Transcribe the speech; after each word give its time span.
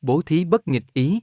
Bố 0.00 0.22
thí 0.22 0.44
bất 0.44 0.68
nghịch 0.68 0.92
ý. 0.92 1.20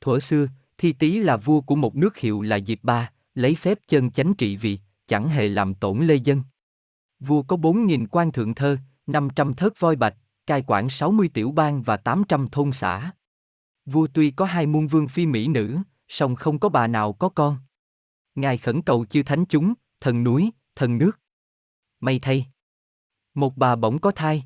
Thuở 0.00 0.20
xưa, 0.20 0.48
Thi 0.78 0.92
Tý 0.92 1.18
là 1.18 1.36
vua 1.36 1.60
của 1.60 1.76
một 1.76 1.96
nước 1.96 2.16
hiệu 2.16 2.42
là 2.42 2.58
Diệp 2.60 2.78
Ba, 2.82 3.10
lấy 3.34 3.54
phép 3.54 3.78
chân 3.88 4.10
chánh 4.10 4.34
trị 4.34 4.56
vì, 4.56 4.78
chẳng 5.06 5.28
hề 5.28 5.48
làm 5.48 5.74
tổn 5.74 6.06
lê 6.06 6.14
dân. 6.14 6.42
Vua 7.20 7.42
có 7.42 7.56
4.000 7.56 8.06
quan 8.10 8.32
thượng 8.32 8.54
thơ, 8.54 8.78
500 9.06 9.54
thớt 9.54 9.80
voi 9.80 9.96
bạch, 9.96 10.16
cai 10.46 10.64
quản 10.66 10.90
60 10.90 11.30
tiểu 11.34 11.52
bang 11.52 11.82
và 11.82 11.96
800 11.96 12.48
thôn 12.48 12.72
xã. 12.72 13.12
Vua 13.86 14.06
tuy 14.14 14.30
có 14.30 14.44
hai 14.44 14.66
muôn 14.66 14.86
vương 14.86 15.08
phi 15.08 15.26
mỹ 15.26 15.48
nữ, 15.48 15.78
song 16.08 16.36
không 16.36 16.58
có 16.58 16.68
bà 16.68 16.86
nào 16.86 17.12
có 17.12 17.28
con. 17.28 17.58
Ngài 18.34 18.58
khẩn 18.58 18.82
cầu 18.82 19.04
chư 19.04 19.22
thánh 19.22 19.44
chúng, 19.44 19.74
thần 20.00 20.24
núi, 20.24 20.50
thần 20.74 20.98
nước. 20.98 21.20
May 22.00 22.18
thay. 22.18 22.46
Một 23.34 23.56
bà 23.56 23.76
bỗng 23.76 23.98
có 23.98 24.10
thai. 24.10 24.44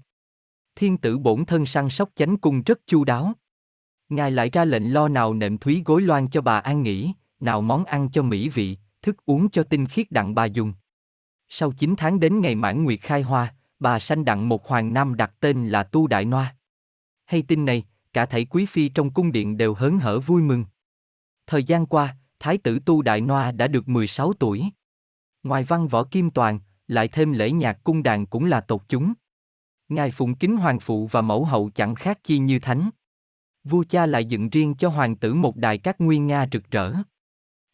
Thiên 0.76 0.96
tử 0.96 1.18
bổn 1.18 1.44
thân 1.44 1.66
săn 1.66 1.90
sóc 1.90 2.10
chánh 2.14 2.36
cung 2.36 2.62
rất 2.62 2.80
chu 2.86 3.04
đáo. 3.04 3.32
Ngài 4.08 4.30
lại 4.30 4.50
ra 4.50 4.64
lệnh 4.64 4.92
lo 4.92 5.08
nào 5.08 5.34
nệm 5.34 5.58
thúy 5.58 5.82
gối 5.84 6.02
loan 6.02 6.28
cho 6.28 6.40
bà 6.40 6.58
an 6.58 6.82
nghỉ, 6.82 7.12
nào 7.40 7.60
món 7.60 7.84
ăn 7.84 8.10
cho 8.10 8.22
mỹ 8.22 8.48
vị, 8.48 8.78
thức 9.02 9.16
uống 9.26 9.50
cho 9.50 9.62
tinh 9.62 9.86
khiết 9.86 10.10
đặng 10.10 10.34
bà 10.34 10.44
dùng. 10.44 10.72
Sau 11.48 11.72
9 11.72 11.94
tháng 11.96 12.20
đến 12.20 12.40
ngày 12.40 12.54
mãn 12.54 12.84
nguyệt 12.84 13.00
khai 13.00 13.22
hoa, 13.22 13.54
bà 13.78 13.98
sanh 13.98 14.24
đặng 14.24 14.48
một 14.48 14.66
hoàng 14.68 14.92
nam 14.92 15.14
đặt 15.14 15.34
tên 15.40 15.68
là 15.68 15.82
Tu 15.82 16.06
Đại 16.06 16.24
Noa. 16.24 16.56
Hay 17.24 17.42
tin 17.42 17.64
này, 17.64 17.84
cả 18.12 18.26
thảy 18.26 18.44
quý 18.44 18.66
phi 18.66 18.88
trong 18.88 19.10
cung 19.10 19.32
điện 19.32 19.56
đều 19.56 19.74
hớn 19.74 19.98
hở 19.98 20.20
vui 20.20 20.42
mừng. 20.42 20.64
Thời 21.46 21.64
gian 21.64 21.86
qua, 21.86 22.16
Thái 22.38 22.58
tử 22.58 22.78
Tu 22.78 23.02
Đại 23.02 23.20
Noa 23.20 23.52
đã 23.52 23.66
được 23.66 23.88
16 23.88 24.32
tuổi. 24.32 24.64
Ngoài 25.42 25.64
văn 25.64 25.88
võ 25.88 26.04
kim 26.04 26.30
toàn, 26.30 26.60
lại 26.88 27.08
thêm 27.08 27.32
lễ 27.32 27.50
nhạc 27.50 27.84
cung 27.84 28.02
đàn 28.02 28.26
cũng 28.26 28.44
là 28.44 28.60
tột 28.60 28.82
chúng. 28.88 29.12
Ngài 29.88 30.10
phụng 30.10 30.34
kính 30.34 30.56
hoàng 30.56 30.80
phụ 30.80 31.06
và 31.06 31.20
mẫu 31.20 31.44
hậu 31.44 31.70
chẳng 31.74 31.94
khác 31.94 32.18
chi 32.22 32.38
như 32.38 32.58
thánh. 32.58 32.90
Vua 33.64 33.84
cha 33.88 34.06
lại 34.06 34.24
dựng 34.24 34.50
riêng 34.50 34.74
cho 34.74 34.88
hoàng 34.88 35.16
tử 35.16 35.34
một 35.34 35.56
đài 35.56 35.78
các 35.78 36.00
nguyên 36.00 36.26
nga 36.26 36.46
rực 36.52 36.70
rỡ. 36.70 36.92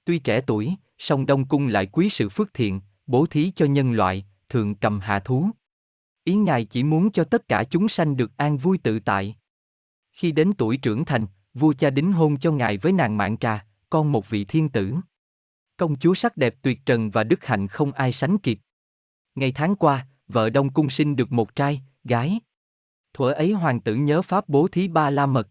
Tuy 0.05 0.19
trẻ 0.19 0.41
tuổi, 0.47 0.75
song 0.99 1.27
Đông 1.27 1.49
Cung 1.49 1.67
lại 1.67 1.87
quý 1.87 2.11
sự 2.11 2.29
phước 2.29 2.55
thiện, 2.55 2.81
bố 3.07 3.27
thí 3.27 3.53
cho 3.57 3.67
nhân 3.67 3.93
loại, 3.93 4.25
thường 4.49 4.75
cầm 4.75 5.01
hạ 5.01 5.19
thú. 5.19 5.51
Ý 6.25 6.35
Ngài 6.35 6.65
chỉ 6.65 6.83
muốn 6.83 7.11
cho 7.11 7.25
tất 7.25 7.49
cả 7.49 7.65
chúng 7.65 7.89
sanh 7.89 8.17
được 8.17 8.37
an 8.37 8.59
vui 8.59 8.79
tự 8.79 9.01
tại. 9.01 9.37
Khi 10.13 10.33
đến 10.33 10.53
tuổi 10.53 10.77
trưởng 10.77 11.05
thành, 11.05 11.27
vua 11.55 11.73
cha 11.79 11.91
đính 11.91 12.13
hôn 12.13 12.39
cho 12.39 12.53
Ngài 12.53 12.77
với 12.77 12.93
nàng 12.93 13.17
Mạng 13.17 13.37
Trà, 13.37 13.67
con 13.91 14.13
một 14.13 14.31
vị 14.31 14.45
thiên 14.45 14.69
tử. 14.69 14.95
Công 15.77 15.97
chúa 15.99 16.15
sắc 16.15 16.37
đẹp 16.37 16.55
tuyệt 16.63 16.79
trần 16.87 17.11
và 17.11 17.25
đức 17.25 17.45
hạnh 17.45 17.69
không 17.69 17.93
ai 17.93 18.13
sánh 18.13 18.39
kịp. 18.39 18.61
Ngày 19.35 19.53
tháng 19.53 19.77
qua, 19.77 20.07
vợ 20.29 20.51
Đông 20.51 20.73
Cung 20.73 20.91
sinh 20.91 21.17
được 21.17 21.33
một 21.33 21.55
trai, 21.55 21.83
gái. 22.05 22.41
Thuở 23.15 23.33
ấy 23.33 23.53
hoàng 23.53 23.81
tử 23.81 23.95
nhớ 23.95 24.23
pháp 24.23 24.49
bố 24.49 24.69
thí 24.69 24.89
ba 24.89 25.11
la 25.11 25.27
mật. 25.27 25.49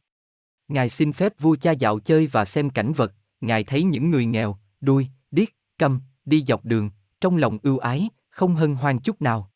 Ngài 0.67 0.89
xin 0.89 1.14
phép 1.14 1.33
vua 1.39 1.55
cha 1.55 1.72
dạo 1.72 2.00
chơi 2.00 2.28
và 2.28 2.45
xem 2.45 2.69
cảnh 2.69 2.94
vật, 2.94 3.14
ngài 3.42 3.64
thấy 3.64 3.83
những 3.83 4.11
người 4.11 4.25
nghèo, 4.25 4.58
đuôi, 4.81 5.08
điếc, 5.31 5.50
câm, 5.77 6.02
đi 6.25 6.44
dọc 6.47 6.66
đường, 6.66 6.89
trong 7.22 7.38
lòng 7.38 7.58
ưu 7.64 7.77
ái, 7.77 8.09
không 8.30 8.55
hân 8.55 8.75
hoan 8.75 9.00
chút 9.00 9.22
nào. 9.22 9.52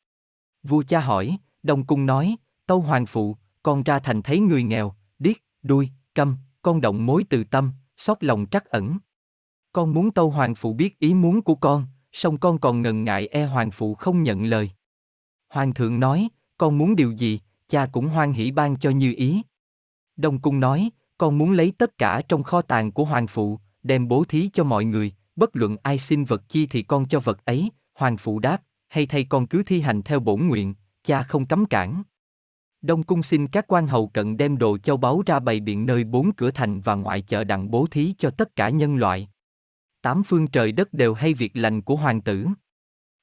Vua 0.64 0.84
cha 0.84 1.00
hỏi, 1.00 1.38
đồng 1.64 1.86
Cung 1.86 2.06
nói, 2.06 2.36
Tâu 2.66 2.82
Hoàng 2.82 3.06
Phụ, 3.06 3.38
con 3.64 3.84
ra 3.84 4.00
thành 4.00 4.22
thấy 4.22 4.40
người 4.40 4.64
nghèo, 4.64 4.96
điếc, 5.20 5.38
đuôi, 5.62 5.90
câm, 6.14 6.38
con 6.62 6.82
động 6.82 7.06
mối 7.06 7.26
từ 7.30 7.44
tâm, 7.44 7.72
xót 7.98 8.24
lòng 8.24 8.46
trắc 8.52 8.66
ẩn. 8.66 8.98
Con 9.74 9.94
muốn 9.94 10.12
Tâu 10.12 10.30
Hoàng 10.30 10.56
Phụ 10.56 10.74
biết 10.74 11.00
ý 11.00 11.14
muốn 11.14 11.42
của 11.42 11.56
con, 11.56 11.88
song 12.12 12.38
con 12.38 12.60
còn 12.60 12.82
ngần 12.82 13.04
ngại 13.04 13.28
e 13.28 13.46
Hoàng 13.46 13.72
Phụ 13.72 13.96
không 13.96 14.24
nhận 14.24 14.46
lời. 14.46 14.72
Hoàng 15.50 15.74
thượng 15.74 16.00
nói, 16.00 16.30
con 16.64 16.78
muốn 16.78 16.96
điều 16.96 17.12
gì, 17.12 17.40
cha 17.68 17.86
cũng 17.92 18.08
hoan 18.08 18.34
hỷ 18.34 18.52
ban 18.52 18.78
cho 18.78 18.90
như 18.90 19.14
ý. 19.18 19.42
Đông 20.16 20.40
Cung 20.40 20.60
nói, 20.60 20.90
con 21.18 21.38
muốn 21.38 21.52
lấy 21.52 21.74
tất 21.78 21.98
cả 21.98 22.22
trong 22.28 22.44
kho 22.44 22.62
tàng 22.62 22.92
của 22.92 23.06
Hoàng 23.06 23.28
Phụ, 23.28 23.60
đem 23.84 24.08
bố 24.08 24.24
thí 24.24 24.50
cho 24.54 24.64
mọi 24.64 24.86
người, 24.86 25.14
bất 25.36 25.56
luận 25.56 25.78
ai 25.84 26.00
xin 26.00 26.26
vật 26.26 26.50
chi 26.50 26.68
thì 26.68 26.84
con 26.84 27.08
cho 27.08 27.20
vật 27.20 27.46
ấy, 27.46 27.72
Hoàng 27.94 28.18
Phụ 28.18 28.40
đáp, 28.40 28.62
hay 28.90 29.06
thay 29.06 29.24
con 29.24 29.48
cứ 29.48 29.64
thi 29.64 29.82
hành 29.82 30.02
theo 30.02 30.20
bổn 30.20 30.48
nguyện, 30.48 30.76
cha 31.04 31.24
không 31.24 31.46
cấm 31.46 31.66
cản. 31.66 32.04
Đông 32.82 33.04
cung 33.04 33.24
xin 33.24 33.48
các 33.48 33.66
quan 33.68 33.88
hầu 33.88 34.08
cận 34.08 34.38
đem 34.38 34.58
đồ 34.58 34.78
châu 34.78 34.98
báu 34.98 35.24
ra 35.26 35.40
bày 35.40 35.60
biện 35.60 35.86
nơi 35.86 36.04
bốn 36.04 36.32
cửa 36.34 36.52
thành 36.52 36.82
và 36.82 36.96
ngoại 36.96 37.22
chợ 37.22 37.44
đặng 37.44 37.72
bố 37.72 37.88
thí 37.92 38.14
cho 38.18 38.30
tất 38.30 38.56
cả 38.56 38.70
nhân 38.70 38.96
loại. 38.96 39.30
Tám 40.02 40.24
phương 40.24 40.48
trời 40.48 40.72
đất 40.72 40.94
đều 40.94 41.14
hay 41.14 41.34
việc 41.34 41.52
lành 41.54 41.82
của 41.82 41.96
hoàng 41.96 42.22
tử. 42.22 42.48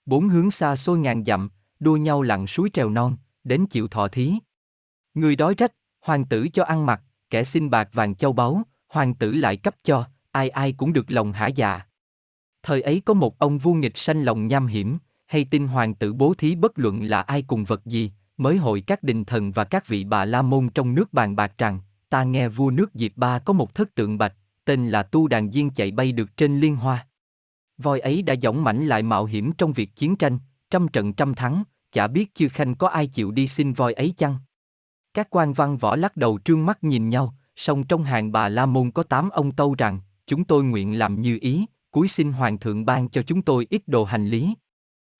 Bốn 0.06 0.28
hướng 0.28 0.50
xa 0.50 0.76
xôi 0.76 0.98
ngàn 0.98 1.24
dặm, 1.24 1.50
đua 1.78 1.96
nhau 1.96 2.22
lặn 2.22 2.46
suối 2.46 2.70
trèo 2.72 2.90
non, 2.90 3.16
đến 3.44 3.66
chịu 3.66 3.88
thọ 3.88 4.08
thí. 4.08 4.34
Người 5.14 5.36
đói 5.36 5.54
rách, 5.58 5.72
hoàng 6.00 6.24
tử 6.24 6.48
cho 6.52 6.64
ăn 6.64 6.86
mặc, 6.86 7.02
kẻ 7.30 7.44
xin 7.44 7.70
bạc 7.70 7.88
vàng 7.92 8.14
châu 8.14 8.32
báu, 8.32 8.62
hoàng 8.88 9.14
tử 9.14 9.32
lại 9.32 9.56
cấp 9.56 9.74
cho, 9.84 10.04
ai 10.30 10.48
ai 10.48 10.72
cũng 10.72 10.92
được 10.92 11.10
lòng 11.10 11.32
hả 11.32 11.46
dạ. 11.46 11.82
Thời 12.62 12.82
ấy 12.82 13.02
có 13.04 13.14
một 13.14 13.38
ông 13.38 13.58
vua 13.58 13.74
nghịch 13.74 13.98
sanh 13.98 14.22
lòng 14.22 14.46
nham 14.46 14.66
hiểm, 14.66 14.98
hay 15.26 15.44
tin 15.44 15.66
hoàng 15.66 15.94
tử 15.94 16.12
bố 16.12 16.34
thí 16.34 16.54
bất 16.54 16.78
luận 16.78 17.02
là 17.02 17.20
ai 17.20 17.42
cùng 17.42 17.64
vật 17.64 17.84
gì, 17.84 18.12
mới 18.36 18.56
hội 18.56 18.80
các 18.80 19.02
đình 19.02 19.24
thần 19.24 19.52
và 19.52 19.64
các 19.64 19.88
vị 19.88 20.04
bà 20.04 20.24
la 20.24 20.42
môn 20.42 20.68
trong 20.68 20.94
nước 20.94 21.12
bàn 21.12 21.36
bạc 21.36 21.52
rằng, 21.58 21.80
ta 22.08 22.24
nghe 22.24 22.48
vua 22.48 22.70
nước 22.70 22.90
Diệp 22.94 23.12
Ba 23.16 23.38
có 23.38 23.52
một 23.52 23.74
thất 23.74 23.94
tượng 23.94 24.18
bạch, 24.18 24.34
tên 24.64 24.88
là 24.88 25.02
Tu 25.02 25.28
Đàn 25.28 25.50
Diên 25.50 25.70
chạy 25.70 25.90
bay 25.90 26.12
được 26.12 26.36
trên 26.36 26.60
liên 26.60 26.76
hoa. 26.76 27.06
Voi 27.78 28.00
ấy 28.00 28.22
đã 28.22 28.34
dõng 28.42 28.64
mãnh 28.64 28.86
lại 28.86 29.02
mạo 29.02 29.24
hiểm 29.24 29.52
trong 29.52 29.72
việc 29.72 29.96
chiến 29.96 30.16
tranh, 30.16 30.38
trăm 30.70 30.88
trận 30.88 31.12
trăm 31.12 31.34
thắng, 31.34 31.62
chả 31.92 32.06
biết 32.06 32.34
chư 32.34 32.48
khanh 32.48 32.74
có 32.74 32.88
ai 32.88 33.06
chịu 33.06 33.30
đi 33.30 33.48
xin 33.48 33.72
voi 33.72 33.92
ấy 33.92 34.14
chăng? 34.16 34.36
Các 35.14 35.30
quan 35.30 35.52
văn 35.52 35.76
võ 35.76 35.96
lắc 35.96 36.16
đầu 36.16 36.38
trương 36.44 36.66
mắt 36.66 36.84
nhìn 36.84 37.08
nhau, 37.08 37.34
song 37.56 37.84
trong 37.86 38.04
hàng 38.04 38.32
bà 38.32 38.48
La 38.48 38.66
Môn 38.66 38.90
có 38.90 39.02
tám 39.02 39.30
ông 39.30 39.52
tâu 39.52 39.74
rằng, 39.74 40.00
chúng 40.26 40.44
tôi 40.44 40.64
nguyện 40.64 40.98
làm 40.98 41.20
như 41.20 41.38
ý, 41.40 41.66
cúi 41.90 42.08
xin 42.08 42.32
hoàng 42.32 42.58
thượng 42.58 42.84
ban 42.84 43.08
cho 43.08 43.22
chúng 43.22 43.42
tôi 43.42 43.66
ít 43.70 43.82
đồ 43.86 44.04
hành 44.04 44.26
lý. 44.28 44.54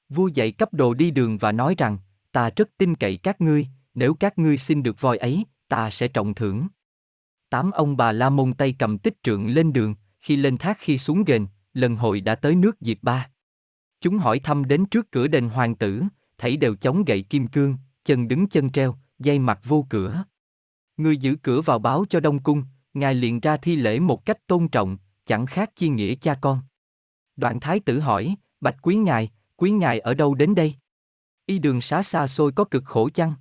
Vua 0.09 0.27
dạy 0.27 0.53
cấp 0.53 0.75
đồ 0.75 0.95
đi 0.95 1.11
đường 1.11 1.39
và 1.39 1.53
nói 1.53 1.75
rằng, 1.79 1.99
ta 2.33 2.51
rất 2.57 2.69
tin 2.79 2.95
cậy 2.95 3.17
các 3.17 3.41
ngươi, 3.41 3.67
nếu 3.95 4.15
các 4.15 4.39
ngươi 4.39 4.59
xin 4.59 4.83
được 4.83 5.01
voi 5.01 5.19
ấy, 5.19 5.45
ta 5.69 5.91
sẽ 5.91 6.09
trọng 6.09 6.35
thưởng. 6.35 6.69
Tám 7.51 7.71
ông 7.71 7.97
bà 7.97 8.13
La 8.13 8.31
Môn 8.31 8.55
tay 8.55 8.75
cầm 8.79 8.99
tích 8.99 9.23
trượng 9.23 9.49
lên 9.49 9.73
đường, 9.73 9.95
khi 10.21 10.37
lên 10.37 10.59
thác 10.59 10.79
khi 10.81 10.99
xuống 10.99 11.25
ghềnh, 11.25 11.47
lần 11.75 11.97
hội 11.97 12.21
đã 12.21 12.35
tới 12.35 12.55
nước 12.55 12.77
Diệp 12.81 12.99
Ba. 13.03 13.31
Chúng 14.01 14.19
hỏi 14.19 14.39
thăm 14.39 14.65
đến 14.65 14.87
trước 14.87 15.11
cửa 15.11 15.27
đền 15.27 15.49
hoàng 15.49 15.75
tử, 15.75 16.03
thảy 16.41 16.57
đều 16.57 16.75
chống 16.75 17.05
gậy 17.05 17.23
kim 17.23 17.47
cương, 17.47 17.77
chân 18.05 18.29
đứng 18.29 18.47
chân 18.47 18.71
treo, 18.71 18.97
dây 19.19 19.39
mặt 19.39 19.61
vô 19.65 19.87
cửa. 19.91 20.25
Người 20.97 21.17
giữ 21.17 21.37
cửa 21.43 21.61
vào 21.61 21.79
báo 21.79 22.05
cho 22.11 22.21
Đông 22.21 22.43
Cung, 22.43 22.65
ngài 22.95 23.15
liền 23.15 23.41
ra 23.41 23.57
thi 23.57 23.77
lễ 23.77 24.01
một 24.01 24.25
cách 24.25 24.47
tôn 24.47 24.69
trọng, 24.69 24.99
chẳng 25.27 25.47
khác 25.47 25.71
chi 25.77 25.89
nghĩa 25.89 26.15
cha 26.15 26.35
con. 26.41 26.61
Đoạn 27.37 27.61
thái 27.61 27.81
tử 27.81 28.01
hỏi, 28.01 28.35
bạch 28.61 28.77
quý 28.83 28.97
ngài, 28.97 29.31
quý 29.57 29.71
ngài 29.71 30.01
ở 30.01 30.15
đâu 30.15 30.35
đến 30.35 30.55
đây? 30.55 30.75
Y 31.47 31.59
đường 31.59 31.81
xá 31.81 32.03
xa 32.03 32.29
xôi 32.29 32.53
có 32.53 32.65
cực 32.65 32.85
khổ 32.85 33.09
chăng? 33.15 33.35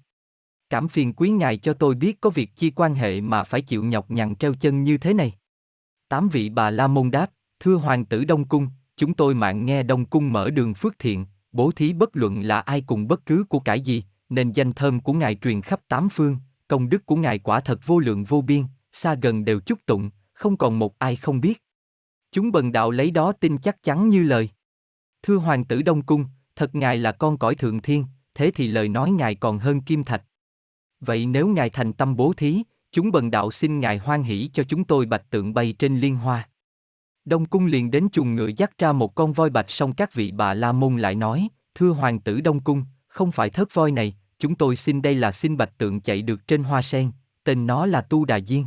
Cảm 0.69 0.87
phiền 0.87 1.13
quý 1.13 1.29
ngài 1.29 1.57
cho 1.57 1.73
tôi 1.73 1.95
biết 1.95 2.21
có 2.21 2.29
việc 2.29 2.55
chi 2.55 2.71
quan 2.75 2.95
hệ 2.95 3.21
mà 3.21 3.43
phải 3.43 3.61
chịu 3.61 3.83
nhọc 3.83 4.11
nhằn 4.11 4.35
treo 4.35 4.53
chân 4.53 4.83
như 4.83 4.97
thế 4.97 5.13
này. 5.13 5.33
Tám 6.07 6.29
vị 6.29 6.49
bà 6.49 6.69
La 6.69 6.87
Môn 6.87 7.11
đáp, 7.11 7.31
thưa 7.59 7.75
hoàng 7.75 8.05
tử 8.05 8.23
Đông 8.23 8.45
Cung, 8.45 8.67
chúng 8.97 9.13
tôi 9.13 9.35
mạng 9.35 9.65
nghe 9.65 9.83
Đông 9.83 10.05
Cung 10.05 10.33
mở 10.33 10.49
đường 10.49 10.73
phước 10.73 10.99
thiện, 10.99 11.25
bố 11.51 11.71
thí 11.71 11.93
bất 11.93 12.09
luận 12.13 12.41
là 12.41 12.59
ai 12.59 12.81
cùng 12.81 13.07
bất 13.07 13.25
cứ 13.25 13.43
của 13.49 13.59
cải 13.59 13.81
gì, 13.81 14.03
nên 14.29 14.51
danh 14.51 14.73
thơm 14.73 14.99
của 14.99 15.13
ngài 15.13 15.35
truyền 15.35 15.61
khắp 15.61 15.81
tám 15.87 16.09
phương, 16.09 16.37
công 16.67 16.89
đức 16.89 17.05
của 17.05 17.15
ngài 17.15 17.39
quả 17.39 17.59
thật 17.59 17.79
vô 17.85 17.99
lượng 17.99 18.23
vô 18.23 18.41
biên, 18.41 18.63
xa 18.91 19.15
gần 19.21 19.45
đều 19.45 19.59
chúc 19.59 19.85
tụng, 19.85 20.09
không 20.33 20.57
còn 20.57 20.79
một 20.79 20.99
ai 20.99 21.15
không 21.15 21.41
biết. 21.41 21.63
Chúng 22.31 22.51
bần 22.51 22.71
đạo 22.71 22.91
lấy 22.91 23.11
đó 23.11 23.31
tin 23.31 23.57
chắc 23.57 23.83
chắn 23.83 24.09
như 24.09 24.23
lời. 24.23 24.49
Thưa 25.23 25.35
hoàng 25.35 25.65
tử 25.65 25.81
Đông 25.81 26.01
Cung, 26.01 26.25
thật 26.55 26.75
ngài 26.75 26.97
là 26.97 27.11
con 27.11 27.37
cõi 27.37 27.55
thượng 27.55 27.81
thiên, 27.81 28.05
thế 28.33 28.51
thì 28.55 28.67
lời 28.67 28.89
nói 28.89 29.11
ngài 29.11 29.35
còn 29.35 29.59
hơn 29.59 29.81
kim 29.81 30.03
thạch. 30.03 30.23
Vậy 30.99 31.25
nếu 31.25 31.47
ngài 31.47 31.69
thành 31.69 31.93
tâm 31.93 32.15
bố 32.15 32.33
thí, 32.33 32.63
chúng 32.91 33.11
bần 33.11 33.31
đạo 33.31 33.51
xin 33.51 33.79
ngài 33.79 33.97
hoan 33.97 34.23
hỷ 34.23 34.49
cho 34.53 34.63
chúng 34.63 34.83
tôi 34.83 35.05
bạch 35.05 35.29
tượng 35.29 35.53
bay 35.53 35.73
trên 35.79 35.99
liên 35.99 36.15
hoa. 36.15 36.48
Đông 37.29 37.45
cung 37.45 37.65
liền 37.65 37.91
đến 37.91 38.07
chuồng 38.11 38.35
ngựa 38.35 38.49
dắt 38.57 38.77
ra 38.77 38.91
một 38.91 39.15
con 39.15 39.33
voi 39.33 39.49
bạch 39.49 39.71
xong 39.71 39.93
các 39.93 40.13
vị 40.13 40.31
bà 40.31 40.53
la 40.53 40.71
môn 40.71 40.97
lại 40.97 41.15
nói, 41.15 41.47
thưa 41.75 41.89
hoàng 41.89 42.19
tử 42.19 42.41
Đông 42.41 42.59
cung, 42.59 42.85
không 43.07 43.31
phải 43.31 43.49
thớt 43.49 43.73
voi 43.73 43.91
này, 43.91 44.15
chúng 44.39 44.55
tôi 44.55 44.75
xin 44.75 45.01
đây 45.01 45.15
là 45.15 45.31
xin 45.31 45.57
bạch 45.57 45.77
tượng 45.77 46.01
chạy 46.01 46.21
được 46.21 46.47
trên 46.47 46.63
hoa 46.63 46.81
sen, 46.81 47.11
tên 47.43 47.67
nó 47.67 47.85
là 47.85 48.01
Tu 48.01 48.25
Đà 48.25 48.39
Diên. 48.39 48.63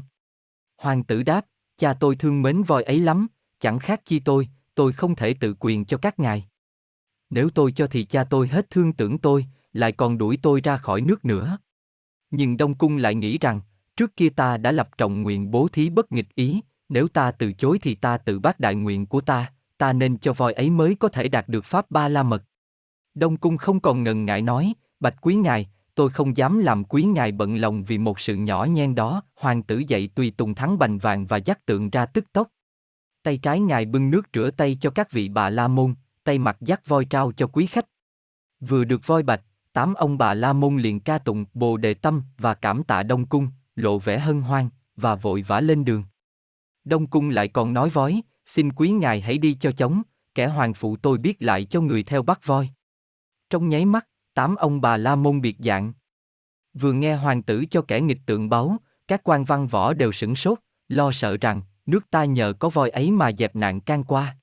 Hoàng 0.79 1.05
tử 1.05 1.23
đáp, 1.23 1.47
cha 1.79 1.95
tôi 1.95 2.17
thương 2.17 2.43
mến 2.43 2.63
voi 2.63 2.83
ấy 2.83 3.01
lắm, 3.01 3.27
chẳng 3.61 3.79
khác 3.79 4.01
chi 4.05 4.21
tôi, 4.21 4.49
tôi 4.75 4.93
không 4.93 5.15
thể 5.15 5.35
tự 5.35 5.55
quyền 5.61 5.85
cho 5.85 5.97
các 5.97 6.19
ngài. 6.19 6.45
Nếu 7.31 7.51
tôi 7.51 7.73
cho 7.73 7.87
thì 7.87 8.05
cha 8.05 8.25
tôi 8.25 8.49
hết 8.49 8.71
thương 8.71 8.93
tưởng 8.93 9.19
tôi, 9.19 9.47
lại 9.73 9.93
còn 9.93 10.19
đuổi 10.19 10.39
tôi 10.43 10.61
ra 10.61 10.77
khỏi 10.77 11.01
nước 11.01 11.25
nữa. 11.25 11.59
Nhưng 12.31 12.57
Đông 12.57 12.75
Cung 12.75 12.97
lại 12.97 13.15
nghĩ 13.15 13.39
rằng, 13.39 13.61
trước 13.97 14.17
kia 14.17 14.29
ta 14.29 14.57
đã 14.57 14.73
lập 14.73 14.99
trọng 14.99 15.23
nguyện 15.23 15.51
bố 15.51 15.69
thí 15.69 15.91
bất 15.91 16.13
nghịch 16.13 16.35
ý, 16.35 16.61
nếu 16.93 17.09
ta 17.09 17.31
từ 17.31 17.53
chối 17.53 17.79
thì 17.83 17.95
ta 17.95 18.17
tự 18.17 18.39
bác 18.39 18.61
đại 18.61 18.75
nguyện 18.75 19.07
của 19.07 19.21
ta, 19.21 19.53
ta 19.79 19.93
nên 19.93 20.19
cho 20.19 20.33
voi 20.33 20.53
ấy 20.53 20.71
mới 20.71 20.95
có 20.95 21.09
thể 21.09 21.29
đạt 21.29 21.49
được 21.49 21.65
pháp 21.65 21.91
ba 21.91 22.09
la 22.09 22.23
mật. 22.23 22.43
Đông 23.15 23.37
Cung 23.37 23.57
không 23.57 23.81
còn 23.81 24.03
ngần 24.03 24.25
ngại 24.25 24.43
nói, 24.43 24.73
bạch 25.01 25.15
quý 25.21 25.35
ngài, 25.35 25.71
tôi 25.95 26.11
không 26.11 26.37
dám 26.37 26.59
làm 26.59 26.85
quý 26.85 27.03
ngài 27.03 27.33
bận 27.33 27.57
lòng 27.57 27.85
vì 27.85 27.99
một 27.99 28.21
sự 28.21 28.37
nhỏ 28.37 28.65
nhen 28.65 28.95
đó, 28.95 29.23
hoàng 29.37 29.63
tử 29.63 29.83
dậy 29.89 30.11
tùy 30.15 30.33
tùng 30.37 30.55
thắng 30.55 30.79
bành 30.79 30.99
vàng 30.99 31.27
và 31.27 31.37
dắt 31.37 31.67
tượng 31.67 31.91
ra 31.91 32.07
tức 32.07 32.33
tốc. 32.33 32.49
Tay 33.23 33.39
trái 33.39 33.61
ngài 33.61 33.85
bưng 33.85 34.11
nước 34.11 34.29
rửa 34.35 34.51
tay 34.51 34.79
cho 34.81 34.91
các 34.91 35.13
vị 35.13 35.29
bà 35.29 35.51
la 35.51 35.69
môn, 35.69 35.95
tay 36.25 36.39
mặt 36.39 36.57
dắt 36.61 36.87
voi 36.87 37.05
trao 37.05 37.33
cho 37.33 37.47
quý 37.47 37.67
khách. 37.67 37.87
Vừa 38.61 38.85
được 38.85 39.07
voi 39.07 39.23
bạch, 39.23 39.43
tám 39.73 39.95
ông 39.95 40.19
bà 40.19 40.35
la 40.35 40.53
môn 40.53 40.77
liền 40.77 41.01
ca 41.01 41.19
tụng 41.19 41.45
bồ 41.55 41.77
đề 41.77 41.95
tâm 41.95 42.23
và 42.39 42.55
cảm 42.55 42.83
tạ 42.83 43.03
đông 43.03 43.27
cung, 43.27 43.49
lộ 43.77 43.99
vẻ 43.99 44.19
hân 44.19 44.41
hoan, 44.41 44.69
và 44.97 45.15
vội 45.15 45.43
vã 45.43 45.61
lên 45.61 45.85
đường. 45.85 46.05
Đông 46.85 47.07
cung 47.07 47.31
lại 47.31 47.49
còn 47.49 47.73
nói 47.73 47.91
vói, 47.91 48.23
xin 48.47 48.73
quý 48.73 48.91
ngài 48.91 49.21
hãy 49.21 49.39
đi 49.39 49.55
cho 49.61 49.73
chóng, 49.73 50.03
kẻ 50.35 50.47
hoàng 50.47 50.75
phụ 50.75 50.97
tôi 50.97 51.19
biết 51.19 51.37
lại 51.43 51.65
cho 51.65 51.81
người 51.81 52.03
theo 52.03 52.23
bắt 52.23 52.47
voi. 52.47 52.71
Trong 53.51 53.69
nháy 53.69 53.85
mắt, 53.85 54.09
tám 54.35 54.57
ông 54.57 54.81
bà 54.81 54.97
la 54.97 55.17
môn 55.17 55.41
biệt 55.41 55.57
dạng. 55.59 55.93
Vừa 56.75 56.93
nghe 56.93 57.15
hoàng 57.15 57.43
tử 57.43 57.65
cho 57.71 57.83
kẻ 57.83 58.01
nghịch 58.01 58.21
tượng 58.27 58.49
báo, 58.49 58.77
các 59.09 59.21
quan 59.25 59.45
văn 59.45 59.67
võ 59.67 59.93
đều 59.93 60.13
sửng 60.13 60.37
sốt, 60.37 60.59
lo 60.89 61.13
sợ 61.13 61.37
rằng, 61.41 61.63
nước 61.87 62.11
ta 62.11 62.25
nhờ 62.25 62.53
có 62.59 62.69
voi 62.69 62.91
ấy 62.91 63.11
mà 63.11 63.33
dẹp 63.33 63.57
nạn 63.57 63.81
can 63.81 64.05
qua. 64.05 64.37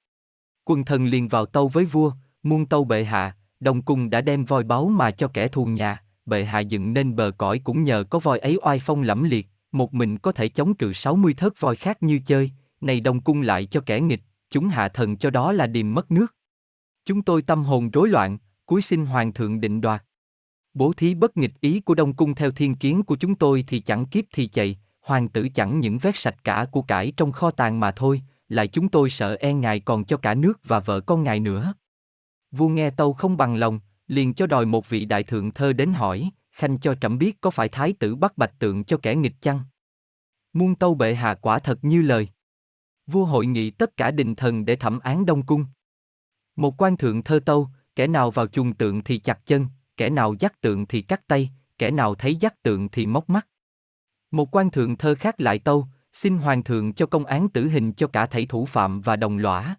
Quân 0.63 0.85
thần 0.85 1.05
liền 1.05 1.27
vào 1.27 1.45
tâu 1.45 1.67
với 1.67 1.85
vua, 1.85 2.11
muôn 2.43 2.65
tâu 2.65 2.83
bệ 2.83 3.03
hạ, 3.03 3.35
đồng 3.59 3.81
cung 3.81 4.09
đã 4.09 4.21
đem 4.21 4.45
voi 4.45 4.63
báu 4.63 4.89
mà 4.89 5.11
cho 5.11 5.27
kẻ 5.27 5.47
thù 5.47 5.65
nhà, 5.65 6.03
bệ 6.25 6.43
hạ 6.43 6.59
dựng 6.59 6.93
nên 6.93 7.15
bờ 7.15 7.31
cõi 7.37 7.61
cũng 7.63 7.83
nhờ 7.83 8.03
có 8.09 8.19
voi 8.19 8.39
ấy 8.39 8.57
oai 8.61 8.79
phong 8.79 9.01
lẫm 9.01 9.23
liệt, 9.23 9.47
một 9.71 9.93
mình 9.93 10.17
có 10.17 10.31
thể 10.31 10.49
chống 10.49 10.73
cự 10.73 10.93
60 10.93 11.33
thớt 11.33 11.59
voi 11.59 11.75
khác 11.75 12.03
như 12.03 12.19
chơi, 12.25 12.51
này 12.81 12.99
đồng 12.99 13.21
cung 13.21 13.41
lại 13.41 13.65
cho 13.65 13.81
kẻ 13.85 14.01
nghịch, 14.01 14.21
chúng 14.49 14.67
hạ 14.67 14.87
thần 14.89 15.17
cho 15.17 15.29
đó 15.29 15.51
là 15.51 15.67
điềm 15.67 15.93
mất 15.93 16.11
nước. 16.11 16.35
Chúng 17.05 17.21
tôi 17.21 17.41
tâm 17.41 17.63
hồn 17.63 17.89
rối 17.89 18.09
loạn, 18.09 18.37
cuối 18.65 18.81
xin 18.81 19.05
hoàng 19.05 19.33
thượng 19.33 19.61
định 19.61 19.81
đoạt. 19.81 20.03
Bố 20.73 20.93
thí 20.93 21.15
bất 21.15 21.37
nghịch 21.37 21.61
ý 21.61 21.79
của 21.79 21.95
Đông 21.95 22.13
Cung 22.13 22.35
theo 22.35 22.51
thiên 22.51 22.75
kiến 22.75 23.03
của 23.03 23.15
chúng 23.15 23.35
tôi 23.35 23.63
thì 23.67 23.79
chẳng 23.79 24.05
kiếp 24.05 24.25
thì 24.33 24.47
chạy, 24.47 24.79
hoàng 25.01 25.29
tử 25.29 25.47
chẳng 25.53 25.79
những 25.79 25.97
vét 25.97 26.17
sạch 26.17 26.35
cả 26.43 26.65
của 26.71 26.81
cải 26.81 27.13
trong 27.17 27.31
kho 27.31 27.51
tàng 27.51 27.79
mà 27.79 27.91
thôi, 27.91 28.21
lại 28.49 28.67
chúng 28.67 28.89
tôi 28.89 29.09
sợ 29.09 29.37
e 29.39 29.53
ngài 29.53 29.79
còn 29.79 30.05
cho 30.05 30.17
cả 30.17 30.35
nước 30.35 30.59
và 30.63 30.79
vợ 30.79 30.99
con 30.99 31.23
ngài 31.23 31.39
nữa. 31.39 31.73
Vua 32.51 32.67
nghe 32.67 32.89
tâu 32.89 33.13
không 33.13 33.37
bằng 33.37 33.55
lòng, 33.55 33.79
liền 34.07 34.33
cho 34.33 34.47
đòi 34.47 34.65
một 34.65 34.89
vị 34.89 35.05
đại 35.05 35.23
thượng 35.23 35.51
thơ 35.51 35.73
đến 35.73 35.93
hỏi, 35.93 36.29
khanh 36.59 36.79
cho 36.79 36.95
trẫm 36.95 37.17
biết 37.17 37.41
có 37.41 37.49
phải 37.49 37.69
thái 37.69 37.93
tử 37.93 38.15
bắt 38.15 38.37
bạch 38.37 38.59
tượng 38.59 38.83
cho 38.83 38.97
kẻ 38.97 39.15
nghịch 39.15 39.41
chăng? 39.41 39.59
Muôn 40.53 40.75
tâu 40.75 40.95
bệ 40.95 41.15
hạ 41.15 41.33
quả 41.33 41.59
thật 41.59 41.79
như 41.81 42.01
lời. 42.01 42.27
Vua 43.07 43.25
hội 43.25 43.45
nghị 43.45 43.71
tất 43.71 43.97
cả 43.97 44.11
đình 44.11 44.35
thần 44.35 44.65
để 44.65 44.75
thẩm 44.75 44.99
án 44.99 45.25
Đông 45.25 45.45
Cung. 45.45 45.65
Một 46.55 46.81
quan 46.81 46.97
thượng 46.97 47.23
thơ 47.23 47.39
tâu, 47.45 47.69
kẻ 47.95 48.07
nào 48.07 48.31
vào 48.31 48.47
chuồng 48.47 48.73
tượng 48.73 49.03
thì 49.03 49.17
chặt 49.17 49.45
chân, 49.45 49.67
kẻ 49.97 50.09
nào 50.09 50.35
dắt 50.39 50.61
tượng 50.61 50.85
thì 50.85 51.01
cắt 51.01 51.27
tay, 51.27 51.49
kẻ 51.77 51.91
nào 51.91 52.15
thấy 52.15 52.35
dắt 52.35 52.63
tượng 52.63 52.89
thì 52.89 53.05
móc 53.05 53.29
mắt. 53.29 53.47
Một 54.31 54.55
quan 54.55 54.71
thượng 54.71 54.97
thơ 54.97 55.15
khác 55.15 55.41
lại 55.41 55.59
tâu, 55.59 55.87
xin 56.13 56.37
hoàng 56.37 56.63
thượng 56.63 56.93
cho 56.93 57.05
công 57.05 57.25
án 57.25 57.49
tử 57.49 57.67
hình 57.67 57.93
cho 57.93 58.07
cả 58.07 58.25
thảy 58.25 58.45
thủ 58.45 58.65
phạm 58.65 59.01
và 59.01 59.15
đồng 59.15 59.37
lõa. 59.37 59.75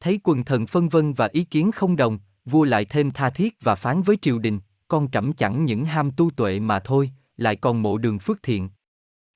Thấy 0.00 0.20
quần 0.24 0.44
thần 0.44 0.66
phân 0.66 0.88
vân 0.88 1.12
và 1.12 1.28
ý 1.32 1.44
kiến 1.44 1.72
không 1.72 1.96
đồng, 1.96 2.18
vua 2.44 2.64
lại 2.64 2.84
thêm 2.84 3.10
tha 3.10 3.30
thiết 3.30 3.56
và 3.60 3.74
phán 3.74 4.02
với 4.02 4.18
triều 4.22 4.38
đình, 4.38 4.60
con 4.90 5.10
trẫm 5.10 5.32
chẳng 5.32 5.64
những 5.64 5.84
ham 5.84 6.10
tu 6.10 6.30
tuệ 6.30 6.60
mà 6.60 6.80
thôi, 6.80 7.10
lại 7.36 7.56
còn 7.56 7.82
mộ 7.82 7.98
đường 7.98 8.18
phước 8.18 8.42
thiện. 8.42 8.68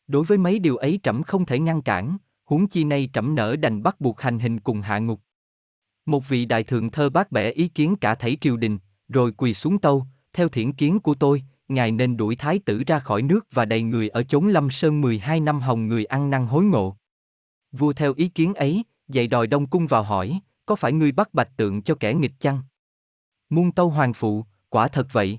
Đối 0.07 0.25
với 0.25 0.39
mấy 0.39 0.59
điều 0.59 0.77
ấy 0.77 1.01
trẫm 1.03 1.23
không 1.23 1.47
thể 1.47 1.59
ngăn 1.59 1.83
cản, 1.83 2.17
huống 2.45 2.67
chi 2.67 2.85
nay 2.85 3.09
trẫm 3.13 3.35
nở 3.35 3.57
đành 3.57 3.83
bắt 3.83 4.01
buộc 4.01 4.21
hành 4.21 4.39
hình 4.39 4.61
cùng 4.61 4.81
hạ 4.81 4.99
ngục. 4.99 5.21
Một 6.07 6.29
vị 6.29 6.45
đại 6.45 6.65
thượng 6.65 6.91
thơ 6.91 7.11
bác 7.11 7.33
bẻ 7.33 7.51
ý 7.51 7.69
kiến 7.69 7.97
cả 7.97 8.15
thảy 8.15 8.37
triều 8.41 8.57
đình, 8.57 8.79
rồi 9.09 9.33
quỳ 9.33 9.55
xuống 9.55 9.79
tâu, 9.79 10.07
theo 10.33 10.49
thiển 10.49 10.73
kiến 10.73 11.01
của 11.01 11.15
tôi, 11.15 11.43
ngài 11.69 11.91
nên 11.91 12.17
đuổi 12.17 12.37
thái 12.37 12.59
tử 12.59 12.83
ra 12.87 12.99
khỏi 12.99 13.23
nước 13.23 13.47
và 13.53 13.65
đầy 13.65 13.83
người 13.83 14.09
ở 14.09 14.23
chốn 14.23 14.49
lâm 14.49 14.71
sơn 14.71 15.01
12 15.01 15.41
năm 15.41 15.61
hồng 15.61 15.89
người 15.89 16.05
ăn 16.05 16.31
năn 16.31 16.47
hối 16.47 16.65
ngộ. 16.65 16.97
Vua 17.73 17.93
theo 17.93 18.15
ý 18.17 18.29
kiến 18.29 18.55
ấy, 18.55 18.85
dạy 19.09 19.29
đòi 19.29 19.47
đông 19.47 19.67
cung 19.67 19.87
vào 19.87 20.03
hỏi, 20.03 20.41
có 20.67 20.77
phải 20.77 20.93
ngươi 20.93 21.13
bắt 21.13 21.35
bạch 21.35 21.57
tượng 21.57 21.83
cho 21.83 21.95
kẻ 21.95 22.15
nghịch 22.15 22.41
chăng? 22.41 22.63
Muôn 23.51 23.73
tâu 23.73 23.91
hoàng 23.91 24.15
phụ, 24.15 24.45
quả 24.75 24.89
thật 24.89 25.07
vậy. 25.13 25.39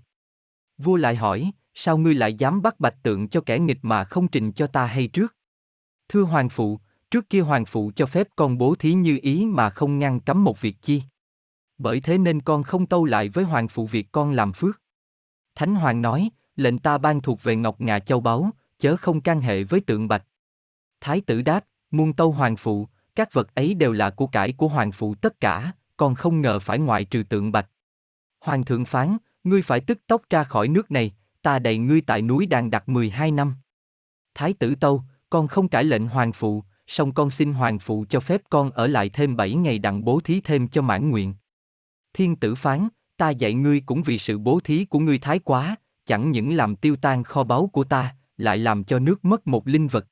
Vua 0.77 0.95
lại 0.95 1.15
hỏi, 1.15 1.51
sao 1.73 1.97
ngươi 1.97 2.13
lại 2.13 2.33
dám 2.33 2.61
bắt 2.61 2.79
bạch 2.79 3.03
tượng 3.03 3.29
cho 3.29 3.41
kẻ 3.41 3.59
nghịch 3.59 3.79
mà 3.81 4.03
không 4.03 4.27
trình 4.27 4.51
cho 4.51 4.67
ta 4.67 4.85
hay 4.85 5.07
trước? 5.07 5.35
Thưa 6.09 6.21
hoàng 6.21 6.49
phụ, 6.49 6.79
trước 7.11 7.29
kia 7.29 7.39
hoàng 7.41 7.65
phụ 7.65 7.91
cho 7.95 8.05
phép 8.05 8.27
con 8.35 8.57
bố 8.57 8.75
thí 8.75 8.93
như 8.93 9.19
ý 9.21 9.45
mà 9.45 9.69
không 9.69 9.99
ngăn 9.99 10.19
cấm 10.19 10.43
một 10.43 10.61
việc 10.61 10.75
chi. 10.81 11.03
Bởi 11.77 11.99
thế 12.01 12.17
nên 12.17 12.41
con 12.41 12.63
không 12.63 12.85
tâu 12.85 13.05
lại 13.05 13.29
với 13.29 13.43
hoàng 13.43 13.67
phụ 13.67 13.87
việc 13.87 14.11
con 14.11 14.31
làm 14.31 14.53
phước. 14.53 14.81
Thánh 15.55 15.75
hoàng 15.75 16.01
nói, 16.01 16.29
lệnh 16.55 16.79
ta 16.79 16.97
ban 16.97 17.21
thuộc 17.21 17.43
về 17.43 17.55
ngọc 17.55 17.81
ngà 17.81 17.99
châu 17.99 18.19
báu, 18.19 18.49
chớ 18.79 18.97
không 18.97 19.21
can 19.21 19.41
hệ 19.41 19.63
với 19.63 19.81
tượng 19.81 20.07
bạch. 20.07 20.25
Thái 21.01 21.21
tử 21.21 21.41
đáp, 21.41 21.65
muôn 21.91 22.13
tâu 22.13 22.31
hoàng 22.31 22.55
phụ, 22.55 22.87
các 23.15 23.33
vật 23.33 23.55
ấy 23.55 23.73
đều 23.73 23.91
là 23.91 24.09
của 24.09 24.27
cải 24.27 24.51
của 24.51 24.67
hoàng 24.67 24.91
phụ 24.91 25.15
tất 25.15 25.39
cả, 25.39 25.71
con 25.97 26.15
không 26.15 26.41
ngờ 26.41 26.59
phải 26.59 26.79
ngoại 26.79 27.05
trừ 27.05 27.23
tượng 27.29 27.51
bạch. 27.51 27.69
Hoàng 28.45 28.65
thượng 28.65 28.85
phán, 28.85 29.17
ngươi 29.43 29.61
phải 29.61 29.79
tức 29.81 29.99
tốc 30.07 30.21
ra 30.29 30.43
khỏi 30.43 30.67
nước 30.67 30.91
này, 30.91 31.15
ta 31.41 31.59
đầy 31.59 31.77
ngươi 31.77 32.01
tại 32.01 32.21
núi 32.21 32.45
đàn 32.45 32.71
đặt 32.71 32.89
12 32.89 33.31
năm. 33.31 33.55
Thái 34.35 34.53
tử 34.53 34.75
tâu, 34.75 35.03
con 35.29 35.47
không 35.47 35.67
cãi 35.67 35.83
lệnh 35.83 36.07
hoàng 36.07 36.33
phụ, 36.33 36.63
song 36.87 37.13
con 37.13 37.29
xin 37.29 37.53
hoàng 37.53 37.79
phụ 37.79 38.05
cho 38.09 38.19
phép 38.19 38.41
con 38.49 38.71
ở 38.71 38.87
lại 38.87 39.09
thêm 39.09 39.35
7 39.35 39.53
ngày 39.53 39.79
đặng 39.79 40.05
bố 40.05 40.19
thí 40.19 40.41
thêm 40.41 40.67
cho 40.67 40.81
mãn 40.81 41.09
nguyện. 41.09 41.33
Thiên 42.13 42.35
tử 42.35 42.55
phán, 42.55 42.87
ta 43.17 43.29
dạy 43.29 43.53
ngươi 43.53 43.81
cũng 43.85 44.03
vì 44.03 44.19
sự 44.19 44.37
bố 44.37 44.59
thí 44.59 44.85
của 44.85 44.99
ngươi 44.99 45.17
thái 45.17 45.39
quá, 45.39 45.75
chẳng 46.05 46.31
những 46.31 46.53
làm 46.55 46.75
tiêu 46.75 46.95
tan 46.95 47.23
kho 47.23 47.43
báu 47.43 47.67
của 47.73 47.83
ta, 47.83 48.15
lại 48.37 48.57
làm 48.57 48.83
cho 48.83 48.99
nước 48.99 49.25
mất 49.25 49.47
một 49.47 49.67
linh 49.67 49.87
vật. 49.87 50.07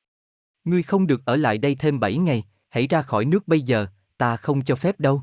Ngươi 0.63 0.83
không 0.83 1.07
được 1.07 1.25
ở 1.25 1.35
lại 1.35 1.57
đây 1.57 1.75
thêm 1.75 1.99
7 1.99 2.17
ngày, 2.17 2.43
hãy 2.69 2.87
ra 2.87 3.01
khỏi 3.01 3.25
nước 3.25 3.47
bây 3.47 3.61
giờ, 3.61 3.87
ta 4.17 4.37
không 4.37 4.63
cho 4.63 4.75
phép 4.75 4.99
đâu. 4.99 5.21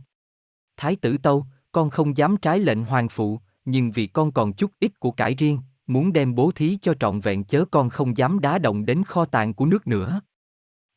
Thái 0.76 0.96
tử 0.96 1.16
tâu, 1.18 1.46
con 1.72 1.90
không 1.90 2.16
dám 2.16 2.36
trái 2.36 2.58
lệnh 2.58 2.84
hoàng 2.84 3.08
phụ, 3.08 3.40
nhưng 3.64 3.90
vì 3.90 4.06
con 4.06 4.32
còn 4.32 4.52
chút 4.52 4.70
ít 4.80 5.00
của 5.00 5.10
cải 5.10 5.34
riêng, 5.34 5.58
muốn 5.86 6.12
đem 6.12 6.34
bố 6.34 6.50
thí 6.50 6.78
cho 6.82 6.94
trọn 7.00 7.20
vẹn 7.20 7.44
chớ 7.44 7.64
con 7.70 7.90
không 7.90 8.16
dám 8.16 8.40
đá 8.40 8.58
động 8.58 8.86
đến 8.86 9.04
kho 9.04 9.24
tàng 9.24 9.54
của 9.54 9.66
nước 9.66 9.86
nữa. 9.86 10.20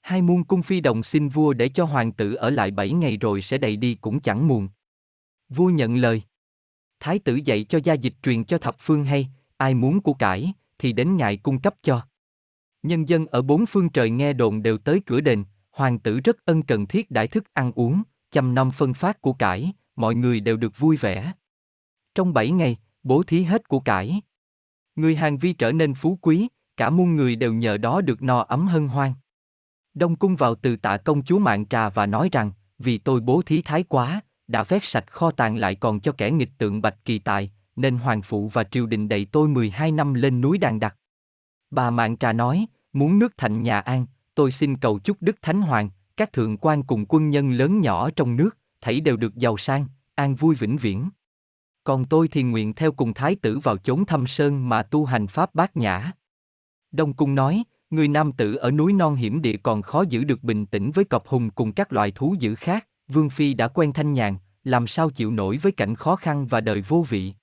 Hai 0.01 0.21
muôn 0.21 0.43
cung 0.43 0.61
phi 0.63 0.81
đồng 0.81 1.03
xin 1.03 1.29
vua 1.29 1.53
để 1.53 1.69
cho 1.69 1.85
hoàng 1.85 2.11
tử 2.11 2.33
ở 2.33 2.49
lại 2.49 2.71
bảy 2.71 2.91
ngày 2.91 3.17
rồi 3.17 3.41
sẽ 3.41 3.57
đầy 3.57 3.75
đi 3.75 3.95
cũng 3.95 4.19
chẳng 4.19 4.47
muộn. 4.47 4.69
Vua 5.49 5.69
nhận 5.69 5.95
lời. 5.95 6.21
Thái 6.99 7.19
tử 7.19 7.35
dạy 7.35 7.63
cho 7.63 7.79
gia 7.83 7.93
dịch 7.93 8.13
truyền 8.23 8.43
cho 8.43 8.57
thập 8.57 8.75
phương 8.79 9.03
hay, 9.03 9.29
ai 9.57 9.73
muốn 9.73 10.01
của 10.01 10.13
cải, 10.13 10.53
thì 10.79 10.93
đến 10.93 11.17
ngài 11.17 11.37
cung 11.37 11.59
cấp 11.59 11.75
cho. 11.81 12.01
Nhân 12.83 13.09
dân 13.09 13.27
ở 13.27 13.41
bốn 13.41 13.65
phương 13.65 13.89
trời 13.89 14.09
nghe 14.09 14.33
đồn 14.33 14.63
đều 14.63 14.77
tới 14.77 15.01
cửa 15.05 15.21
đền, 15.21 15.43
hoàng 15.71 15.99
tử 15.99 16.19
rất 16.19 16.45
ân 16.45 16.61
cần 16.61 16.85
thiết 16.87 17.11
đãi 17.11 17.27
thức 17.27 17.53
ăn 17.53 17.71
uống, 17.75 18.03
chăm 18.31 18.55
nom 18.55 18.71
phân 18.71 18.93
phát 18.93 19.21
của 19.21 19.33
cải, 19.33 19.73
mọi 19.95 20.15
người 20.15 20.39
đều 20.39 20.57
được 20.57 20.79
vui 20.79 20.97
vẻ. 20.97 21.33
Trong 22.15 22.33
bảy 22.33 22.51
ngày, 22.51 22.77
bố 23.03 23.23
thí 23.23 23.43
hết 23.43 23.67
của 23.67 23.79
cải. 23.79 24.21
Người 24.95 25.15
hàng 25.15 25.37
vi 25.37 25.53
trở 25.53 25.71
nên 25.71 25.93
phú 25.93 26.17
quý, 26.21 26.47
cả 26.77 26.89
muôn 26.89 27.15
người 27.15 27.35
đều 27.35 27.53
nhờ 27.53 27.77
đó 27.77 28.01
được 28.01 28.21
no 28.21 28.39
ấm 28.39 28.67
hân 28.67 28.87
hoan. 28.87 29.13
Đông 29.93 30.15
cung 30.15 30.35
vào 30.35 30.55
từ 30.55 30.75
tạ 30.75 30.97
công 30.97 31.23
chúa 31.23 31.39
mạng 31.39 31.65
trà 31.65 31.89
và 31.89 32.05
nói 32.05 32.29
rằng, 32.31 32.51
vì 32.79 32.97
tôi 32.97 33.19
bố 33.19 33.41
thí 33.41 33.61
thái 33.61 33.83
quá, 33.83 34.21
đã 34.47 34.63
vét 34.63 34.83
sạch 34.83 35.11
kho 35.11 35.31
tàng 35.31 35.55
lại 35.55 35.75
còn 35.75 35.99
cho 35.99 36.11
kẻ 36.11 36.31
nghịch 36.31 36.51
tượng 36.57 36.81
bạch 36.81 37.05
kỳ 37.05 37.19
tài, 37.19 37.51
nên 37.75 37.97
hoàng 37.97 38.21
phụ 38.21 38.47
và 38.47 38.63
triều 38.63 38.85
đình 38.85 39.09
đầy 39.09 39.25
tôi 39.25 39.47
12 39.47 39.91
năm 39.91 40.13
lên 40.13 40.41
núi 40.41 40.57
đàn 40.57 40.79
đặc. 40.79 40.97
Bà 41.71 41.89
mạng 41.89 42.17
trà 42.17 42.33
nói, 42.33 42.65
muốn 42.93 43.19
nước 43.19 43.33
thành 43.37 43.63
nhà 43.63 43.79
an, 43.79 44.05
tôi 44.35 44.51
xin 44.51 44.77
cầu 44.77 44.99
chúc 44.99 45.17
Đức 45.21 45.41
Thánh 45.41 45.61
Hoàng, 45.61 45.89
các 46.17 46.33
thượng 46.33 46.57
quan 46.57 46.83
cùng 46.83 47.05
quân 47.09 47.29
nhân 47.29 47.51
lớn 47.51 47.81
nhỏ 47.81 48.09
trong 48.15 48.35
nước, 48.35 48.57
thảy 48.83 48.99
đều 48.99 49.17
được 49.17 49.35
giàu 49.35 49.57
sang, 49.57 49.85
an 50.15 50.35
vui 50.35 50.55
vĩnh 50.55 50.77
viễn. 50.77 51.09
Còn 51.83 52.05
tôi 52.05 52.27
thì 52.27 52.43
nguyện 52.43 52.73
theo 52.73 52.91
cùng 52.91 53.13
thái 53.13 53.35
tử 53.35 53.59
vào 53.59 53.77
chốn 53.77 54.05
thâm 54.05 54.27
sơn 54.27 54.69
mà 54.69 54.83
tu 54.83 55.05
hành 55.05 55.27
pháp 55.27 55.55
bát 55.55 55.77
nhã. 55.77 56.11
Đông 56.91 57.13
Cung 57.13 57.35
nói, 57.35 57.63
người 57.89 58.07
nam 58.07 58.31
tử 58.31 58.55
ở 58.55 58.71
núi 58.71 58.93
non 58.93 59.15
hiểm 59.15 59.41
địa 59.41 59.57
còn 59.57 59.81
khó 59.81 60.03
giữ 60.09 60.23
được 60.23 60.43
bình 60.43 60.65
tĩnh 60.65 60.91
với 60.91 61.05
cọp 61.05 61.27
hùng 61.27 61.49
cùng 61.49 61.71
các 61.73 61.93
loài 61.93 62.11
thú 62.11 62.35
dữ 62.39 62.55
khác, 62.55 62.87
Vương 63.07 63.29
Phi 63.29 63.53
đã 63.53 63.67
quen 63.67 63.93
thanh 63.93 64.13
nhàn, 64.13 64.35
làm 64.63 64.87
sao 64.87 65.09
chịu 65.09 65.31
nổi 65.31 65.57
với 65.57 65.71
cảnh 65.71 65.95
khó 65.95 66.15
khăn 66.15 66.47
và 66.47 66.61
đời 66.61 66.81
vô 66.81 67.05
vị. 67.09 67.33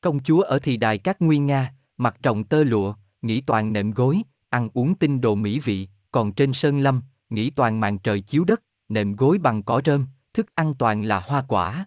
Công 0.00 0.22
chúa 0.22 0.40
ở 0.40 0.58
thì 0.58 0.76
đài 0.76 0.98
các 0.98 1.22
nguyên 1.22 1.46
nga, 1.46 1.74
mặc 1.96 2.16
trọng 2.22 2.44
tơ 2.44 2.64
lụa, 2.64 2.94
nghỉ 3.22 3.40
toàn 3.40 3.72
nệm 3.72 3.90
gối, 3.90 4.22
ăn 4.48 4.68
uống 4.74 4.94
tinh 4.94 5.20
đồ 5.20 5.34
mỹ 5.34 5.60
vị, 5.60 5.88
còn 6.10 6.32
trên 6.32 6.52
sơn 6.52 6.80
lâm, 6.80 7.02
nghỉ 7.30 7.50
toàn 7.50 7.80
màn 7.80 7.98
trời 7.98 8.20
chiếu 8.20 8.44
đất, 8.44 8.62
nệm 8.88 9.16
gối 9.16 9.38
bằng 9.38 9.62
cỏ 9.62 9.80
rơm, 9.84 10.06
thức 10.38 10.54
ăn 10.54 10.74
toàn 10.78 11.04
là 11.04 11.20
hoa 11.20 11.44
quả. 11.48 11.86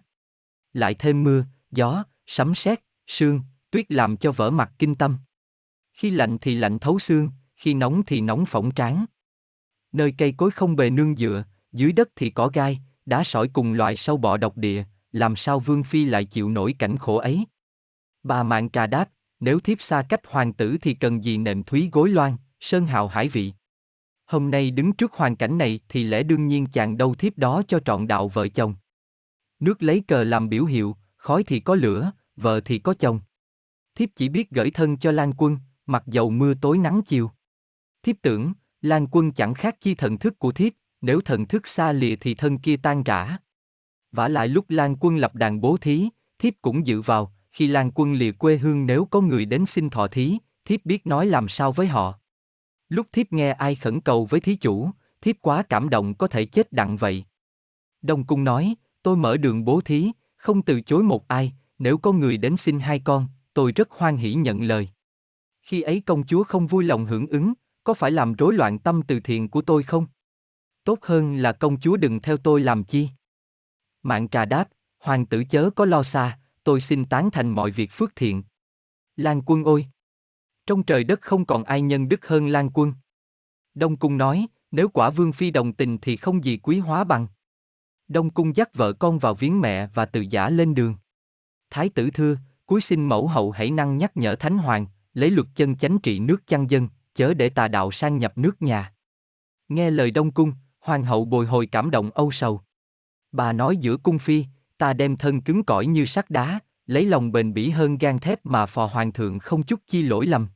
Lại 0.72 0.94
thêm 0.94 1.24
mưa, 1.24 1.44
gió, 1.70 2.04
sấm 2.26 2.54
sét, 2.54 2.80
sương, 3.06 3.40
tuyết 3.70 3.92
làm 3.92 4.16
cho 4.16 4.32
vỡ 4.32 4.50
mặt 4.50 4.72
kinh 4.78 4.94
tâm. 4.94 5.18
Khi 5.92 6.10
lạnh 6.10 6.38
thì 6.40 6.54
lạnh 6.54 6.78
thấu 6.78 6.98
xương, 6.98 7.30
khi 7.56 7.74
nóng 7.74 8.02
thì 8.06 8.20
nóng 8.20 8.46
phỏng 8.46 8.70
trán. 8.70 9.04
Nơi 9.92 10.14
cây 10.18 10.34
cối 10.36 10.50
không 10.50 10.76
bề 10.76 10.90
nương 10.90 11.16
dựa, 11.16 11.44
dưới 11.72 11.92
đất 11.92 12.08
thì 12.16 12.30
có 12.30 12.48
gai, 12.48 12.80
đá 13.06 13.24
sỏi 13.24 13.48
cùng 13.48 13.72
loại 13.72 13.96
sâu 13.96 14.16
bọ 14.16 14.36
độc 14.36 14.56
địa, 14.56 14.84
làm 15.12 15.36
sao 15.36 15.60
Vương 15.60 15.84
Phi 15.84 16.04
lại 16.04 16.24
chịu 16.24 16.50
nổi 16.50 16.74
cảnh 16.78 16.96
khổ 16.96 17.16
ấy? 17.16 17.46
Bà 18.22 18.42
mạng 18.42 18.70
trà 18.70 18.86
đáp, 18.86 19.10
nếu 19.40 19.60
thiếp 19.60 19.80
xa 19.80 20.02
cách 20.08 20.20
hoàng 20.26 20.52
tử 20.52 20.76
thì 20.82 20.94
cần 20.94 21.24
gì 21.24 21.38
nệm 21.38 21.62
thúy 21.62 21.88
gối 21.92 22.08
loan, 22.08 22.36
sơn 22.60 22.86
hào 22.86 23.08
hải 23.08 23.28
vị. 23.28 23.52
Hôm 24.32 24.50
nay 24.50 24.70
đứng 24.70 24.92
trước 24.92 25.12
hoàn 25.12 25.36
cảnh 25.36 25.58
này 25.58 25.80
thì 25.88 26.04
lẽ 26.04 26.22
đương 26.22 26.46
nhiên 26.46 26.66
chàng 26.66 26.96
đâu 26.96 27.14
thiếp 27.14 27.38
đó 27.38 27.62
cho 27.68 27.80
trọn 27.80 28.06
đạo 28.06 28.28
vợ 28.28 28.48
chồng. 28.48 28.74
Nước 29.60 29.82
lấy 29.82 30.02
cờ 30.08 30.24
làm 30.24 30.48
biểu 30.48 30.64
hiệu, 30.64 30.96
khói 31.16 31.44
thì 31.44 31.60
có 31.60 31.74
lửa, 31.74 32.12
vợ 32.36 32.60
thì 32.64 32.78
có 32.78 32.94
chồng. 32.94 33.20
Thiếp 33.94 34.08
chỉ 34.14 34.28
biết 34.28 34.50
gửi 34.50 34.70
thân 34.70 34.96
cho 34.96 35.12
Lan 35.12 35.32
Quân, 35.36 35.58
mặc 35.86 36.02
dầu 36.06 36.30
mưa 36.30 36.54
tối 36.54 36.78
nắng 36.78 37.02
chiều. 37.06 37.30
Thiếp 38.02 38.16
tưởng, 38.22 38.52
Lan 38.80 39.06
Quân 39.10 39.32
chẳng 39.32 39.54
khác 39.54 39.76
chi 39.80 39.94
thần 39.94 40.18
thức 40.18 40.38
của 40.38 40.52
thiếp, 40.52 40.72
nếu 41.00 41.20
thần 41.20 41.46
thức 41.46 41.66
xa 41.66 41.92
lìa 41.92 42.16
thì 42.16 42.34
thân 42.34 42.58
kia 42.58 42.76
tan 42.76 43.02
rã. 43.02 43.38
Vả 44.12 44.28
lại 44.28 44.48
lúc 44.48 44.70
Lan 44.70 44.96
Quân 45.00 45.16
lập 45.16 45.34
đàn 45.34 45.60
bố 45.60 45.76
thí, 45.76 46.08
thiếp 46.38 46.52
cũng 46.62 46.86
dự 46.86 47.00
vào, 47.00 47.34
khi 47.50 47.66
Lan 47.66 47.90
Quân 47.94 48.14
lìa 48.14 48.32
quê 48.32 48.58
hương 48.58 48.86
nếu 48.86 49.04
có 49.04 49.20
người 49.20 49.44
đến 49.44 49.66
xin 49.66 49.90
thọ 49.90 50.06
thí, 50.06 50.38
thiếp 50.64 50.84
biết 50.84 51.06
nói 51.06 51.26
làm 51.26 51.48
sao 51.48 51.72
với 51.72 51.86
họ. 51.86 52.21
Lúc 52.92 53.06
thiếp 53.12 53.32
nghe 53.32 53.50
ai 53.52 53.74
khẩn 53.74 54.00
cầu 54.00 54.24
với 54.24 54.40
thí 54.40 54.56
chủ, 54.56 54.90
thiếp 55.20 55.36
quá 55.40 55.62
cảm 55.62 55.88
động 55.88 56.14
có 56.14 56.26
thể 56.26 56.44
chết 56.44 56.72
đặng 56.72 56.96
vậy. 56.96 57.24
Đông 58.02 58.24
Cung 58.24 58.44
nói, 58.44 58.74
tôi 59.02 59.16
mở 59.16 59.36
đường 59.36 59.64
bố 59.64 59.80
thí, 59.80 60.12
không 60.36 60.62
từ 60.62 60.80
chối 60.80 61.02
một 61.02 61.28
ai, 61.28 61.52
nếu 61.78 61.98
có 61.98 62.12
người 62.12 62.36
đến 62.36 62.56
xin 62.56 62.80
hai 62.80 62.98
con, 62.98 63.26
tôi 63.54 63.72
rất 63.72 63.90
hoan 63.90 64.16
hỷ 64.16 64.34
nhận 64.34 64.62
lời. 64.62 64.88
Khi 65.62 65.82
ấy 65.82 66.00
công 66.00 66.26
chúa 66.26 66.44
không 66.44 66.66
vui 66.66 66.84
lòng 66.84 67.06
hưởng 67.06 67.26
ứng, 67.26 67.52
có 67.84 67.94
phải 67.94 68.10
làm 68.10 68.34
rối 68.34 68.54
loạn 68.54 68.78
tâm 68.78 69.02
từ 69.02 69.20
thiện 69.20 69.48
của 69.48 69.62
tôi 69.62 69.82
không? 69.82 70.06
Tốt 70.84 70.98
hơn 71.02 71.36
là 71.36 71.52
công 71.52 71.80
chúa 71.80 71.96
đừng 71.96 72.20
theo 72.20 72.36
tôi 72.36 72.60
làm 72.60 72.84
chi. 72.84 73.08
Mạng 74.02 74.28
trà 74.28 74.44
đáp, 74.44 74.68
hoàng 74.98 75.26
tử 75.26 75.44
chớ 75.44 75.70
có 75.70 75.84
lo 75.84 76.02
xa, 76.02 76.38
tôi 76.64 76.80
xin 76.80 77.04
tán 77.04 77.30
thành 77.30 77.50
mọi 77.50 77.70
việc 77.70 77.90
phước 77.92 78.16
thiện. 78.16 78.42
Lan 79.16 79.42
quân 79.46 79.64
ôi! 79.64 79.86
Trong 80.66 80.82
trời 80.82 81.04
đất 81.04 81.20
không 81.20 81.44
còn 81.44 81.64
ai 81.64 81.82
nhân 81.82 82.08
đức 82.08 82.26
hơn 82.26 82.48
Lan 82.48 82.70
quân. 82.74 82.94
Đông 83.74 83.96
Cung 83.96 84.18
nói, 84.18 84.46
nếu 84.70 84.88
quả 84.88 85.10
vương 85.10 85.32
phi 85.32 85.50
đồng 85.50 85.72
tình 85.72 85.98
thì 85.98 86.16
không 86.16 86.44
gì 86.44 86.56
quý 86.56 86.78
hóa 86.78 87.04
bằng. 87.04 87.26
Đông 88.08 88.30
Cung 88.30 88.56
dắt 88.56 88.74
vợ 88.74 88.92
con 88.92 89.18
vào 89.18 89.34
viếng 89.34 89.60
mẹ 89.60 89.86
và 89.86 90.06
từ 90.06 90.20
giả 90.20 90.50
lên 90.50 90.74
đường. 90.74 90.94
Thái 91.70 91.88
tử 91.88 92.10
thưa, 92.10 92.36
cuối 92.66 92.80
xin 92.80 93.08
mẫu 93.08 93.28
hậu 93.28 93.50
hãy 93.50 93.70
năng 93.70 93.98
nhắc 93.98 94.16
nhở 94.16 94.36
Thánh 94.36 94.58
Hoàng, 94.58 94.86
lấy 95.14 95.30
luật 95.30 95.46
chân 95.54 95.76
chánh 95.76 95.98
trị 95.98 96.18
nước 96.18 96.46
chăn 96.46 96.70
dân, 96.70 96.88
chớ 97.14 97.34
để 97.34 97.48
tà 97.48 97.68
đạo 97.68 97.90
sang 97.90 98.18
nhập 98.18 98.38
nước 98.38 98.62
nhà. 98.62 98.94
Nghe 99.68 99.90
lời 99.90 100.10
Đông 100.10 100.32
Cung, 100.32 100.52
Hoàng 100.80 101.02
hậu 101.02 101.24
bồi 101.24 101.46
hồi 101.46 101.66
cảm 101.66 101.90
động 101.90 102.10
âu 102.10 102.30
sầu. 102.30 102.60
Bà 103.32 103.52
nói 103.52 103.76
giữa 103.76 103.96
cung 103.96 104.18
phi, 104.18 104.44
ta 104.78 104.92
đem 104.92 105.16
thân 105.16 105.40
cứng 105.40 105.64
cỏi 105.64 105.86
như 105.86 106.06
sắt 106.06 106.30
đá, 106.30 106.60
lấy 106.92 107.04
lòng 107.04 107.32
bền 107.32 107.54
bỉ 107.54 107.70
hơn 107.70 107.98
gan 107.98 108.18
thép 108.18 108.46
mà 108.46 108.66
phò 108.66 108.86
hoàng 108.86 109.12
thượng 109.12 109.38
không 109.38 109.62
chút 109.62 109.80
chi 109.86 110.02
lỗi 110.02 110.26
lầm. 110.26 110.48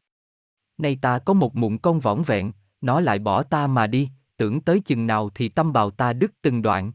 Nay 0.78 0.98
ta 1.02 1.18
có 1.18 1.32
một 1.32 1.56
mụn 1.56 1.78
con 1.78 2.00
võng 2.00 2.22
vẹn, 2.22 2.52
nó 2.80 3.00
lại 3.00 3.18
bỏ 3.18 3.42
ta 3.42 3.66
mà 3.66 3.86
đi, 3.86 4.10
tưởng 4.36 4.60
tới 4.60 4.80
chừng 4.80 5.06
nào 5.06 5.30
thì 5.34 5.48
tâm 5.48 5.72
bào 5.72 5.90
ta 5.90 6.12
đứt 6.12 6.32
từng 6.42 6.62
đoạn. 6.62 6.92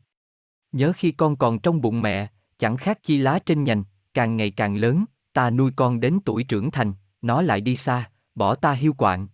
Nhớ 0.71 0.93
khi 0.95 1.11
con 1.11 1.35
còn 1.35 1.59
trong 1.59 1.81
bụng 1.81 2.01
mẹ, 2.01 2.27
chẳng 2.57 2.77
khác 2.77 2.99
chi 3.03 3.17
lá 3.17 3.39
trên 3.45 3.63
nhành, 3.63 3.83
càng 4.13 4.37
ngày 4.37 4.51
càng 4.51 4.75
lớn, 4.75 5.05
ta 5.33 5.49
nuôi 5.49 5.71
con 5.75 5.99
đến 5.99 6.19
tuổi 6.25 6.43
trưởng 6.43 6.71
thành, 6.71 6.93
nó 7.21 7.41
lại 7.41 7.61
đi 7.61 7.75
xa, 7.75 8.09
bỏ 8.35 8.55
ta 8.55 8.71
hiu 8.71 8.93
quạng. 8.93 9.27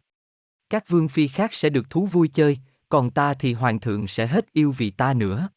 Các 0.69 0.89
vương 0.89 1.07
phi 1.07 1.27
khác 1.27 1.53
sẽ 1.53 1.69
được 1.69 1.89
thú 1.89 2.05
vui 2.05 2.27
chơi, 2.27 2.57
còn 2.89 3.11
ta 3.11 3.33
thì 3.33 3.53
hoàng 3.53 3.79
thượng 3.79 4.07
sẽ 4.07 4.27
hết 4.27 4.53
yêu 4.53 4.73
vì 4.77 4.91
ta 4.91 5.13
nữa. 5.13 5.49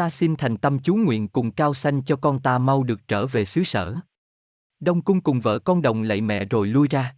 Ta 0.00 0.10
xin 0.10 0.36
thành 0.36 0.56
tâm 0.56 0.78
chú 0.78 0.94
nguyện 0.94 1.28
cùng 1.28 1.50
cao 1.50 1.74
sanh 1.74 2.02
cho 2.02 2.16
con 2.16 2.40
ta 2.40 2.58
mau 2.58 2.82
được 2.82 3.08
trở 3.08 3.26
về 3.26 3.44
xứ 3.44 3.64
sở. 3.64 3.96
Đông 4.80 5.02
cung 5.02 5.20
cùng 5.20 5.40
vợ 5.40 5.58
con 5.58 5.82
đồng 5.82 6.02
lạy 6.02 6.20
mẹ 6.20 6.44
rồi 6.44 6.66
lui 6.66 6.88
ra. 6.88 7.16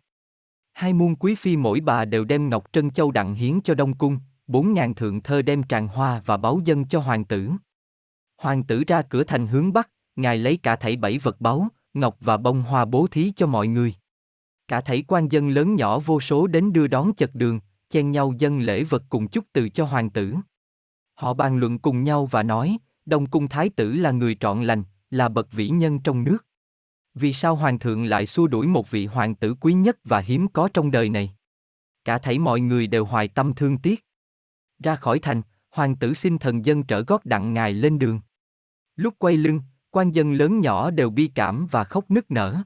Hai 0.73 0.93
muôn 0.93 1.17
quý 1.17 1.35
phi 1.35 1.57
mỗi 1.57 1.81
bà 1.81 2.05
đều 2.05 2.25
đem 2.25 2.49
ngọc 2.49 2.65
trân 2.73 2.91
châu 2.91 3.11
đặng 3.11 3.35
hiến 3.35 3.61
cho 3.61 3.75
đông 3.75 3.95
cung, 3.95 4.19
bốn 4.47 4.73
ngàn 4.73 4.95
thượng 4.95 5.21
thơ 5.21 5.43
đem 5.43 5.63
tràng 5.63 5.89
hoa 5.89 6.23
và 6.27 6.37
báu 6.37 6.61
dân 6.65 6.85
cho 6.85 7.01
hoàng 7.01 7.25
tử. 7.25 7.51
Hoàng 8.39 8.63
tử 8.63 8.85
ra 8.87 9.03
cửa 9.03 9.25
thành 9.25 9.47
hướng 9.47 9.73
bắc, 9.73 9.91
ngài 10.17 10.39
lấy 10.39 10.57
cả 10.57 10.77
thảy 10.77 10.97
bảy 10.97 11.19
vật 11.19 11.41
báu, 11.41 11.69
ngọc 11.95 12.17
và 12.21 12.37
bông 12.37 12.63
hoa 12.63 12.85
bố 12.85 13.07
thí 13.07 13.33
cho 13.37 13.47
mọi 13.47 13.67
người. 13.67 13.95
Cả 14.69 14.81
thảy 14.81 15.05
quan 15.09 15.29
dân 15.29 15.49
lớn 15.49 15.75
nhỏ 15.75 15.99
vô 15.99 16.21
số 16.21 16.47
đến 16.47 16.73
đưa 16.73 16.87
đón 16.87 17.15
chật 17.15 17.31
đường, 17.35 17.61
chen 17.91 18.11
nhau 18.11 18.33
dân 18.39 18.61
lễ 18.61 18.85
vật 18.85 19.03
cùng 19.09 19.29
chúc 19.29 19.45
từ 19.53 19.69
cho 19.69 19.85
hoàng 19.85 20.11
tử. 20.11 20.35
Họ 21.15 21.35
bàn 21.35 21.59
luận 21.59 21.79
cùng 21.79 22.05
nhau 22.05 22.27
và 22.27 22.43
nói, 22.43 22.79
Đông 23.07 23.27
Cung 23.27 23.49
Thái 23.49 23.69
tử 23.69 23.93
là 23.93 24.11
người 24.11 24.37
trọn 24.41 24.65
lành, 24.65 24.83
là 25.11 25.29
bậc 25.29 25.53
vĩ 25.53 25.69
nhân 25.69 26.01
trong 26.01 26.25
nước. 26.25 26.47
Vì 27.15 27.33
sao 27.33 27.57
hoàng 27.57 27.79
thượng 27.79 28.05
lại 28.05 28.27
xua 28.27 28.47
đuổi 28.47 28.67
một 28.67 28.91
vị 28.91 29.07
hoàng 29.07 29.35
tử 29.35 29.55
quý 29.61 29.73
nhất 29.73 29.97
và 30.05 30.19
hiếm 30.19 30.49
có 30.49 30.69
trong 30.75 30.91
đời 30.91 31.09
này? 31.09 31.35
Cả 32.05 32.19
thảy 32.19 32.39
mọi 32.39 32.61
người 32.61 32.87
đều 32.87 33.05
hoài 33.05 33.29
tâm 33.29 33.55
thương 33.55 33.79
tiếc. 33.79 34.07
Ra 34.79 34.97
khỏi 34.97 35.19
thành, 35.19 35.43
hoàng 35.71 35.97
tử 35.97 36.15
xin 36.15 36.39
thần 36.39 36.67
dân 36.67 36.83
trở 36.83 37.03
gót 37.03 37.25
đặng 37.25 37.55
ngài 37.55 37.73
lên 37.73 37.99
đường. 37.99 38.21
Lúc 38.97 39.15
quay 39.19 39.37
lưng, 39.37 39.61
quan 39.91 40.13
dân 40.13 40.33
lớn 40.33 40.61
nhỏ 40.61 40.91
đều 40.91 41.11
bi 41.11 41.31
cảm 41.35 41.67
và 41.71 41.85
khóc 41.85 42.11
nức 42.11 42.31
nở. 42.31 42.63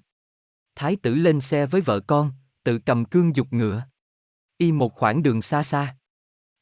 Thái 0.75 0.97
tử 0.97 1.15
lên 1.15 1.41
xe 1.41 1.67
với 1.67 1.81
vợ 1.81 2.01
con, 2.01 2.33
tự 2.65 2.79
cầm 2.79 3.05
cương 3.05 3.37
dục 3.37 3.47
ngựa. 3.51 3.83
Y 4.59 4.73
một 4.73 4.95
khoảng 4.95 5.23
đường 5.23 5.43
xa 5.43 5.63
xa. 5.63 5.97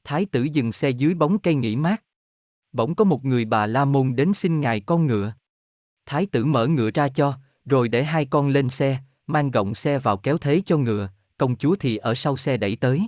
Thái 0.04 0.26
tử 0.26 0.42
dừng 0.42 0.72
xe 0.72 0.90
dưới 0.90 1.14
bóng 1.14 1.38
cây 1.38 1.54
nghỉ 1.54 1.76
mát. 1.76 2.04
Bỗng 2.72 2.94
có 2.94 3.04
một 3.04 3.24
người 3.24 3.44
bà 3.44 3.66
La 3.66 3.84
Môn 3.84 4.16
đến 4.16 4.32
xin 4.34 4.60
ngài 4.60 4.80
con 4.80 5.06
ngựa. 5.06 5.34
Thái 6.06 6.26
tử 6.26 6.44
mở 6.44 6.66
ngựa 6.66 6.90
ra 6.94 7.08
cho, 7.08 7.38
rồi 7.64 7.88
để 7.88 8.04
hai 8.04 8.24
con 8.24 8.48
lên 8.48 8.70
xe, 8.70 8.98
mang 9.26 9.50
gọng 9.50 9.74
xe 9.74 9.98
vào 9.98 10.16
kéo 10.16 10.38
thế 10.38 10.62
cho 10.66 10.78
ngựa, 10.78 11.08
công 11.38 11.56
chúa 11.56 11.74
thì 11.80 11.96
ở 11.96 12.14
sau 12.14 12.36
xe 12.36 12.56
đẩy 12.56 12.76
tới. 12.76 13.06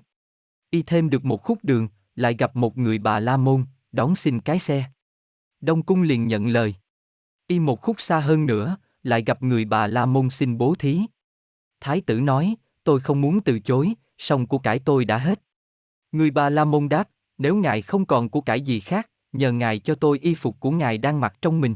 Y 0.71 0.83
thêm 0.83 1.11
được 1.11 1.25
một 1.25 1.43
khúc 1.43 1.59
đường, 1.63 1.89
lại 2.15 2.37
gặp 2.39 2.57
một 2.57 2.79
người 2.79 2.99
bà 2.99 3.21
La 3.21 3.37
Môn, 3.37 3.65
đón 3.93 4.17
xin 4.17 4.41
cái 4.41 4.59
xe. 4.59 4.85
Đông 5.61 5.83
cung 5.83 6.03
liền 6.03 6.27
nhận 6.27 6.47
lời. 6.47 6.75
Y 7.47 7.59
một 7.59 7.83
khúc 7.83 8.01
xa 8.01 8.21
hơn 8.21 8.47
nữa, 8.47 8.77
lại 9.03 9.23
gặp 9.27 9.43
người 9.43 9.65
bà 9.65 9.87
La 9.87 10.07
Môn 10.07 10.31
xin 10.31 10.59
bố 10.59 10.75
thí. 10.75 11.01
Thái 11.81 12.01
tử 12.01 12.21
nói, 12.21 12.57
tôi 12.85 13.01
không 13.01 13.21
muốn 13.21 13.41
từ 13.41 13.61
chối, 13.61 13.95
song 14.19 14.47
của 14.47 14.59
cải 14.59 14.79
tôi 14.79 15.05
đã 15.05 15.19
hết. 15.19 15.41
Người 16.17 16.31
bà 16.31 16.51
La 16.51 16.65
Môn 16.65 16.89
đáp, 16.89 17.09
nếu 17.39 17.57
ngài 17.57 17.83
không 17.83 18.07
còn 18.07 18.29
của 18.29 18.41
cải 18.41 18.61
gì 18.61 18.81
khác, 18.81 19.11
nhờ 19.33 19.53
ngài 19.53 19.79
cho 19.79 19.95
tôi 19.95 20.19
y 20.19 20.35
phục 20.35 20.61
của 20.61 20.71
ngài 20.71 20.99
đang 20.99 21.21
mặc 21.21 21.35
trong 21.43 21.61
mình. 21.61 21.75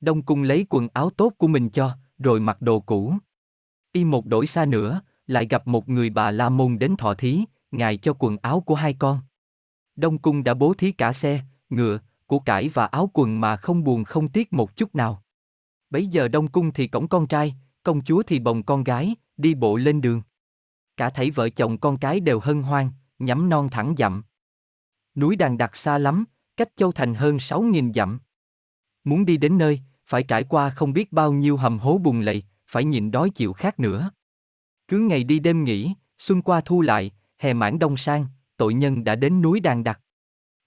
Đông 0.00 0.22
cung 0.22 0.42
lấy 0.42 0.66
quần 0.70 0.88
áo 0.92 1.10
tốt 1.10 1.32
của 1.38 1.46
mình 1.46 1.70
cho, 1.70 1.96
rồi 2.18 2.40
mặc 2.40 2.62
đồ 2.62 2.80
cũ. 2.80 3.14
Y 3.92 4.04
một 4.04 4.26
đổi 4.26 4.46
xa 4.46 4.64
nữa, 4.64 5.00
lại 5.26 5.46
gặp 5.50 5.66
một 5.66 5.88
người 5.88 6.10
bà 6.10 6.30
La 6.30 6.48
Môn 6.48 6.78
đến 6.78 6.96
thọ 6.96 7.14
thí, 7.14 7.44
ngài 7.70 7.96
cho 7.96 8.12
quần 8.18 8.36
áo 8.42 8.60
của 8.60 8.74
hai 8.74 8.94
con. 8.94 9.20
Đông 9.96 10.18
cung 10.18 10.44
đã 10.44 10.54
bố 10.54 10.74
thí 10.74 10.92
cả 10.92 11.12
xe, 11.12 11.40
ngựa, 11.70 11.98
của 12.26 12.38
cải 12.38 12.68
và 12.68 12.86
áo 12.86 13.10
quần 13.12 13.40
mà 13.40 13.56
không 13.56 13.84
buồn 13.84 14.04
không 14.04 14.28
tiếc 14.28 14.52
một 14.52 14.76
chút 14.76 14.94
nào. 14.94 15.22
Bấy 15.90 16.06
giờ 16.06 16.28
Đông 16.28 16.48
cung 16.48 16.72
thì 16.72 16.86
cổng 16.86 17.08
con 17.08 17.26
trai, 17.26 17.54
công 17.82 18.04
chúa 18.04 18.22
thì 18.22 18.38
bồng 18.38 18.62
con 18.62 18.84
gái, 18.84 19.14
đi 19.36 19.54
bộ 19.54 19.76
lên 19.76 20.00
đường. 20.00 20.22
Cả 20.96 21.10
thảy 21.10 21.30
vợ 21.30 21.48
chồng 21.48 21.78
con 21.78 21.98
cái 21.98 22.20
đều 22.20 22.40
hân 22.40 22.62
hoan, 22.62 22.90
nhắm 23.18 23.48
non 23.48 23.68
thẳng 23.68 23.94
dặm. 23.98 24.22
Núi 25.14 25.36
đàn 25.36 25.58
đặt 25.58 25.76
xa 25.76 25.98
lắm, 25.98 26.24
cách 26.56 26.68
Châu 26.76 26.92
Thành 26.92 27.14
hơn 27.14 27.36
6.000 27.36 27.92
dặm. 27.92 28.18
Muốn 29.04 29.24
đi 29.24 29.36
đến 29.36 29.58
nơi, 29.58 29.80
phải 30.06 30.22
trải 30.22 30.44
qua 30.44 30.70
không 30.70 30.92
biết 30.92 31.12
bao 31.12 31.32
nhiêu 31.32 31.56
hầm 31.56 31.78
hố 31.78 31.98
bùng 31.98 32.20
lầy, 32.20 32.42
phải 32.66 32.84
nhịn 32.84 33.10
đói 33.10 33.30
chịu 33.30 33.52
khát 33.52 33.80
nữa. 33.80 34.10
Cứ 34.88 34.98
ngày 34.98 35.24
đi 35.24 35.38
đêm 35.38 35.64
nghỉ, 35.64 35.94
xuân 36.18 36.42
qua 36.42 36.60
thu 36.60 36.80
lại, 36.80 37.10
hè 37.38 37.52
mãn 37.52 37.78
đông 37.78 37.96
sang, 37.96 38.26
tội 38.56 38.74
nhân 38.74 39.04
đã 39.04 39.14
đến 39.14 39.42
núi 39.42 39.60
đàn 39.60 39.84
đặt. 39.84 40.00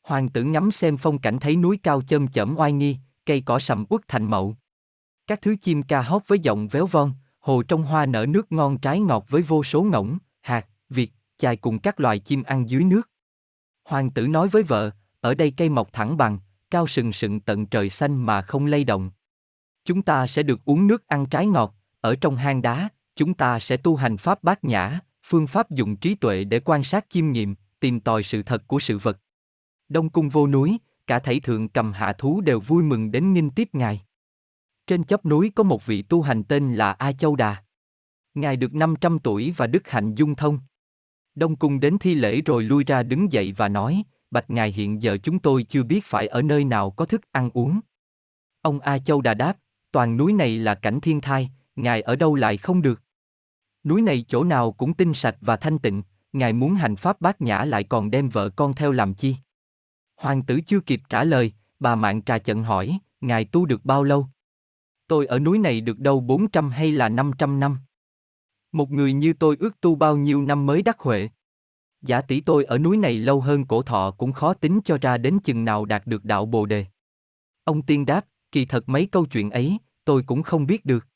Hoàng 0.03 0.29
tử 0.29 0.43
ngắm 0.43 0.71
xem 0.71 0.97
phong 0.97 1.19
cảnh 1.19 1.39
thấy 1.39 1.55
núi 1.55 1.79
cao 1.83 2.01
chơm 2.01 2.27
chởm 2.27 2.55
oai 2.57 2.71
nghi, 2.71 2.97
cây 3.25 3.41
cỏ 3.41 3.59
sầm 3.59 3.85
uất 3.89 4.01
thành 4.07 4.23
mậu. 4.23 4.55
Các 5.27 5.41
thứ 5.41 5.55
chim 5.61 5.83
ca 5.83 6.01
hót 6.01 6.21
với 6.27 6.39
giọng 6.39 6.67
véo 6.67 6.87
von, 6.87 7.13
hồ 7.39 7.63
trong 7.63 7.83
hoa 7.83 8.05
nở 8.05 8.25
nước 8.29 8.51
ngon 8.51 8.77
trái 8.77 8.99
ngọt 8.99 9.25
với 9.29 9.41
vô 9.41 9.63
số 9.63 9.83
ngỗng, 9.83 10.17
hạt, 10.41 10.67
việt, 10.89 11.11
chài 11.39 11.55
cùng 11.55 11.79
các 11.79 11.99
loài 11.99 12.19
chim 12.19 12.43
ăn 12.43 12.69
dưới 12.69 12.83
nước. 12.83 13.09
Hoàng 13.85 14.11
tử 14.11 14.27
nói 14.27 14.47
với 14.47 14.63
vợ, 14.63 14.91
ở 15.21 15.33
đây 15.33 15.53
cây 15.57 15.69
mọc 15.69 15.93
thẳng 15.93 16.17
bằng, 16.17 16.39
cao 16.71 16.87
sừng 16.87 17.13
sừng 17.13 17.39
tận 17.39 17.65
trời 17.65 17.89
xanh 17.89 18.25
mà 18.25 18.41
không 18.41 18.65
lay 18.65 18.83
động. 18.83 19.11
Chúng 19.85 20.01
ta 20.01 20.27
sẽ 20.27 20.43
được 20.43 20.65
uống 20.65 20.87
nước 20.87 21.07
ăn 21.07 21.25
trái 21.25 21.45
ngọt, 21.45 21.75
ở 22.01 22.15
trong 22.15 22.35
hang 22.35 22.61
đá, 22.61 22.89
chúng 23.15 23.33
ta 23.33 23.59
sẽ 23.59 23.77
tu 23.77 23.95
hành 23.95 24.17
pháp 24.17 24.43
bát 24.43 24.63
nhã, 24.63 24.99
phương 25.23 25.47
pháp 25.47 25.69
dùng 25.69 25.95
trí 25.95 26.15
tuệ 26.15 26.43
để 26.43 26.59
quan 26.59 26.83
sát 26.83 27.05
chiêm 27.09 27.31
nghiệm, 27.31 27.55
tìm 27.79 27.99
tòi 27.99 28.23
sự 28.23 28.43
thật 28.43 28.67
của 28.67 28.79
sự 28.79 28.97
vật. 28.97 29.17
Đông 29.89 30.09
cung 30.09 30.29
vô 30.29 30.47
núi, 30.47 30.77
cả 31.07 31.19
thảy 31.19 31.39
thượng 31.39 31.69
cầm 31.69 31.93
hạ 31.93 32.13
thú 32.13 32.41
đều 32.41 32.59
vui 32.59 32.83
mừng 32.83 33.11
đến 33.11 33.33
nghinh 33.33 33.49
tiếp 33.49 33.69
ngài. 33.73 34.01
Trên 34.87 35.03
chóp 35.03 35.25
núi 35.25 35.51
có 35.55 35.63
một 35.63 35.85
vị 35.85 36.01
tu 36.01 36.21
hành 36.21 36.43
tên 36.43 36.75
là 36.75 36.91
A 36.91 37.11
Châu 37.11 37.35
Đà. 37.35 37.63
Ngài 38.33 38.57
được 38.57 38.73
500 38.75 39.19
tuổi 39.19 39.53
và 39.57 39.67
đức 39.67 39.87
hạnh 39.87 40.15
dung 40.15 40.35
thông. 40.35 40.59
Đông 41.39 41.55
cung 41.55 41.79
đến 41.79 41.97
thi 41.97 42.13
lễ 42.13 42.41
rồi 42.41 42.63
lui 42.63 42.83
ra 42.83 43.03
đứng 43.03 43.31
dậy 43.31 43.53
và 43.57 43.67
nói, 43.67 44.03
bạch 44.31 44.49
ngài 44.49 44.71
hiện 44.71 45.01
giờ 45.01 45.17
chúng 45.23 45.39
tôi 45.39 45.63
chưa 45.63 45.83
biết 45.83 46.05
phải 46.05 46.27
ở 46.27 46.41
nơi 46.41 46.63
nào 46.63 46.91
có 46.91 47.05
thức 47.05 47.21
ăn 47.31 47.49
uống. 47.53 47.79
Ông 48.61 48.79
A 48.79 48.99
Châu 48.99 49.21
Đà 49.21 49.33
đáp, 49.33 49.57
toàn 49.91 50.17
núi 50.17 50.33
này 50.33 50.57
là 50.57 50.75
cảnh 50.75 51.01
thiên 51.01 51.21
thai, 51.21 51.49
ngài 51.75 52.01
ở 52.01 52.15
đâu 52.15 52.35
lại 52.35 52.57
không 52.57 52.81
được. 52.81 53.01
Núi 53.83 54.01
này 54.01 54.25
chỗ 54.27 54.43
nào 54.43 54.71
cũng 54.71 54.93
tinh 54.93 55.13
sạch 55.13 55.37
và 55.41 55.55
thanh 55.55 55.79
tịnh, 55.79 56.03
ngài 56.33 56.53
muốn 56.53 56.75
hành 56.75 56.95
pháp 56.95 57.21
bát 57.21 57.41
nhã 57.41 57.65
lại 57.65 57.83
còn 57.83 58.11
đem 58.11 58.29
vợ 58.29 58.49
con 58.49 58.73
theo 58.73 58.91
làm 58.91 59.13
chi? 59.13 59.35
Hoàng 60.15 60.41
tử 60.41 60.61
chưa 60.61 60.79
kịp 60.79 61.01
trả 61.09 61.23
lời, 61.23 61.53
bà 61.79 61.95
mạng 61.95 62.21
trà 62.21 62.37
chận 62.37 62.63
hỏi, 62.63 62.99
ngài 63.21 63.45
tu 63.45 63.65
được 63.65 63.85
bao 63.85 64.03
lâu? 64.03 64.27
Tôi 65.07 65.25
ở 65.25 65.39
núi 65.39 65.57
này 65.57 65.81
được 65.81 65.99
đâu 65.99 66.19
400 66.19 66.69
hay 66.69 66.91
là 66.91 67.09
500 67.09 67.59
năm? 67.59 67.77
Một 68.71 68.91
người 68.91 69.13
như 69.13 69.33
tôi 69.33 69.57
ước 69.59 69.81
tu 69.81 69.95
bao 69.95 70.17
nhiêu 70.17 70.41
năm 70.41 70.65
mới 70.65 70.81
đắc 70.81 70.99
huệ? 70.99 71.29
Giả 72.01 72.21
tỷ 72.21 72.41
tôi 72.41 72.65
ở 72.65 72.77
núi 72.77 72.97
này 72.97 73.19
lâu 73.19 73.41
hơn 73.41 73.65
cổ 73.65 73.81
thọ 73.81 74.11
cũng 74.11 74.31
khó 74.31 74.53
tính 74.53 74.79
cho 74.85 74.97
ra 74.97 75.17
đến 75.17 75.39
chừng 75.43 75.65
nào 75.65 75.85
đạt 75.85 76.07
được 76.07 76.25
đạo 76.25 76.45
bồ 76.45 76.65
đề. 76.65 76.85
Ông 77.63 77.81
tiên 77.81 78.05
đáp, 78.05 78.25
kỳ 78.51 78.65
thật 78.65 78.89
mấy 78.89 79.05
câu 79.05 79.25
chuyện 79.25 79.49
ấy, 79.49 79.77
tôi 80.05 80.23
cũng 80.23 80.43
không 80.43 80.65
biết 80.65 80.85
được. 80.85 81.07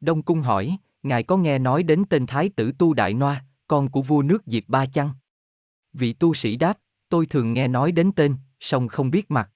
Đông 0.00 0.22
Cung 0.22 0.40
hỏi, 0.40 0.76
ngài 1.02 1.22
có 1.22 1.36
nghe 1.36 1.58
nói 1.58 1.82
đến 1.82 2.04
tên 2.10 2.26
Thái 2.26 2.48
tử 2.48 2.72
Tu 2.78 2.94
Đại 2.94 3.14
Noa, 3.14 3.44
con 3.68 3.90
của 3.90 4.02
vua 4.02 4.22
nước 4.22 4.42
Diệp 4.46 4.62
Ba 4.68 4.86
chăng? 4.86 5.10
Vị 5.92 6.12
tu 6.12 6.34
sĩ 6.34 6.56
đáp, 6.56 6.78
tôi 7.08 7.26
thường 7.26 7.52
nghe 7.52 7.68
nói 7.68 7.92
đến 7.92 8.12
tên, 8.12 8.34
song 8.60 8.88
không 8.88 9.10
biết 9.10 9.30
mặt. 9.30 9.50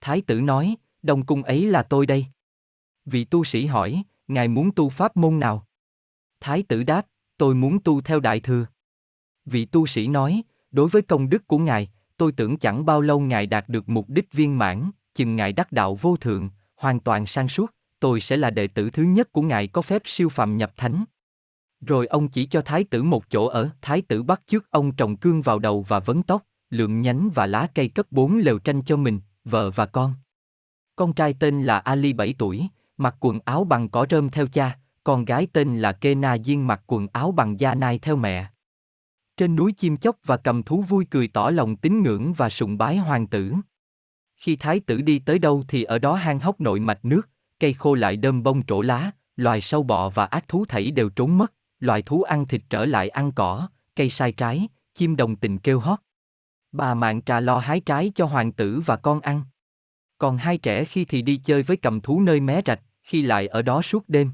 Thái 0.00 0.20
tử 0.20 0.40
nói, 0.40 0.76
Đông 1.02 1.26
Cung 1.26 1.42
ấy 1.42 1.66
là 1.66 1.82
tôi 1.82 2.06
đây. 2.06 2.26
Vị 3.04 3.24
tu 3.24 3.44
sĩ 3.44 3.66
hỏi, 3.66 4.02
ngài 4.28 4.48
muốn 4.48 4.70
tu 4.74 4.88
pháp 4.88 5.16
môn 5.16 5.40
nào? 5.40 5.66
Thái 6.44 6.62
tử 6.62 6.82
đáp, 6.82 7.06
tôi 7.38 7.54
muốn 7.54 7.78
tu 7.84 8.00
theo 8.00 8.20
đại 8.20 8.40
thừa. 8.40 8.66
Vị 9.44 9.64
tu 9.64 9.86
sĩ 9.86 10.06
nói, 10.06 10.42
đối 10.70 10.88
với 10.88 11.02
công 11.02 11.28
đức 11.28 11.48
của 11.48 11.58
ngài, 11.58 11.90
tôi 12.16 12.32
tưởng 12.32 12.56
chẳng 12.56 12.86
bao 12.86 13.00
lâu 13.00 13.20
ngài 13.20 13.46
đạt 13.46 13.68
được 13.68 13.88
mục 13.88 14.08
đích 14.08 14.32
viên 14.32 14.58
mãn, 14.58 14.90
chừng 15.14 15.36
ngài 15.36 15.52
đắc 15.52 15.72
đạo 15.72 15.94
vô 15.94 16.16
thượng, 16.16 16.50
hoàn 16.76 17.00
toàn 17.00 17.26
sang 17.26 17.48
suốt, 17.48 17.74
tôi 18.00 18.20
sẽ 18.20 18.36
là 18.36 18.50
đệ 18.50 18.66
tử 18.66 18.90
thứ 18.90 19.02
nhất 19.02 19.32
của 19.32 19.42
ngài 19.42 19.66
có 19.66 19.82
phép 19.82 20.02
siêu 20.04 20.28
phàm 20.28 20.56
nhập 20.56 20.72
thánh. 20.76 21.04
Rồi 21.80 22.06
ông 22.06 22.28
chỉ 22.28 22.46
cho 22.46 22.60
thái 22.60 22.84
tử 22.84 23.02
một 23.02 23.30
chỗ 23.30 23.46
ở, 23.46 23.70
thái 23.82 24.02
tử 24.02 24.22
bắt 24.22 24.42
trước 24.46 24.70
ông 24.70 24.92
trồng 24.92 25.16
cương 25.16 25.42
vào 25.42 25.58
đầu 25.58 25.82
và 25.82 25.98
vấn 26.00 26.22
tóc, 26.22 26.42
lượng 26.70 27.00
nhánh 27.00 27.30
và 27.34 27.46
lá 27.46 27.68
cây 27.74 27.88
cất 27.88 28.12
bốn 28.12 28.38
lều 28.38 28.58
tranh 28.58 28.82
cho 28.82 28.96
mình, 28.96 29.20
vợ 29.44 29.70
và 29.70 29.86
con. 29.86 30.14
Con 30.96 31.12
trai 31.12 31.34
tên 31.34 31.62
là 31.62 31.78
Ali 31.78 32.12
7 32.12 32.34
tuổi, 32.38 32.66
mặc 32.96 33.16
quần 33.20 33.38
áo 33.44 33.64
bằng 33.64 33.88
cỏ 33.88 34.06
rơm 34.10 34.30
theo 34.30 34.46
cha, 34.46 34.78
con 35.04 35.24
gái 35.24 35.46
tên 35.52 35.78
là 35.78 35.92
Kena 35.92 36.38
Diên 36.38 36.62
mặc 36.62 36.82
quần 36.86 37.06
áo 37.12 37.32
bằng 37.32 37.60
da 37.60 37.74
nai 37.74 37.98
theo 37.98 38.16
mẹ. 38.16 38.50
Trên 39.36 39.56
núi 39.56 39.72
chim 39.72 39.96
chóc 39.96 40.16
và 40.24 40.36
cầm 40.36 40.62
thú 40.62 40.82
vui 40.82 41.06
cười 41.10 41.28
tỏ 41.28 41.50
lòng 41.50 41.76
tín 41.76 42.02
ngưỡng 42.02 42.32
và 42.32 42.50
sùng 42.50 42.78
bái 42.78 42.96
hoàng 42.96 43.26
tử. 43.26 43.52
Khi 44.36 44.56
thái 44.56 44.80
tử 44.80 45.00
đi 45.00 45.18
tới 45.18 45.38
đâu 45.38 45.64
thì 45.68 45.82
ở 45.84 45.98
đó 45.98 46.14
hang 46.14 46.40
hốc 46.40 46.60
nội 46.60 46.80
mạch 46.80 47.04
nước, 47.04 47.28
cây 47.60 47.72
khô 47.72 47.94
lại 47.94 48.16
đơm 48.16 48.42
bông 48.42 48.66
trổ 48.66 48.80
lá, 48.80 49.10
loài 49.36 49.60
sâu 49.60 49.82
bọ 49.82 50.08
và 50.08 50.24
ác 50.24 50.48
thú 50.48 50.64
thảy 50.64 50.90
đều 50.90 51.08
trốn 51.08 51.38
mất, 51.38 51.52
loài 51.80 52.02
thú 52.02 52.22
ăn 52.22 52.46
thịt 52.46 52.62
trở 52.70 52.84
lại 52.84 53.08
ăn 53.08 53.32
cỏ, 53.32 53.68
cây 53.96 54.10
sai 54.10 54.32
trái, 54.32 54.68
chim 54.94 55.16
đồng 55.16 55.36
tình 55.36 55.58
kêu 55.58 55.80
hót. 55.80 55.98
Bà 56.72 56.94
mạng 56.94 57.22
trà 57.22 57.40
lo 57.40 57.58
hái 57.58 57.80
trái 57.80 58.12
cho 58.14 58.26
hoàng 58.26 58.52
tử 58.52 58.82
và 58.86 58.96
con 58.96 59.20
ăn. 59.20 59.42
Còn 60.18 60.36
hai 60.36 60.58
trẻ 60.58 60.84
khi 60.84 61.04
thì 61.04 61.22
đi 61.22 61.36
chơi 61.36 61.62
với 61.62 61.76
cầm 61.76 62.00
thú 62.00 62.20
nơi 62.20 62.40
mé 62.40 62.60
rạch, 62.66 62.80
khi 63.02 63.22
lại 63.22 63.46
ở 63.46 63.62
đó 63.62 63.82
suốt 63.82 64.08
đêm. 64.08 64.30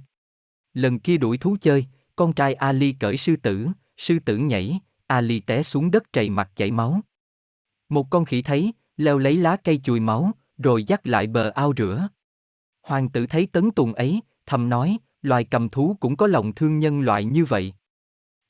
Lần 0.74 0.98
kia 0.98 1.16
đuổi 1.16 1.38
thú 1.38 1.56
chơi, 1.60 1.86
con 2.16 2.32
trai 2.32 2.54
Ali 2.54 2.92
cởi 2.92 3.16
sư 3.16 3.36
tử, 3.36 3.68
sư 3.96 4.18
tử 4.24 4.36
nhảy, 4.36 4.80
Ali 5.06 5.40
té 5.40 5.62
xuống 5.62 5.90
đất 5.90 6.12
trầy 6.12 6.30
mặt 6.30 6.50
chảy 6.56 6.70
máu. 6.70 7.00
Một 7.88 8.06
con 8.10 8.24
khỉ 8.24 8.42
thấy, 8.42 8.72
leo 8.96 9.18
lấy 9.18 9.36
lá 9.36 9.56
cây 9.64 9.80
chùi 9.84 10.00
máu, 10.00 10.30
rồi 10.58 10.84
dắt 10.84 11.06
lại 11.06 11.26
bờ 11.26 11.50
ao 11.50 11.72
rửa. 11.76 12.08
Hoàng 12.82 13.08
tử 13.08 13.26
thấy 13.26 13.46
tấn 13.46 13.70
tùng 13.70 13.94
ấy, 13.94 14.20
thầm 14.46 14.68
nói, 14.68 14.98
loài 15.22 15.44
cầm 15.44 15.68
thú 15.68 15.96
cũng 16.00 16.16
có 16.16 16.26
lòng 16.26 16.54
thương 16.54 16.78
nhân 16.78 17.00
loại 17.00 17.24
như 17.24 17.44
vậy. 17.44 17.72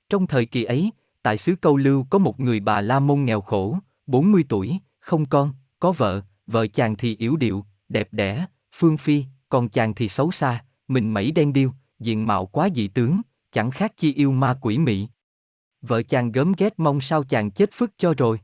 Trong 0.09 0.27
thời 0.27 0.47
kỳ 0.47 0.65
ấy, 0.65 0.91
tại 1.23 1.39
xứ 1.39 1.55
Câu 1.61 1.77
Lưu 1.77 2.07
có 2.11 2.19
một 2.19 2.41
người 2.41 2.61
bà 2.61 2.81
La 2.81 3.01
Môn 3.01 3.25
nghèo 3.25 3.41
khổ, 3.41 3.79
40 4.07 4.45
tuổi, 4.49 4.79
không 4.99 5.27
con, 5.27 5.53
có 5.81 5.93
vợ, 5.93 6.23
vợ 6.47 6.67
chàng 6.67 6.97
thì 6.97 7.17
yếu 7.17 7.37
điệu, 7.37 7.65
đẹp 7.89 8.09
đẽ, 8.13 8.47
phương 8.73 8.97
phi, 8.97 9.25
còn 9.49 9.69
chàng 9.69 9.95
thì 9.95 10.09
xấu 10.09 10.31
xa, 10.31 10.65
mình 10.89 11.15
mẩy 11.15 11.31
đen 11.31 11.53
điêu, 11.53 11.73
diện 12.01 12.27
mạo 12.27 12.47
quá 12.47 12.69
dị 12.75 12.89
tướng, 12.89 13.21
chẳng 13.51 13.71
khác 13.71 13.93
chi 13.97 14.15
yêu 14.15 14.33
ma 14.33 14.59
quỷ 14.61 14.79
mị. 14.79 15.09
Vợ 15.83 16.03
chàng 16.03 16.33
gớm 16.33 16.53
ghét 16.59 16.75
mong 16.77 17.01
sao 17.01 17.25
chàng 17.25 17.51
chết 17.51 17.71
phức 17.73 17.91
cho 17.97 18.15
rồi. 18.19 18.41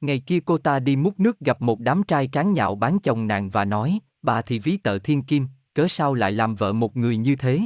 Ngày 0.00 0.22
kia 0.26 0.38
cô 0.44 0.58
ta 0.58 0.78
đi 0.78 0.96
múc 0.96 1.20
nước 1.20 1.40
gặp 1.40 1.62
một 1.62 1.80
đám 1.80 2.02
trai 2.02 2.28
tráng 2.32 2.52
nhạo 2.52 2.74
bán 2.74 2.98
chồng 2.98 3.26
nàng 3.26 3.50
và 3.50 3.64
nói, 3.64 3.98
bà 4.22 4.42
thì 4.42 4.58
ví 4.58 4.76
tợ 4.76 4.98
thiên 4.98 5.22
kim, 5.22 5.46
cớ 5.74 5.88
sao 5.88 6.14
lại 6.14 6.32
làm 6.32 6.54
vợ 6.54 6.72
một 6.72 6.96
người 6.96 7.16
như 7.16 7.36
thế? 7.36 7.60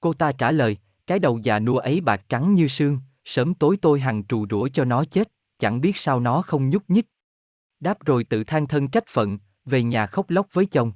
Cô 0.00 0.12
ta 0.12 0.32
trả 0.32 0.50
lời, 0.50 0.76
cái 1.06 1.18
đầu 1.18 1.38
già 1.42 1.58
nua 1.58 1.78
ấy 1.78 2.00
bạc 2.00 2.24
trắng 2.28 2.54
như 2.54 2.68
sương, 2.68 2.98
sớm 3.24 3.54
tối 3.54 3.76
tôi 3.82 4.00
hằng 4.00 4.24
trù 4.24 4.46
rủa 4.50 4.68
cho 4.68 4.84
nó 4.84 5.04
chết, 5.04 5.32
chẳng 5.58 5.80
biết 5.80 5.96
sao 5.96 6.20
nó 6.20 6.42
không 6.42 6.70
nhúc 6.70 6.90
nhích. 6.90 7.06
Đáp 7.80 8.04
rồi 8.04 8.24
tự 8.24 8.44
than 8.44 8.66
thân 8.66 8.88
trách 8.88 9.06
phận, 9.06 9.38
về 9.64 9.82
nhà 9.82 10.06
khóc 10.06 10.30
lóc 10.30 10.46
với 10.52 10.66
chồng. 10.66 10.92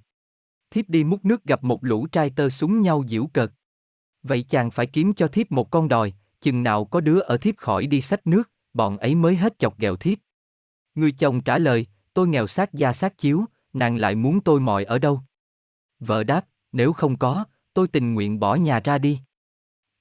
Thiếp 0.71 0.89
đi 0.89 1.05
múc 1.05 1.25
nước 1.25 1.45
gặp 1.45 1.65
một 1.65 1.85
lũ 1.85 2.07
trai 2.07 2.31
tơ 2.31 2.51
súng 2.51 2.83
nhau 2.83 3.05
giễu 3.09 3.27
cợt. 3.27 3.51
Vậy 4.23 4.43
chàng 4.43 4.71
phải 4.71 4.87
kiếm 4.87 5.15
cho 5.15 5.29
thiếp 5.29 5.53
một 5.53 5.71
con 5.71 5.89
đòi, 5.89 6.13
chừng 6.41 6.63
nào 6.63 6.85
có 6.85 7.01
đứa 7.01 7.19
ở 7.19 7.37
thiếp 7.37 7.57
khỏi 7.57 7.87
đi 7.87 8.01
xách 8.01 8.27
nước, 8.27 8.51
bọn 8.75 8.99
ấy 8.99 9.15
mới 9.15 9.37
hết 9.37 9.59
chọc 9.59 9.79
ghẹo 9.79 9.97
thiếp. 9.97 10.19
Người 10.95 11.13
chồng 11.13 11.41
trả 11.41 11.59
lời, 11.59 11.87
tôi 12.15 12.29
nghèo 12.29 12.47
sát 12.47 12.75
da 12.75 12.93
sát 12.93 13.19
chiếu, 13.19 13.45
nàng 13.73 13.97
lại 13.97 14.15
muốn 14.15 14.41
tôi 14.41 14.61
mọi 14.61 14.85
ở 14.85 14.99
đâu? 14.99 15.21
Vợ 16.01 16.25
đáp, 16.25 16.47
nếu 16.73 16.93
không 16.93 17.17
có, 17.17 17.45
tôi 17.75 17.89
tình 17.89 18.15
nguyện 18.15 18.41
bỏ 18.41 18.55
nhà 18.55 18.81
ra 18.85 18.99
đi. 18.99 19.21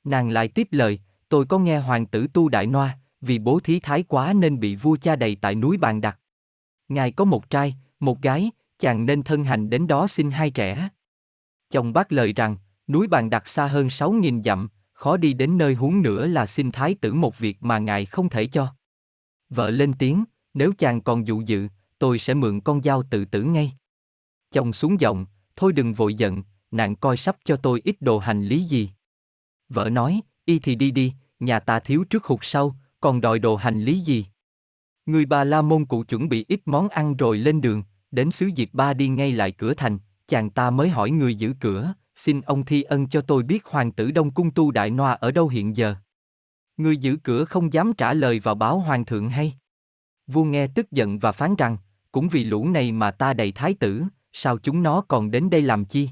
Nàng 0.04 0.30
lại 0.30 0.48
tiếp 0.48 0.68
lời, 0.72 1.00
tôi 1.30 1.46
có 1.46 1.60
nghe 1.60 1.80
hoàng 1.80 2.06
tử 2.06 2.28
tu 2.34 2.50
đại 2.50 2.68
noa, 2.68 3.00
vì 3.22 3.40
bố 3.40 3.60
thí 3.60 3.80
thái 3.80 4.04
quá 4.04 4.34
nên 4.34 4.60
bị 4.60 4.76
vua 4.76 4.98
cha 5.02 5.16
đầy 5.16 5.38
tại 5.42 5.56
núi 5.56 5.78
bàn 5.78 6.02
đặt. 6.02 6.20
Ngài 6.88 7.12
có 7.12 7.26
một 7.26 7.50
trai, 7.50 7.76
một 8.00 8.22
gái, 8.22 8.52
chàng 8.80 9.06
nên 9.06 9.24
thân 9.24 9.44
hành 9.44 9.70
đến 9.70 9.88
đó 9.88 10.08
xin 10.08 10.32
hai 10.32 10.52
trẻ. 10.52 10.90
Chồng 11.70 11.94
bác 11.94 12.12
lời 12.12 12.34
rằng, 12.34 12.58
núi 12.88 13.08
bàn 13.08 13.30
đặt 13.30 13.48
xa 13.48 13.68
hơn 13.68 13.90
sáu 13.90 14.12
nghìn 14.12 14.44
dặm, 14.44 14.70
khó 14.94 15.18
đi 15.18 15.34
đến 15.34 15.58
nơi 15.58 15.74
huống 15.74 16.02
nữa 16.02 16.28
là 16.28 16.46
xin 16.46 16.72
thái 16.72 16.96
tử 17.02 17.13
một 17.13 17.40
việc 17.40 17.58
mà 17.63 17.80
ngài 17.80 18.06
không 18.06 18.30
thể 18.30 18.48
cho. 18.48 18.74
Vợ 19.50 19.70
lên 19.70 19.94
tiếng, 20.00 20.24
nếu 20.54 20.74
chàng 20.78 21.02
còn 21.02 21.28
dụ 21.28 21.42
dự, 21.46 21.68
tôi 22.00 22.20
sẽ 22.20 22.34
mượn 22.34 22.62
con 22.62 22.82
dao 22.82 23.04
tự 23.04 23.26
tử 23.26 23.44
ngay. 23.44 23.72
Chồng 24.52 24.74
xuống 24.74 25.00
giọng, 25.00 25.26
thôi 25.56 25.74
đừng 25.74 25.94
vội 25.94 26.13
giận, 26.13 26.44
nàng 26.72 26.96
coi 26.96 27.18
sắp 27.18 27.38
cho 27.44 27.56
tôi 27.56 27.82
ít 27.84 27.96
đồ 28.00 28.20
hành 28.20 28.44
lý 28.44 28.63
gì. 28.63 28.90
Vợ 29.70 29.90
nói, 29.90 30.22
y 30.46 30.60
thì 30.60 30.76
đi 30.76 30.92
đi, 30.92 31.13
nhà 31.40 31.60
ta 31.60 31.80
thiếu 31.80 32.04
trước 32.10 32.26
hụt 32.26 32.40
sau, 32.44 32.76
còn 33.00 33.22
đòi 33.22 33.40
đồ 33.40 33.56
hành 33.56 33.84
lý 33.84 34.00
gì. 34.00 34.26
Người 35.06 35.26
bà 35.26 35.44
La 35.44 35.62
Môn 35.62 35.86
cụ 35.86 36.04
chuẩn 36.04 36.30
bị 36.30 36.46
ít 36.48 36.62
món 36.66 36.90
ăn 36.90 37.18
rồi 37.18 37.38
lên 37.38 37.62
đường, 37.62 37.84
đến 38.12 38.32
xứ 38.32 38.50
Diệp 38.56 38.74
Ba 38.74 38.93
đi 38.93 39.08
ngay 39.08 39.32
lại 39.32 39.52
cửa 39.52 39.74
thành, 39.74 39.98
chàng 40.28 40.50
ta 40.50 40.70
mới 40.70 40.89
hỏi 40.89 41.12
người 41.12 41.36
giữ 41.36 41.54
cửa, 41.60 41.93
xin 42.15 42.41
ông 42.41 42.65
thi 42.65 42.84
ân 42.84 43.08
cho 43.08 43.22
tôi 43.22 43.43
biết 43.43 43.65
hoàng 43.65 43.91
tử 43.91 44.12
Đông 44.12 44.32
Cung 44.32 44.52
Tu 44.52 44.72
Đại 44.72 44.89
Noa 44.89 45.13
ở 45.13 45.32
đâu 45.32 45.48
hiện 45.48 45.78
giờ. 45.78 45.96
Người 46.78 46.98
giữ 46.98 47.17
cửa 47.24 47.46
không 47.46 47.74
dám 47.74 47.93
trả 47.93 48.13
lời 48.13 48.39
vào 48.39 48.56
báo 48.56 48.80
hoàng 48.80 49.06
thượng 49.06 49.30
hay. 49.30 49.54
Vua 50.28 50.43
nghe 50.43 50.67
tức 50.67 50.91
giận 50.91 51.20
và 51.20 51.32
phán 51.32 51.56
rằng, 51.56 51.78
cũng 52.12 52.28
vì 52.30 52.43
lũ 52.43 52.70
này 52.70 52.91
mà 52.91 53.12
ta 53.12 53.34
đầy 53.34 53.52
thái 53.52 53.74
tử, 53.74 54.04
sao 54.34 54.58
chúng 54.58 54.84
nó 54.84 55.02
còn 55.02 55.32
đến 55.32 55.50
đây 55.50 55.62
làm 55.62 55.86
chi? 55.86 56.10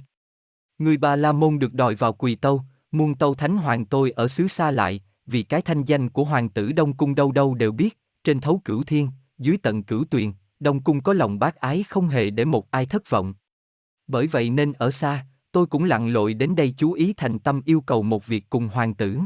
Người 0.77 0.97
bà 0.97 1.15
La 1.15 1.31
Môn 1.31 1.59
được 1.59 1.73
đòi 1.73 1.95
vào 1.95 2.13
quỳ 2.13 2.35
tâu, 2.35 2.61
muôn 2.91 3.15
tâu 3.15 3.35
thánh 3.35 3.57
hoàng 3.57 3.85
tôi 3.85 4.11
ở 4.11 4.27
xứ 4.27 4.47
xa 4.47 4.71
lại, 4.71 5.01
vì 5.25 5.43
cái 5.43 5.61
thanh 5.61 5.83
danh 5.83 6.09
của 6.09 6.23
hoàng 6.23 6.49
tử 6.49 6.71
Đông 6.71 6.93
Cung 6.93 7.15
đâu 7.15 7.31
đâu 7.31 7.55
đều 7.55 7.71
biết, 7.71 7.99
trên 8.23 8.39
thấu 8.39 8.61
cửu 8.65 8.83
thiên, 8.83 9.09
dưới 9.37 9.57
tận 9.57 9.83
cửu 9.83 10.03
tuyền, 10.03 10.31
Đông 10.65 10.81
Cung 10.81 11.01
có 11.01 11.13
lòng 11.13 11.39
bác 11.39 11.55
ái 11.55 11.83
không 11.89 12.07
hề 12.07 12.29
để 12.29 12.45
một 12.45 12.71
ai 12.71 12.85
thất 12.85 13.09
vọng. 13.09 13.33
Bởi 14.07 14.27
vậy 14.27 14.49
nên 14.49 14.73
ở 14.73 14.91
xa, 14.91 15.25
tôi 15.51 15.65
cũng 15.65 15.83
lặn 15.83 16.07
lội 16.07 16.33
đến 16.33 16.55
đây 16.55 16.73
chú 16.77 16.91
ý 16.91 17.13
thành 17.13 17.39
tâm 17.39 17.61
yêu 17.65 17.81
cầu 17.81 18.03
một 18.03 18.27
việc 18.27 18.45
cùng 18.49 18.67
hoàng 18.67 18.93
tử. 18.93 19.19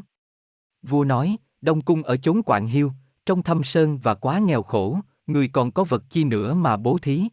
Vua 0.82 1.04
nói, 1.04 1.38
Đông 1.62 1.82
Cung 1.82 2.04
ở 2.04 2.18
chốn 2.18 2.44
quạng 2.44 2.68
hiu, 2.68 2.92
trong 3.26 3.44
thâm 3.44 3.64
sơn 3.64 3.98
và 3.98 4.14
quá 4.16 4.40
nghèo 4.40 4.64
khổ, 4.64 5.00
người 5.28 5.48
còn 5.48 5.72
có 5.72 5.84
vật 5.84 6.04
chi 6.10 6.24
nữa 6.24 6.54
mà 6.54 6.78
bố 6.78 6.98
thí. 6.98 7.24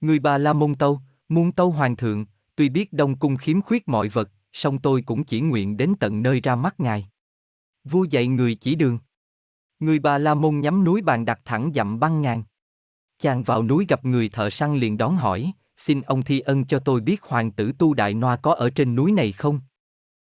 Người 0.00 0.18
bà 0.18 0.38
la 0.38 0.52
môn 0.52 0.74
tâu, 0.74 1.00
muôn 1.28 1.52
tâu 1.52 1.70
hoàng 1.70 1.96
thượng, 1.96 2.26
tuy 2.56 2.68
biết 2.68 2.92
Đông 2.92 3.18
Cung 3.18 3.36
khiếm 3.36 3.62
khuyết 3.62 3.88
mọi 3.88 4.08
vật, 4.08 4.30
song 4.52 4.78
tôi 4.78 5.02
cũng 5.02 5.24
chỉ 5.24 5.40
nguyện 5.40 5.76
đến 5.76 5.94
tận 6.00 6.22
nơi 6.22 6.40
ra 6.40 6.54
mắt 6.54 6.80
ngài. 6.80 7.08
Vua 7.84 8.04
dạy 8.04 8.26
người 8.26 8.54
chỉ 8.54 8.74
đường. 8.74 8.98
Người 9.80 9.98
bà 9.98 10.18
la 10.18 10.34
môn 10.34 10.60
nhắm 10.60 10.84
núi 10.84 11.02
bàn 11.02 11.24
đặt 11.24 11.40
thẳng 11.44 11.72
dặm 11.74 12.00
băng 12.00 12.22
ngàn. 12.22 12.42
Chàng 13.22 13.42
vào 13.42 13.62
núi 13.62 13.86
gặp 13.88 14.04
người 14.04 14.28
thợ 14.28 14.50
săn 14.50 14.76
liền 14.76 14.98
đón 14.98 15.16
hỏi, 15.16 15.52
xin 15.76 16.02
ông 16.02 16.22
thi 16.22 16.40
ân 16.40 16.64
cho 16.64 16.78
tôi 16.78 17.00
biết 17.00 17.22
hoàng 17.22 17.50
tử 17.50 17.72
tu 17.78 17.94
đại 17.94 18.14
noa 18.14 18.36
có 18.36 18.54
ở 18.54 18.70
trên 18.70 18.94
núi 18.94 19.12
này 19.12 19.32
không? 19.32 19.60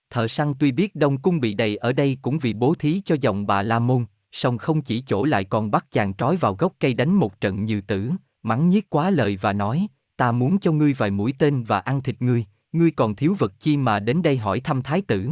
Thợ 0.10 0.28
săn 0.28 0.54
tuy 0.60 0.72
biết 0.72 0.96
Đông 0.96 1.18
Cung 1.18 1.40
bị 1.40 1.54
đầy 1.54 1.78
ở 1.78 1.94
đây 1.94 2.18
cũng 2.22 2.40
vì 2.40 2.54
bố 2.54 2.74
thí 2.74 3.02
cho 3.06 3.16
dòng 3.22 3.48
bà 3.48 3.62
La 3.62 3.80
Môn, 3.80 4.06
song 4.32 4.58
không 4.58 4.82
chỉ 4.82 5.04
chỗ 5.08 5.24
lại 5.24 5.44
còn 5.44 5.72
bắt 5.72 5.86
chàng 5.92 6.14
trói 6.14 6.38
vào 6.38 6.56
gốc 6.56 6.74
cây 6.80 6.94
đánh 6.94 7.14
một 7.14 7.42
trận 7.42 7.66
như 7.66 7.82
tử, 7.82 8.12
mắng 8.44 8.70
nhiếc 8.70 8.90
quá 8.90 9.10
lời 9.10 9.38
và 9.42 9.54
nói, 9.54 9.88
ta 10.18 10.32
muốn 10.32 10.60
cho 10.60 10.72
ngươi 10.72 10.94
vài 10.94 11.12
mũi 11.12 11.34
tên 11.40 11.64
và 11.64 11.80
ăn 11.80 12.02
thịt 12.02 12.22
ngươi, 12.22 12.46
ngươi 12.72 12.92
còn 12.92 13.16
thiếu 13.16 13.36
vật 13.40 13.54
chi 13.60 13.78
mà 13.78 14.00
đến 14.00 14.22
đây 14.22 14.38
hỏi 14.38 14.60
thăm 14.60 14.82
thái 14.82 15.02
tử. 15.02 15.30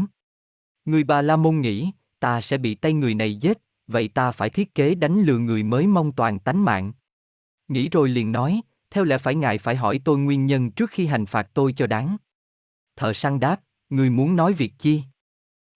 Người 0.86 1.04
bà 1.04 1.22
La 1.22 1.36
Môn 1.36 1.62
nghĩ, 1.62 1.92
ta 2.20 2.42
sẽ 2.42 2.58
bị 2.58 2.76
tay 2.76 2.94
người 2.94 3.16
này 3.16 3.36
giết, 3.36 3.58
vậy 3.88 4.08
ta 4.08 4.32
phải 4.32 4.50
thiết 4.50 4.76
kế 4.76 4.96
đánh 4.96 5.22
lừa 5.22 5.38
người 5.38 5.64
mới 5.64 5.88
mong 5.88 6.12
toàn 6.12 6.40
tánh 6.40 6.66
mạng. 6.66 6.92
Nghĩ 7.70 7.90
rồi 7.90 8.10
liền 8.10 8.32
nói, 8.32 8.62
theo 8.92 9.04
lẽ 9.04 9.18
phải 9.18 9.36
ngài 9.36 9.58
phải 9.58 9.76
hỏi 9.76 10.02
tôi 10.06 10.18
nguyên 10.18 10.46
nhân 10.46 10.72
trước 10.72 10.90
khi 10.90 11.06
hành 11.06 11.26
phạt 11.26 11.50
tôi 11.54 11.74
cho 11.74 11.88
đáng. 11.88 12.18
Thợ 12.96 13.14
săn 13.14 13.40
đáp, 13.40 13.62
người 13.90 14.10
muốn 14.10 14.36
nói 14.36 14.54
việc 14.54 14.74
chi? 14.78 15.04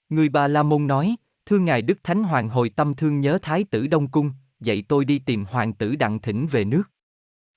Người 0.09 0.29
bà 0.29 0.47
La 0.47 0.63
Môn 0.63 0.87
nói, 0.87 1.15
thưa 1.45 1.59
ngài 1.59 1.81
Đức 1.81 1.99
Thánh 2.03 2.23
Hoàng 2.23 2.49
hồi 2.49 2.69
tâm 2.69 2.93
thương 2.93 3.21
nhớ 3.21 3.39
Thái 3.41 3.63
tử 3.63 3.87
Đông 3.87 4.07
Cung, 4.07 4.31
dạy 4.59 4.83
tôi 4.87 5.05
đi 5.05 5.19
tìm 5.19 5.45
hoàng 5.45 5.73
tử 5.73 5.95
đặng 5.95 6.19
thỉnh 6.19 6.47
về 6.51 6.65
nước. 6.65 6.83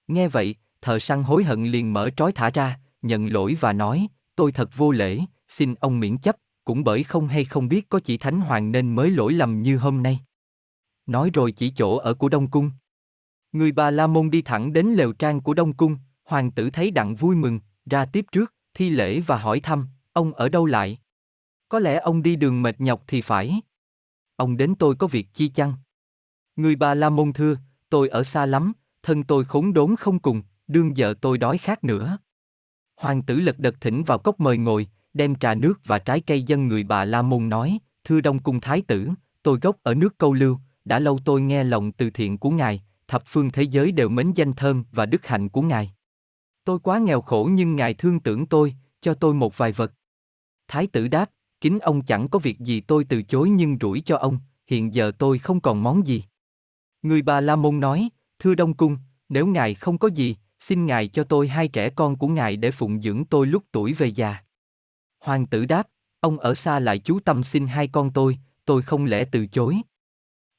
Nghe 0.09 0.29
vậy, 0.29 0.55
thợ 0.81 0.99
săn 0.99 1.23
hối 1.23 1.45
hận 1.45 1.65
liền 1.65 1.93
mở 1.93 2.11
trói 2.17 2.33
thả 2.33 2.51
ra, 2.51 2.81
nhận 3.03 3.33
lỗi 3.33 3.57
và 3.61 3.73
nói, 3.73 4.09
tôi 4.37 4.53
thật 4.53 4.71
vô 4.77 4.93
lễ, 4.93 5.21
xin 5.49 5.75
ông 5.75 6.01
miễn 6.01 6.19
chấp, 6.19 6.37
cũng 6.65 6.85
bởi 6.85 7.03
không 7.03 7.29
hay 7.29 7.45
không 7.45 7.69
biết 7.69 7.89
có 7.89 8.01
chỉ 8.01 8.19
Thánh 8.19 8.41
Hoàng 8.41 8.73
nên 8.73 8.95
mới 8.95 9.11
lỗi 9.11 9.33
lầm 9.33 9.63
như 9.63 9.77
hôm 9.77 10.03
nay. 10.03 10.21
Nói 11.07 11.31
rồi 11.35 11.53
chỉ 11.53 11.71
chỗ 11.71 11.97
ở 11.97 12.15
của 12.15 12.29
Đông 12.29 12.51
Cung. 12.51 12.71
Người 13.57 13.73
bà 13.73 13.91
La 13.91 14.07
Môn 14.07 14.31
đi 14.31 14.43
thẳng 14.43 14.73
đến 14.73 14.87
lều 14.87 15.13
trang 15.13 15.41
của 15.41 15.55
Đông 15.55 15.73
Cung, 15.73 15.97
hoàng 16.25 16.51
tử 16.51 16.71
thấy 16.71 16.91
đặng 16.91 17.15
vui 17.15 17.37
mừng, 17.37 17.61
ra 17.87 18.05
tiếp 18.05 18.27
trước, 18.33 18.55
thi 18.75 18.91
lễ 18.91 19.21
và 19.21 19.37
hỏi 19.37 19.61
thăm, 19.61 19.87
ông 20.13 20.33
ở 20.33 20.49
đâu 20.49 20.67
lại? 20.67 20.99
Có 21.69 21.79
lẽ 21.79 21.99
ông 21.99 22.23
đi 22.23 22.37
đường 22.37 22.63
mệt 22.63 22.81
nhọc 22.81 23.03
thì 23.07 23.21
phải. 23.21 23.61
Ông 24.37 24.57
đến 24.57 24.75
tôi 24.75 24.95
có 24.95 25.07
việc 25.07 25.29
chi 25.33 25.49
chăng? 25.49 25.75
Người 26.57 26.77
bà 26.77 26.95
La 26.95 27.11
Môn 27.11 27.33
thưa, 27.33 27.57
tôi 27.91 28.09
ở 28.09 28.23
xa 28.23 28.47
lắm, 28.47 28.73
thân 29.03 29.23
tôi 29.23 29.45
khốn 29.45 29.73
đốn 29.73 29.97
không 29.97 30.19
cùng, 30.19 30.43
đương 30.67 30.93
vợ 30.97 31.15
tôi 31.21 31.39
đói 31.39 31.59
khát 31.59 31.85
nữa. 31.85 32.19
Hoàng 32.97 33.23
tử 33.23 33.41
lật 33.41 33.59
đật 33.59 33.75
thỉnh 33.81 34.05
vào 34.05 34.19
cốc 34.19 34.41
mời 34.41 34.59
ngồi, 34.59 34.89
đem 35.15 35.35
trà 35.35 35.55
nước 35.55 35.81
và 35.85 35.99
trái 35.99 36.21
cây 36.21 36.43
dân 36.43 36.69
người 36.69 36.85
bà 36.85 37.05
La 37.05 37.23
Môn 37.23 37.49
nói, 37.49 37.79
thưa 38.05 38.21
Đông 38.21 38.39
Cung 38.39 38.61
Thái 38.61 38.83
tử, 38.83 39.09
tôi 39.43 39.59
gốc 39.63 39.77
ở 39.83 39.95
nước 39.95 40.19
câu 40.19 40.33
lưu, 40.33 40.59
đã 40.85 40.99
lâu 40.99 41.19
tôi 41.25 41.41
nghe 41.41 41.65
lòng 41.65 41.93
từ 41.93 42.11
thiện 42.11 42.39
của 42.39 42.51
ngài, 42.51 42.83
thập 43.09 43.23
phương 43.27 43.51
thế 43.51 43.63
giới 43.63 43.93
đều 43.93 44.09
mến 44.09 44.33
danh 44.33 44.53
thơm 44.53 44.85
và 44.93 45.07
đức 45.07 45.27
hạnh 45.27 45.49
của 45.49 45.63
ngài. 45.63 45.93
Tôi 46.65 46.79
quá 46.79 46.99
nghèo 46.99 47.21
khổ 47.21 47.49
nhưng 47.53 47.77
ngài 47.77 47.95
thương 47.95 48.21
tưởng 48.21 48.47
tôi, 48.47 48.75
cho 49.01 49.15
tôi 49.15 49.35
một 49.35 49.59
vài 49.59 49.73
vật. 49.73 49.93
Thái 50.69 50.87
tử 50.87 51.09
đáp, 51.09 51.31
kính 51.61 51.79
ông 51.79 52.03
chẳng 52.03 52.29
có 52.29 52.39
việc 52.39 52.59
gì 52.59 52.81
tôi 52.81 53.05
từ 53.05 53.23
chối 53.23 53.51
nhưng 53.51 53.79
rủi 53.81 54.01
cho 54.01 54.17
ông, 54.17 54.39
hiện 54.67 54.95
giờ 54.95 55.13
tôi 55.19 55.39
không 55.39 55.61
còn 55.61 55.83
món 55.83 56.07
gì. 56.07 56.25
Người 57.03 57.23
bà 57.23 57.41
La 57.41 57.57
Môn 57.57 57.81
nói, 57.81 58.09
thưa 58.39 58.55
Đông 58.55 58.75
Cung, 58.75 58.99
nếu 59.29 59.47
ngài 59.47 59.75
không 59.75 59.99
có 59.99 60.09
gì, 60.09 60.37
xin 60.61 60.87
ngài 60.87 61.09
cho 61.09 61.25
tôi 61.25 61.49
hai 61.49 61.69
trẻ 61.69 61.91
con 61.91 62.17
của 62.17 62.29
ngài 62.29 62.57
để 62.57 62.71
phụng 62.71 63.03
dưỡng 63.03 63.25
tôi 63.25 63.47
lúc 63.47 63.65
tuổi 63.73 63.93
về 63.93 64.07
già. 64.07 64.37
Hoàng 65.21 65.47
tử 65.47 65.67
đáp, 65.67 65.89
ông 66.21 66.39
ở 66.39 66.55
xa 66.55 66.79
lại 66.79 66.99
chú 66.99 67.21
tâm 67.21 67.45
xin 67.45 67.67
hai 67.67 67.89
con 67.89 68.13
tôi, 68.13 68.39
tôi 68.65 68.83
không 68.83 69.05
lẽ 69.05 69.25
từ 69.33 69.47
chối. 69.47 69.77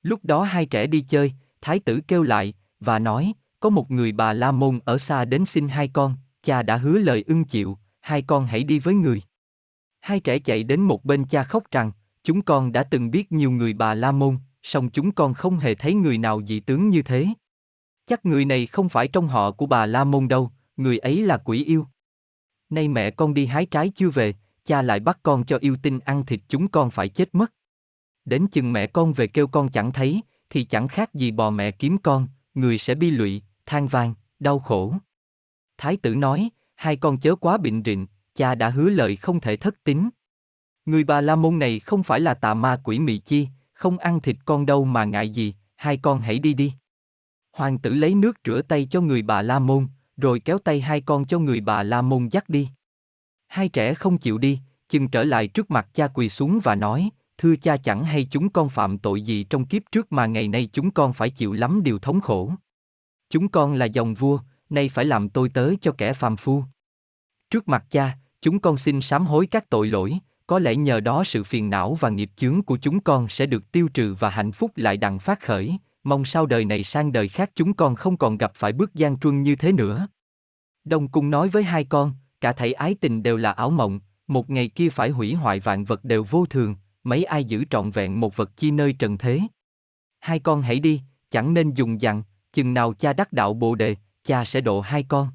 Lúc 0.02 0.26
đó 0.26 0.44
hai 0.44 0.66
trẻ 0.66 0.88
đi 0.88 1.02
chơi, 1.02 1.34
thái 1.68 1.80
tử 1.80 2.00
kêu 2.08 2.24
lại, 2.24 2.54
và 2.80 3.00
nói, 3.00 3.34
có 3.60 3.70
một 3.70 3.92
người 3.92 4.12
bà 4.12 4.34
La 4.34 4.52
Môn 4.52 4.80
ở 4.86 4.98
xa 4.98 5.26
đến 5.26 5.46
xin 5.46 5.68
hai 5.68 5.88
con, 5.88 6.16
cha 6.44 6.64
đã 6.64 6.78
hứa 6.78 6.98
lời 6.98 7.24
ưng 7.28 7.46
chịu, 7.46 7.78
hai 8.00 8.22
con 8.22 8.46
hãy 8.46 8.64
đi 8.64 8.80
với 8.80 8.94
người. 8.94 9.22
Hai 10.00 10.20
trẻ 10.20 10.40
chạy 10.40 10.64
đến 10.64 10.82
một 10.82 11.06
bên 11.06 11.26
cha 11.26 11.44
khóc 11.44 11.64
rằng, 11.72 11.92
chúng 12.24 12.42
con 12.42 12.72
đã 12.72 12.84
từng 12.84 13.12
biết 13.12 13.32
nhiều 13.32 13.52
người 13.52 13.74
bà 13.74 13.94
La 13.94 14.12
Môn, 14.12 14.38
song 14.64 14.90
chúng 14.90 15.12
con 15.12 15.34
không 15.34 15.58
hề 15.58 15.76
thấy 15.76 15.94
người 15.94 16.18
nào 16.18 16.42
dị 16.46 16.60
tướng 16.60 16.90
như 16.90 17.02
thế. 17.02 17.28
Chắc 18.06 18.26
người 18.26 18.46
này 18.46 18.66
không 18.68 18.90
phải 18.90 19.08
trong 19.08 19.28
họ 19.28 19.52
của 19.52 19.66
bà 19.66 19.86
La 19.86 20.04
Môn 20.04 20.28
đâu, 20.28 20.52
người 20.78 20.98
ấy 20.98 21.22
là 21.22 21.38
quỷ 21.38 21.64
yêu. 21.64 21.88
Nay 22.70 22.88
mẹ 22.88 23.12
con 23.12 23.34
đi 23.34 23.46
hái 23.46 23.66
trái 23.66 23.92
chưa 23.96 24.10
về, 24.10 24.34
cha 24.66 24.82
lại 24.82 25.00
bắt 25.00 25.20
con 25.24 25.46
cho 25.46 25.58
yêu 25.62 25.78
tinh 25.82 26.00
ăn 26.00 26.26
thịt 26.26 26.40
chúng 26.48 26.68
con 26.68 26.92
phải 26.92 27.10
chết 27.10 27.36
mất. 27.36 27.54
Đến 28.26 28.48
chừng 28.48 28.74
mẹ 28.74 28.88
con 28.88 29.14
về 29.14 29.28
kêu 29.28 29.48
con 29.48 29.70
chẳng 29.70 29.92
thấy, 29.92 30.22
thì 30.50 30.64
chẳng 30.64 30.88
khác 30.88 31.14
gì 31.14 31.32
bò 31.32 31.50
mẹ 31.50 31.72
kiếm 31.72 31.98
con, 31.98 32.28
người 32.54 32.78
sẽ 32.78 32.96
bi 32.96 33.12
lụy, 33.12 33.42
than 33.66 33.88
vang, 33.88 34.14
đau 34.40 34.60
khổ. 34.60 34.94
Thái 35.78 35.98
tử 35.98 36.16
nói, 36.16 36.50
hai 36.76 36.96
con 36.96 37.18
chớ 37.18 37.36
quá 37.36 37.58
bịnh 37.58 37.82
rịnh, 37.86 38.08
cha 38.36 38.56
đã 38.56 38.70
hứa 38.70 38.90
lời 38.90 39.16
không 39.16 39.40
thể 39.40 39.56
thất 39.56 39.84
tín. 39.84 40.10
Người 40.86 41.04
bà 41.04 41.22
La 41.22 41.36
Môn 41.36 41.60
này 41.60 41.80
không 41.80 42.04
phải 42.04 42.20
là 42.20 42.34
tà 42.34 42.54
ma 42.54 42.82
quỷ 42.84 43.00
mị 43.00 43.18
chi, 43.18 43.48
không 43.74 43.98
ăn 43.98 44.20
thịt 44.22 44.36
con 44.46 44.66
đâu 44.66 44.86
mà 44.86 45.06
ngại 45.06 45.30
gì, 45.30 45.56
hai 45.76 45.98
con 45.98 46.22
hãy 46.22 46.40
đi 46.40 46.54
đi. 46.54 46.74
Hoàng 47.52 47.80
tử 47.80 47.94
lấy 47.94 48.16
nước 48.16 48.38
rửa 48.46 48.62
tay 48.62 48.88
cho 48.92 49.02
người 49.02 49.22
bà 49.22 49.42
La 49.42 49.60
Môn, 49.60 49.88
rồi 50.18 50.40
kéo 50.40 50.58
tay 50.58 50.82
hai 50.82 51.02
con 51.02 51.26
cho 51.26 51.40
người 51.40 51.62
bà 51.62 51.84
La 51.84 52.02
Môn 52.02 52.28
dắt 52.28 52.50
đi. 52.50 52.70
Hai 53.48 53.70
trẻ 53.70 53.94
không 53.94 54.18
chịu 54.18 54.38
đi, 54.38 54.60
chừng 54.90 55.08
trở 55.08 55.24
lại 55.24 55.48
trước 55.48 55.72
mặt 55.72 55.88
cha 55.94 56.08
quỳ 56.08 56.30
xuống 56.30 56.60
và 56.64 56.76
nói, 56.76 57.10
thưa 57.38 57.56
cha 57.56 57.78
chẳng 57.78 58.04
hay 58.04 58.28
chúng 58.32 58.50
con 58.50 58.70
phạm 58.70 58.98
tội 58.98 59.22
gì 59.22 59.44
trong 59.44 59.66
kiếp 59.66 59.82
trước 59.92 60.12
mà 60.12 60.26
ngày 60.26 60.48
nay 60.48 60.70
chúng 60.74 60.92
con 60.92 61.14
phải 61.14 61.30
chịu 61.30 61.54
lắm 61.54 61.84
điều 61.84 62.00
thống 62.00 62.22
khổ. 62.22 62.52
Chúng 63.30 63.50
con 63.50 63.74
là 63.74 63.86
dòng 63.86 64.14
vua, 64.14 64.40
nay 64.70 64.90
phải 64.90 65.06
làm 65.06 65.30
tôi 65.30 65.50
tớ 65.50 65.74
cho 65.82 65.92
kẻ 65.98 66.14
phàm 66.14 66.38
phu. 66.38 66.64
Trước 67.50 67.68
mặt 67.68 67.86
cha, 67.90 68.18
chúng 68.42 68.60
con 68.60 68.78
xin 68.78 69.02
sám 69.02 69.26
hối 69.26 69.48
các 69.48 69.70
tội 69.70 69.88
lỗi, 69.88 70.20
có 70.48 70.60
lẽ 70.60 70.76
nhờ 70.76 71.00
đó 71.00 71.24
sự 71.24 71.44
phiền 71.44 71.70
não 71.70 71.96
và 71.96 72.10
nghiệp 72.10 72.30
chướng 72.36 72.62
của 72.62 72.78
chúng 72.78 73.00
con 73.00 73.30
sẽ 73.30 73.46
được 73.46 73.72
tiêu 73.72 73.88
trừ 73.94 74.16
và 74.20 74.30
hạnh 74.30 74.52
phúc 74.52 74.72
lại 74.76 74.98
đặng 74.98 75.20
phát 75.20 75.42
khởi, 75.42 75.78
mong 76.04 76.26
sau 76.26 76.46
đời 76.46 76.66
này 76.66 76.84
sang 76.84 77.12
đời 77.12 77.28
khác 77.28 77.52
chúng 77.56 77.74
con 77.74 77.96
không 77.96 78.18
còn 78.18 78.38
gặp 78.38 78.52
phải 78.56 78.74
bước 78.74 78.94
gian 78.94 79.20
truân 79.20 79.44
như 79.44 79.56
thế 79.56 79.72
nữa. 79.72 80.08
Đông 80.84 81.08
Cung 81.08 81.30
nói 81.30 81.50
với 81.50 81.64
hai 81.64 81.84
con, 81.84 82.14
cả 82.42 82.54
thảy 82.54 82.74
ái 82.74 82.96
tình 83.02 83.24
đều 83.24 83.38
là 83.38 83.52
ảo 83.52 83.70
mộng, 83.70 84.00
một 84.28 84.50
ngày 84.50 84.68
kia 84.68 84.90
phải 84.90 85.10
hủy 85.10 85.34
hoại 85.34 85.60
vạn 85.60 85.86
vật 85.86 86.04
đều 86.04 86.24
vô 86.24 86.46
thường, 86.46 86.76
mấy 87.08 87.24
ai 87.24 87.44
giữ 87.44 87.66
trọn 87.70 87.92
vẹn 87.92 88.20
một 88.20 88.36
vật 88.36 88.58
chi 88.58 88.72
nơi 88.72 88.94
trần 88.94 89.18
thế. 89.18 89.42
Hai 90.20 90.40
con 90.40 90.62
hãy 90.62 90.80
đi, 90.80 91.02
chẳng 91.32 91.54
nên 91.54 91.74
dùng 91.74 92.02
dặn, 92.02 92.24
chừng 92.54 92.74
nào 92.74 92.94
cha 92.94 93.14
đắc 93.14 93.34
đạo 93.34 93.54
bồ 93.54 93.76
đề, 93.76 93.96
cha 94.24 94.46
sẽ 94.46 94.62
độ 94.62 94.82
hai 94.82 95.04
con. 95.04 95.30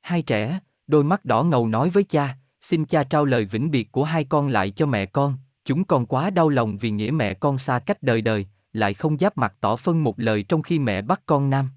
Hai 0.00 0.22
trẻ, 0.22 0.60
đôi 0.86 1.04
mắt 1.04 1.24
đỏ 1.24 1.42
ngầu 1.42 1.68
nói 1.68 1.90
với 1.90 2.04
cha, 2.04 2.36
xin 2.60 2.84
cha 2.84 3.04
trao 3.04 3.24
lời 3.24 3.44
vĩnh 3.44 3.70
biệt 3.70 3.92
của 3.92 4.04
hai 4.04 4.24
con 4.24 4.48
lại 4.48 4.70
cho 4.70 4.86
mẹ 4.86 5.06
con, 5.06 5.36
chúng 5.64 5.84
con 5.84 6.06
quá 6.06 6.30
đau 6.30 6.48
lòng 6.48 6.78
vì 6.78 6.90
nghĩa 6.90 7.10
mẹ 7.10 7.34
con 7.34 7.58
xa 7.58 7.78
cách 7.78 8.02
đời 8.02 8.20
đời, 8.20 8.46
lại 8.72 8.94
không 8.94 9.18
giáp 9.18 9.38
mặt 9.38 9.54
tỏ 9.60 9.76
phân 9.76 10.04
một 10.04 10.20
lời 10.20 10.42
trong 10.42 10.62
khi 10.62 10.78
mẹ 10.78 11.02
bắt 11.02 11.22
con 11.26 11.50
nam. 11.50 11.68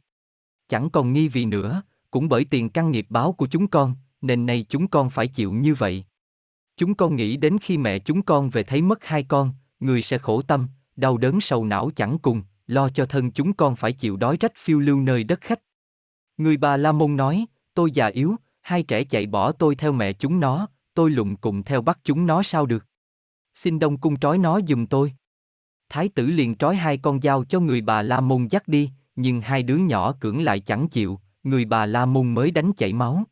Chẳng 0.67 0.89
còn 0.89 1.13
nghi 1.13 1.27
vì 1.27 1.45
nữa, 1.45 1.84
cũng 2.12 2.29
bởi 2.29 2.45
tiền 2.45 2.69
căn 2.69 2.91
nghiệp 2.91 3.05
báo 3.10 3.34
của 3.34 3.47
chúng 3.47 3.67
con, 3.67 3.95
nên 4.21 4.45
nay 4.45 4.65
chúng 4.69 4.88
con 4.88 5.10
phải 5.10 5.27
chịu 5.27 5.51
như 5.53 5.75
vậy. 5.75 6.05
Chúng 6.77 6.95
con 6.95 7.15
nghĩ 7.15 7.38
đến 7.38 7.57
khi 7.62 7.77
mẹ 7.77 7.99
chúng 7.99 8.21
con 8.21 8.49
về 8.49 8.63
thấy 8.63 8.81
mất 8.81 9.05
hai 9.05 9.23
con, 9.23 9.53
người 9.79 10.01
sẽ 10.01 10.17
khổ 10.17 10.41
tâm, 10.41 10.67
đau 10.95 11.17
đớn 11.17 11.41
sầu 11.41 11.65
não 11.65 11.89
chẳng 11.95 12.17
cùng, 12.19 12.41
lo 12.67 12.89
cho 12.89 13.05
thân 13.05 13.31
chúng 13.31 13.53
con 13.53 13.75
phải 13.75 13.93
chịu 13.93 14.17
đói 14.17 14.38
rách 14.39 14.55
phiêu 14.55 14.79
lưu 14.79 14.99
nơi 14.99 15.23
đất 15.23 15.41
khách. 15.41 15.60
Người 16.38 16.57
bà 16.57 16.77
La 16.77 16.91
Môn 16.91 17.15
nói, 17.15 17.45
tôi 17.73 17.91
già 17.91 18.05
yếu, 18.05 18.36
hai 18.62 18.84
trẻ 18.84 19.03
chạy 19.03 19.25
bỏ 19.25 19.51
tôi 19.51 19.75
theo 19.75 19.91
mẹ 19.91 20.13
chúng 20.13 20.39
nó, 20.39 20.67
tôi 20.93 21.10
lụng 21.10 21.36
cùng 21.36 21.63
theo 21.63 21.81
bắt 21.81 21.99
chúng 22.03 22.25
nó 22.25 22.43
sao 22.43 22.65
được. 22.65 22.86
Xin 23.53 23.79
Đông 23.79 23.97
Cung 23.97 24.19
trói 24.19 24.38
nó 24.38 24.60
giùm 24.67 24.86
tôi. 24.86 25.13
Thái 25.89 26.10
tử 26.10 26.25
liền 26.25 26.55
trói 26.55 26.75
hai 26.75 26.97
con 26.97 27.21
dao 27.21 27.43
cho 27.43 27.60
người 27.60 27.81
bà 27.81 28.01
La 28.01 28.21
Môn 28.21 28.47
dắt 28.47 28.67
đi, 28.67 28.89
nhưng 29.15 29.41
hai 29.41 29.63
đứa 29.63 29.77
nhỏ 29.77 30.13
cưỡng 30.19 30.41
lại 30.41 30.60
chẳng 30.60 30.89
chịu, 30.89 31.19
người 31.43 31.65
bà 31.65 31.86
La 31.86 32.05
Môn 32.05 32.34
mới 32.34 32.51
đánh 32.51 32.73
chảy 32.73 32.93
máu. 32.93 33.23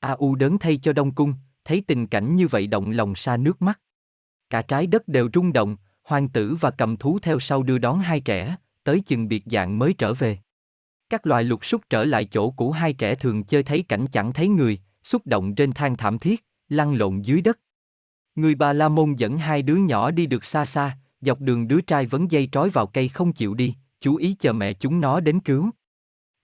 A 0.00 0.12
U 0.12 0.34
đớn 0.34 0.58
thay 0.58 0.76
cho 0.76 0.92
Đông 0.92 1.14
Cung, 1.14 1.34
thấy 1.64 1.82
tình 1.86 2.06
cảnh 2.06 2.36
như 2.36 2.48
vậy 2.48 2.66
động 2.66 2.90
lòng 2.90 3.14
xa 3.14 3.36
nước 3.36 3.62
mắt. 3.62 3.80
Cả 4.50 4.62
trái 4.62 4.86
đất 4.86 5.08
đều 5.08 5.28
rung 5.34 5.52
động, 5.52 5.76
hoàng 6.02 6.28
tử 6.28 6.56
và 6.60 6.70
cầm 6.70 6.96
thú 6.96 7.18
theo 7.18 7.40
sau 7.40 7.62
đưa 7.62 7.78
đón 7.78 8.00
hai 8.00 8.20
trẻ, 8.20 8.56
tới 8.84 9.00
chừng 9.06 9.28
biệt 9.28 9.42
dạng 9.46 9.78
mới 9.78 9.94
trở 9.98 10.14
về. 10.14 10.38
Các 11.10 11.26
loài 11.26 11.44
lục 11.44 11.64
súc 11.64 11.90
trở 11.90 12.04
lại 12.04 12.24
chỗ 12.24 12.50
cũ 12.50 12.70
hai 12.70 12.92
trẻ 12.92 13.14
thường 13.14 13.44
chơi 13.44 13.62
thấy 13.62 13.82
cảnh 13.82 14.06
chẳng 14.12 14.32
thấy 14.32 14.48
người, 14.48 14.78
xúc 15.02 15.22
động 15.26 15.54
trên 15.54 15.72
thang 15.72 15.96
thảm 15.96 16.18
thiết, 16.18 16.44
lăn 16.68 16.94
lộn 16.94 17.22
dưới 17.22 17.40
đất. 17.40 17.58
Người 18.34 18.54
bà 18.54 18.72
La 18.72 18.88
Môn 18.88 19.14
dẫn 19.14 19.38
hai 19.38 19.62
đứa 19.62 19.76
nhỏ 19.76 20.10
đi 20.10 20.26
được 20.26 20.44
xa 20.44 20.66
xa, 20.66 20.98
dọc 21.20 21.40
đường 21.40 21.68
đứa 21.68 21.80
trai 21.80 22.06
vấn 22.06 22.30
dây 22.30 22.48
trói 22.52 22.70
vào 22.70 22.86
cây 22.86 23.08
không 23.08 23.32
chịu 23.32 23.54
đi, 23.54 23.74
chú 24.00 24.16
ý 24.16 24.34
chờ 24.38 24.52
mẹ 24.52 24.72
chúng 24.72 25.00
nó 25.00 25.20
đến 25.20 25.40
cứu. 25.40 25.70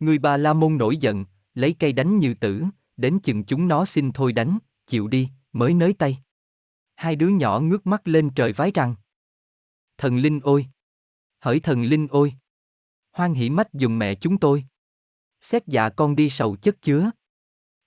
Người 0.01 0.19
bà 0.19 0.37
La 0.37 0.53
Môn 0.53 0.79
nổi 0.79 0.97
giận, 0.97 1.25
lấy 1.55 1.75
cây 1.79 1.93
đánh 1.93 2.19
như 2.19 2.35
tử, 2.35 2.65
đến 2.97 3.19
chừng 3.19 3.45
chúng 3.45 3.69
nó 3.69 3.85
xin 3.85 4.13
thôi 4.13 4.33
đánh, 4.33 4.59
chịu 4.91 5.09
đi, 5.09 5.29
mới 5.53 5.75
nới 5.75 5.95
tay. 5.95 6.19
Hai 6.97 7.17
đứa 7.17 7.29
nhỏ 7.29 7.61
ngước 7.61 7.87
mắt 7.87 8.09
lên 8.09 8.31
trời 8.35 8.53
vái 8.53 8.71
rằng. 8.75 8.95
Thần 9.99 10.17
linh 10.17 10.41
ôi! 10.43 10.67
Hỡi 11.41 11.61
thần 11.61 11.83
linh 11.83 12.07
ôi! 12.11 12.35
Hoan 13.13 13.35
hỷ 13.35 13.51
mách 13.51 13.69
dùm 13.73 13.99
mẹ 13.99 14.15
chúng 14.15 14.39
tôi. 14.39 14.65
Xét 15.41 15.67
dạ 15.67 15.89
con 15.89 16.17
đi 16.17 16.31
sầu 16.31 16.57
chất 16.57 16.83
chứa. 16.83 17.11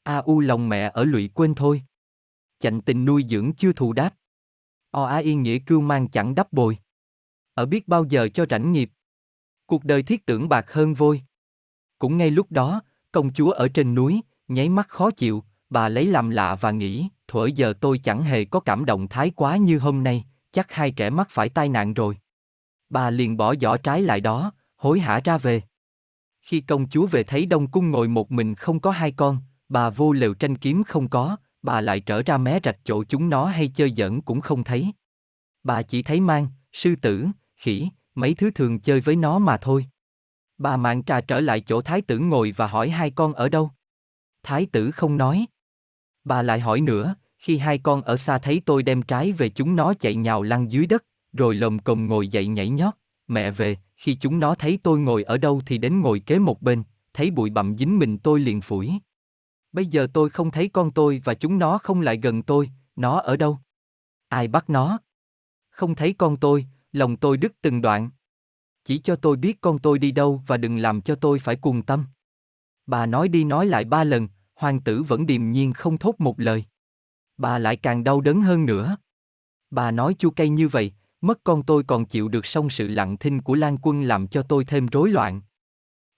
A 0.04 0.18
u 0.18 0.39
lòng 0.39 0.70
mẹ 0.70 0.92
ở 0.94 1.04
lụy 1.04 1.30
quên 1.34 1.56
thôi. 1.56 1.84
Chạnh 2.60 2.82
tình 2.82 3.06
nuôi 3.06 3.26
dưỡng 3.30 3.54
chưa 3.58 3.74
thù 3.74 3.94
đáp. 3.94 4.16
O 4.92 5.04
a 5.04 5.18
yên 5.18 5.44
nghĩa 5.44 5.60
cưu 5.60 5.82
mang 5.82 6.08
chẳng 6.10 6.36
đắp 6.36 6.54
bồi. 6.54 6.78
Ở 7.54 7.66
biết 7.66 7.88
bao 7.88 8.06
giờ 8.10 8.30
cho 8.34 8.46
rảnh 8.50 8.72
nghiệp. 8.72 8.92
Cuộc 9.66 9.84
đời 9.84 10.04
thiết 10.04 10.26
tưởng 10.26 10.50
bạc 10.50 10.72
hơn 10.72 10.94
vôi. 10.94 11.22
Cũng 12.00 12.18
ngay 12.18 12.32
lúc 12.32 12.52
đó, 12.52 12.82
công 13.12 13.34
chúa 13.34 13.52
ở 13.52 13.68
trên 13.74 13.96
núi, 13.96 14.22
nháy 14.48 14.70
mắt 14.70 14.89
khó 14.89 15.12
chịu, 15.12 15.44
bà 15.73 15.89
lấy 15.89 16.05
làm 16.05 16.29
lạ 16.29 16.55
và 16.55 16.71
nghĩ, 16.71 17.07
thuở 17.27 17.45
giờ 17.45 17.73
tôi 17.81 17.97
chẳng 17.97 18.23
hề 18.23 18.45
có 18.45 18.59
cảm 18.59 18.86
động 18.86 19.07
thái 19.07 19.31
quá 19.36 19.57
như 19.57 19.79
hôm 19.79 20.03
nay, 20.03 20.25
chắc 20.51 20.71
hai 20.71 20.91
trẻ 20.91 21.09
mắc 21.09 21.27
phải 21.29 21.49
tai 21.49 21.69
nạn 21.69 21.93
rồi. 21.93 22.17
Bà 22.89 23.09
liền 23.09 23.38
bỏ 23.38 23.55
giỏ 23.55 23.77
trái 23.77 24.01
lại 24.01 24.21
đó, 24.21 24.51
hối 24.75 24.99
hả 24.99 25.21
ra 25.23 25.38
về. 25.38 25.62
Khi 26.41 26.62
công 26.62 26.89
chúa 26.89 27.07
về 27.07 27.23
thấy 27.23 27.45
Đông 27.45 27.67
Cung 27.67 27.91
ngồi 27.91 28.07
một 28.07 28.31
mình 28.31 28.55
không 28.55 28.79
có 28.79 28.91
hai 28.91 29.12
con, 29.12 29.38
bà 29.69 29.89
vô 29.89 30.13
lều 30.13 30.33
tranh 30.33 30.57
kiếm 30.57 30.83
không 30.83 31.09
có, 31.09 31.38
bà 31.62 31.81
lại 31.81 31.99
trở 31.99 32.23
ra 32.23 32.38
mé 32.38 32.59
rạch 32.63 32.77
chỗ 32.83 33.03
chúng 33.03 33.29
nó 33.29 33.45
hay 33.45 33.67
chơi 33.67 33.93
giỡn 33.97 34.21
cũng 34.21 34.41
không 34.41 34.63
thấy. 34.63 34.93
Bà 35.63 35.81
chỉ 35.81 36.03
thấy 36.03 36.19
mang, 36.19 36.47
sư 36.73 36.95
tử, 36.95 37.27
khỉ, 37.55 37.89
mấy 38.15 38.33
thứ 38.33 38.51
thường 38.51 38.79
chơi 38.79 39.01
với 39.01 39.15
nó 39.15 39.39
mà 39.39 39.57
thôi. 39.57 39.86
Bà 40.57 40.77
mạng 40.77 41.03
trà 41.03 41.21
trở 41.21 41.39
lại 41.39 41.62
chỗ 41.62 41.81
thái 41.81 42.01
tử 42.01 42.19
ngồi 42.19 42.53
và 42.57 42.67
hỏi 42.67 42.89
hai 42.89 43.12
con 43.12 43.33
ở 43.33 43.49
đâu. 43.49 43.71
Thái 44.43 44.65
tử 44.65 44.91
không 44.91 45.17
nói. 45.17 45.45
Bà 46.23 46.41
lại 46.41 46.59
hỏi 46.59 46.81
nữa, 46.81 47.15
khi 47.38 47.57
hai 47.57 47.77
con 47.77 48.01
ở 48.01 48.17
xa 48.17 48.38
thấy 48.38 48.62
tôi 48.65 48.83
đem 48.83 49.01
trái 49.01 49.31
về 49.31 49.49
chúng 49.49 49.75
nó 49.75 49.93
chạy 49.93 50.15
nhào 50.15 50.43
lăn 50.43 50.71
dưới 50.71 50.86
đất, 50.86 51.05
rồi 51.33 51.55
lồm 51.55 51.79
cồm 51.79 52.07
ngồi 52.07 52.27
dậy 52.27 52.47
nhảy 52.47 52.69
nhót, 52.69 52.93
mẹ 53.27 53.51
về, 53.51 53.77
khi 53.95 54.15
chúng 54.15 54.39
nó 54.39 54.55
thấy 54.55 54.79
tôi 54.83 54.99
ngồi 54.99 55.23
ở 55.23 55.38
đâu 55.38 55.62
thì 55.65 55.77
đến 55.77 56.01
ngồi 56.01 56.19
kế 56.19 56.39
một 56.39 56.62
bên, 56.62 56.83
thấy 57.13 57.31
bụi 57.31 57.49
bặm 57.49 57.77
dính 57.77 57.99
mình 57.99 58.17
tôi 58.17 58.39
liền 58.39 58.62
phủi. 58.62 58.91
Bây 59.71 59.86
giờ 59.86 60.07
tôi 60.13 60.29
không 60.29 60.51
thấy 60.51 60.69
con 60.69 60.91
tôi 60.91 61.21
và 61.25 61.33
chúng 61.33 61.59
nó 61.59 61.77
không 61.77 62.01
lại 62.01 62.17
gần 62.17 62.43
tôi, 62.43 62.69
nó 62.95 63.19
ở 63.19 63.38
đâu? 63.38 63.59
Ai 64.27 64.47
bắt 64.47 64.69
nó? 64.69 64.99
Không 65.69 65.95
thấy 65.95 66.13
con 66.13 66.38
tôi, 66.38 66.65
lòng 66.91 67.17
tôi 67.17 67.38
đứt 67.38 67.53
từng 67.62 67.81
đoạn. 67.81 68.09
Chỉ 68.86 68.97
cho 68.97 69.15
tôi 69.15 69.38
biết 69.38 69.62
con 69.62 69.79
tôi 69.79 69.99
đi 69.99 70.12
đâu 70.12 70.41
và 70.47 70.57
đừng 70.57 70.77
làm 70.77 71.01
cho 71.01 71.15
tôi 71.15 71.39
phải 71.39 71.55
cuồng 71.55 71.81
tâm. 71.81 72.05
Bà 72.86 73.05
nói 73.05 73.27
đi 73.27 73.43
nói 73.43 73.65
lại 73.65 73.86
ba 73.86 74.03
lần, 74.03 74.27
hoàng 74.63 74.82
tử 74.82 75.04
vẫn 75.04 75.26
điềm 75.26 75.52
nhiên 75.52 75.73
không 75.73 75.97
thốt 75.97 76.15
một 76.19 76.39
lời. 76.39 76.65
Bà 77.38 77.58
lại 77.58 77.76
càng 77.76 78.04
đau 78.04 78.21
đớn 78.21 78.41
hơn 78.41 78.65
nữa. 78.65 78.97
Bà 79.71 79.91
nói 79.91 80.15
chua 80.19 80.30
cay 80.30 80.49
như 80.49 80.67
vậy, 80.67 80.93
mất 81.21 81.43
con 81.43 81.63
tôi 81.63 81.84
còn 81.84 82.06
chịu 82.06 82.28
được 82.28 82.45
xong 82.45 82.69
sự 82.69 82.88
lặng 82.88 83.17
thinh 83.17 83.41
của 83.41 83.56
Lan 83.56 83.78
Quân 83.82 84.02
làm 84.02 84.28
cho 84.28 84.41
tôi 84.41 84.65
thêm 84.65 84.88
rối 84.88 85.10
loạn. 85.10 85.41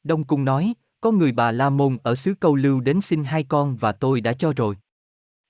Đông 0.04 0.24
Cung 0.24 0.46
nói, 0.46 0.74
có 1.02 1.12
người 1.12 1.32
bà 1.32 1.52
La 1.52 1.70
Môn 1.70 1.98
ở 2.04 2.16
xứ 2.16 2.34
Câu 2.40 2.56
Lưu 2.56 2.80
đến 2.80 3.02
xin 3.02 3.24
hai 3.24 3.44
con 3.44 3.76
và 3.76 3.92
tôi 3.92 4.22
đã 4.22 4.34
cho 4.34 4.54
rồi. 4.56 4.78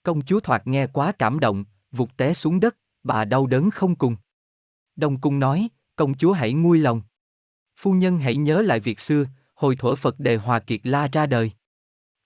Công 0.04 0.22
chúa 0.22 0.40
thoạt 0.40 0.68
nghe 0.68 0.88
quá 0.88 1.12
cảm 1.20 1.40
động, 1.40 1.66
vụt 1.92 2.10
té 2.18 2.34
xuống 2.34 2.60
đất, 2.60 2.78
bà 3.04 3.26
đau 3.26 3.48
đớn 3.48 3.72
không 3.72 3.96
cùng. 3.96 4.16
Đông 4.96 5.22
Cung 5.22 5.40
nói, 5.40 5.70
công 5.96 6.18
chúa 6.18 6.32
hãy 6.32 6.54
nguôi 6.54 6.78
lòng. 6.78 7.02
Phu 7.78 7.94
nhân 7.94 8.20
hãy 8.20 8.36
nhớ 8.36 8.62
lại 8.62 8.80
việc 8.80 9.00
xưa, 9.00 9.26
hồi 9.54 9.76
thuở 9.76 9.96
Phật 9.96 10.20
Đề 10.20 10.36
Hòa 10.36 10.60
Kiệt 10.60 10.80
La 10.84 11.08
ra 11.08 11.26
đời. 11.26 11.52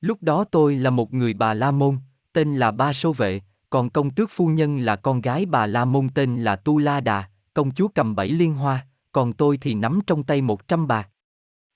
Lúc 0.02 0.24
đó 0.24 0.44
tôi 0.44 0.76
là 0.76 0.90
một 0.90 1.14
người 1.14 1.34
bà 1.34 1.54
La 1.54 1.72
Môn, 1.72 1.98
tên 2.34 2.56
là 2.56 2.72
Ba 2.72 2.94
Sô 2.94 3.14
Vệ, 3.14 3.42
còn 3.70 3.90
công 3.90 4.12
tước 4.12 4.30
phu 4.32 4.48
nhân 4.48 4.80
là 4.80 4.96
con 4.96 5.22
gái 5.22 5.46
bà 5.46 5.68
La 5.68 5.86
Môn 5.86 6.10
tên 6.16 6.44
là 6.44 6.56
Tu 6.56 6.78
La 6.78 7.02
Đà, 7.02 7.30
công 7.54 7.72
chúa 7.72 7.88
cầm 7.88 8.16
bảy 8.16 8.30
liên 8.30 8.54
hoa, 8.54 8.88
còn 9.12 9.34
tôi 9.34 9.58
thì 9.58 9.74
nắm 9.74 10.00
trong 10.08 10.24
tay 10.24 10.42
một 10.42 10.68
trăm 10.68 10.88
bạc. 10.88 11.10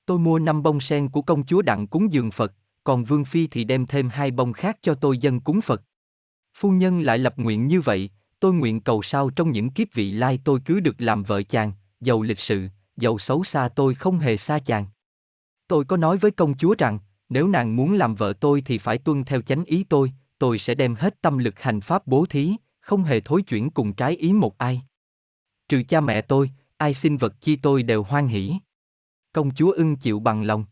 Tôi 0.05 0.19
mua 0.19 0.39
năm 0.39 0.63
bông 0.63 0.79
sen 0.79 1.09
của 1.09 1.21
công 1.21 1.45
chúa 1.45 1.62
đặng 1.62 1.88
cúng 1.88 2.13
dường 2.13 2.31
Phật, 2.31 2.53
còn 2.83 3.03
Vương 3.03 3.25
Phi 3.25 3.47
thì 3.47 3.63
đem 3.63 3.86
thêm 3.86 4.09
hai 4.09 4.31
bông 4.31 4.53
khác 4.53 4.77
cho 4.81 4.95
tôi 4.95 5.17
dân 5.17 5.39
cúng 5.39 5.62
Phật. 5.62 5.81
Phu 6.53 6.71
nhân 6.71 7.01
lại 7.01 7.17
lập 7.17 7.33
nguyện 7.38 7.67
như 7.67 7.81
vậy, 7.81 8.09
tôi 8.39 8.53
nguyện 8.53 8.81
cầu 8.81 9.01
sao 9.01 9.29
trong 9.29 9.51
những 9.51 9.69
kiếp 9.69 9.93
vị 9.93 10.12
lai 10.12 10.39
tôi 10.43 10.59
cứ 10.65 10.79
được 10.79 10.95
làm 10.97 11.23
vợ 11.23 11.43
chàng, 11.43 11.71
giàu 12.01 12.21
lịch 12.21 12.39
sự, 12.39 12.67
giàu 12.97 13.17
xấu 13.17 13.43
xa 13.43 13.69
tôi 13.69 13.95
không 13.95 14.19
hề 14.19 14.38
xa 14.38 14.59
chàng. 14.59 14.86
Tôi 15.67 15.86
có 15.86 15.97
nói 15.97 16.17
với 16.17 16.31
công 16.31 16.57
chúa 16.57 16.75
rằng, 16.77 16.99
nếu 17.34 17.48
nàng 17.48 17.76
muốn 17.76 17.93
làm 17.93 18.15
vợ 18.15 18.34
tôi 18.39 18.62
thì 18.65 18.78
phải 18.78 18.98
tuân 18.98 19.24
theo 19.24 19.41
chánh 19.41 19.65
ý 19.65 19.84
tôi, 19.84 20.12
tôi 20.38 20.60
sẽ 20.60 20.76
đem 20.76 20.96
hết 20.96 21.22
tâm 21.22 21.38
lực 21.38 21.60
hành 21.60 21.82
pháp 21.82 22.08
bố 22.08 22.26
thí, 22.26 22.56
không 22.80 23.04
hề 23.04 23.19
thối 23.19 23.41
chuyển 23.41 23.69
cùng 23.69 23.93
trái 23.93 24.15
ý 24.15 24.34
một 24.34 24.58
ai. 24.58 24.82
Trừ 25.69 25.84
cha 25.84 26.02
mẹ 26.02 26.22
tôi, 26.22 26.52
ai 26.78 26.93
xin 26.93 27.17
vật 27.17 27.41
chi 27.41 27.56
tôi 27.56 27.84
đều 27.84 28.04
hoan 28.04 28.28
hỷ. 28.28 28.54
Công 29.34 29.56
chúa 29.56 29.72
ưng 29.72 29.96
chịu 29.96 30.19
bằng 30.19 30.43
lòng. 30.43 30.65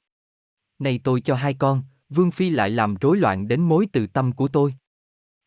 Này 0.79 0.99
tôi 1.03 1.21
cho 1.21 1.35
hai 1.35 1.53
con, 1.53 1.81
Vương 2.09 2.31
Phi 2.31 2.49
lại 2.49 2.69
làm 2.69 2.95
rối 2.95 3.17
loạn 3.17 3.47
đến 3.47 3.61
mối 3.61 3.87
từ 3.91 4.07
tâm 4.07 4.31
của 4.31 4.47
tôi. 4.47 4.75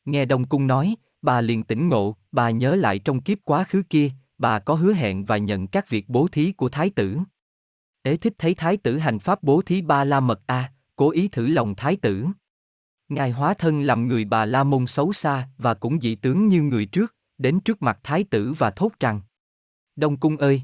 Nghe 0.04 0.24
Đông 0.24 0.48
Cung 0.48 0.66
nói, 0.66 0.94
bà 1.22 1.40
liền 1.40 1.62
tỉnh 1.62 1.88
ngộ, 1.88 2.16
bà 2.32 2.50
nhớ 2.50 2.74
lại 2.74 2.98
trong 2.98 3.20
kiếp 3.20 3.38
quá 3.44 3.64
khứ 3.64 3.82
kia, 3.90 4.10
bà 4.38 4.58
có 4.58 4.74
hứa 4.74 4.92
hẹn 4.92 5.24
và 5.24 5.36
nhận 5.36 5.66
các 5.66 5.90
việc 5.90 6.08
bố 6.08 6.28
thí 6.32 6.52
của 6.52 6.68
Thái 6.68 6.90
tử. 6.90 7.18
Ế 8.02 8.16
thích 8.16 8.34
thấy 8.38 8.54
Thái 8.54 8.76
tử 8.76 8.98
hành 8.98 9.18
pháp 9.18 9.42
bố 9.42 9.62
thí 9.62 9.82
ba 9.82 10.04
la 10.04 10.20
mật 10.20 10.40
A, 10.46 10.70
cố 10.96 11.10
ý 11.10 11.28
thử 11.28 11.46
lòng 11.46 11.74
Thái 11.74 11.96
tử. 11.96 12.26
Ngài 13.08 13.30
hóa 13.30 13.54
thân 13.54 13.82
làm 13.82 14.08
người 14.08 14.24
bà 14.24 14.46
La 14.46 14.64
Môn 14.64 14.86
xấu 14.86 15.12
xa 15.12 15.48
và 15.58 15.74
cũng 15.74 16.00
dị 16.00 16.14
tướng 16.14 16.48
như 16.48 16.62
người 16.62 16.86
trước, 16.86 17.14
đến 17.38 17.60
trước 17.60 17.82
mặt 17.82 18.00
thái 18.02 18.24
tử 18.24 18.54
và 18.58 18.70
thốt 18.70 18.92
rằng 19.00 19.20
Đông 19.96 20.16
Cung 20.16 20.36
ơi! 20.36 20.62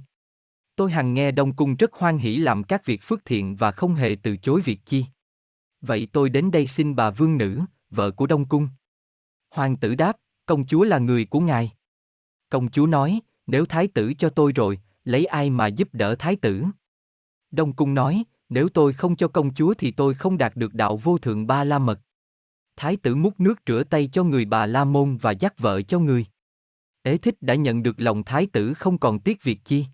Tôi 0.77 0.91
hằng 0.91 1.15
nghe 1.15 1.31
Đông 1.31 1.57
Cung 1.57 1.77
rất 1.77 1.93
hoan 1.93 2.19
hỷ 2.19 2.37
làm 2.37 2.65
các 2.65 2.87
việc 2.87 3.03
phước 3.03 3.25
thiện 3.25 3.57
và 3.57 3.71
không 3.71 3.95
hề 3.95 4.17
từ 4.23 4.37
chối 4.37 4.61
việc 4.61 4.81
chi. 4.85 5.05
Vậy 5.81 6.09
tôi 6.13 6.29
đến 6.29 6.51
đây 6.51 6.67
xin 6.67 6.97
bà 6.97 7.11
vương 7.11 7.39
nữ, 7.39 7.61
vợ 7.91 8.11
của 8.11 8.27
Đông 8.27 8.49
Cung. 8.49 8.69
Hoàng 9.51 9.77
tử 9.77 9.95
đáp, 9.95 10.17
công 10.47 10.67
chúa 10.67 10.85
là 10.85 10.99
người 10.99 11.25
của 11.25 11.41
ngài. 11.41 11.73
Công 12.51 12.71
chúa 12.71 12.87
nói, 12.87 13.21
nếu 13.47 13.67
thái 13.67 13.89
tử 13.89 14.13
cho 14.19 14.31
tôi 14.31 14.53
rồi, 14.53 14.81
lấy 15.05 15.25
ai 15.25 15.51
mà 15.51 15.67
giúp 15.67 15.89
đỡ 15.93 16.15
thái 16.19 16.37
tử? 16.37 16.65
Đông 17.51 17.73
Cung 17.73 17.95
nói, 17.95 18.25
nếu 18.51 18.69
tôi 18.69 18.93
không 18.93 19.17
cho 19.17 19.29
công 19.29 19.55
chúa 19.55 19.75
thì 19.75 19.91
tôi 19.91 20.15
không 20.15 20.39
đạt 20.39 20.57
được 20.57 20.75
đạo 20.75 20.97
vô 20.97 21.19
thượng 21.19 21.47
ba 21.47 21.65
la 21.65 21.79
mật. 21.79 22.01
Thái 22.77 22.97
tử 22.97 23.15
múc 23.15 23.41
nước 23.41 23.61
rửa 23.67 23.85
tay 23.85 24.09
cho 24.13 24.25
người 24.25 24.45
bà 24.45 24.67
La 24.67 24.85
Môn 24.85 25.17
và 25.17 25.31
dắt 25.31 25.59
vợ 25.59 25.83
cho 25.83 25.99
người. 25.99 26.27
Ế 27.03 27.19
thích 27.19 27.35
đã 27.41 27.55
nhận 27.55 27.83
được 27.83 28.01
lòng 28.01 28.25
thái 28.25 28.47
tử 28.47 28.75
không 28.75 28.99
còn 28.99 29.21
tiếc 29.21 29.43
việc 29.43 29.61
chi. 29.65 29.87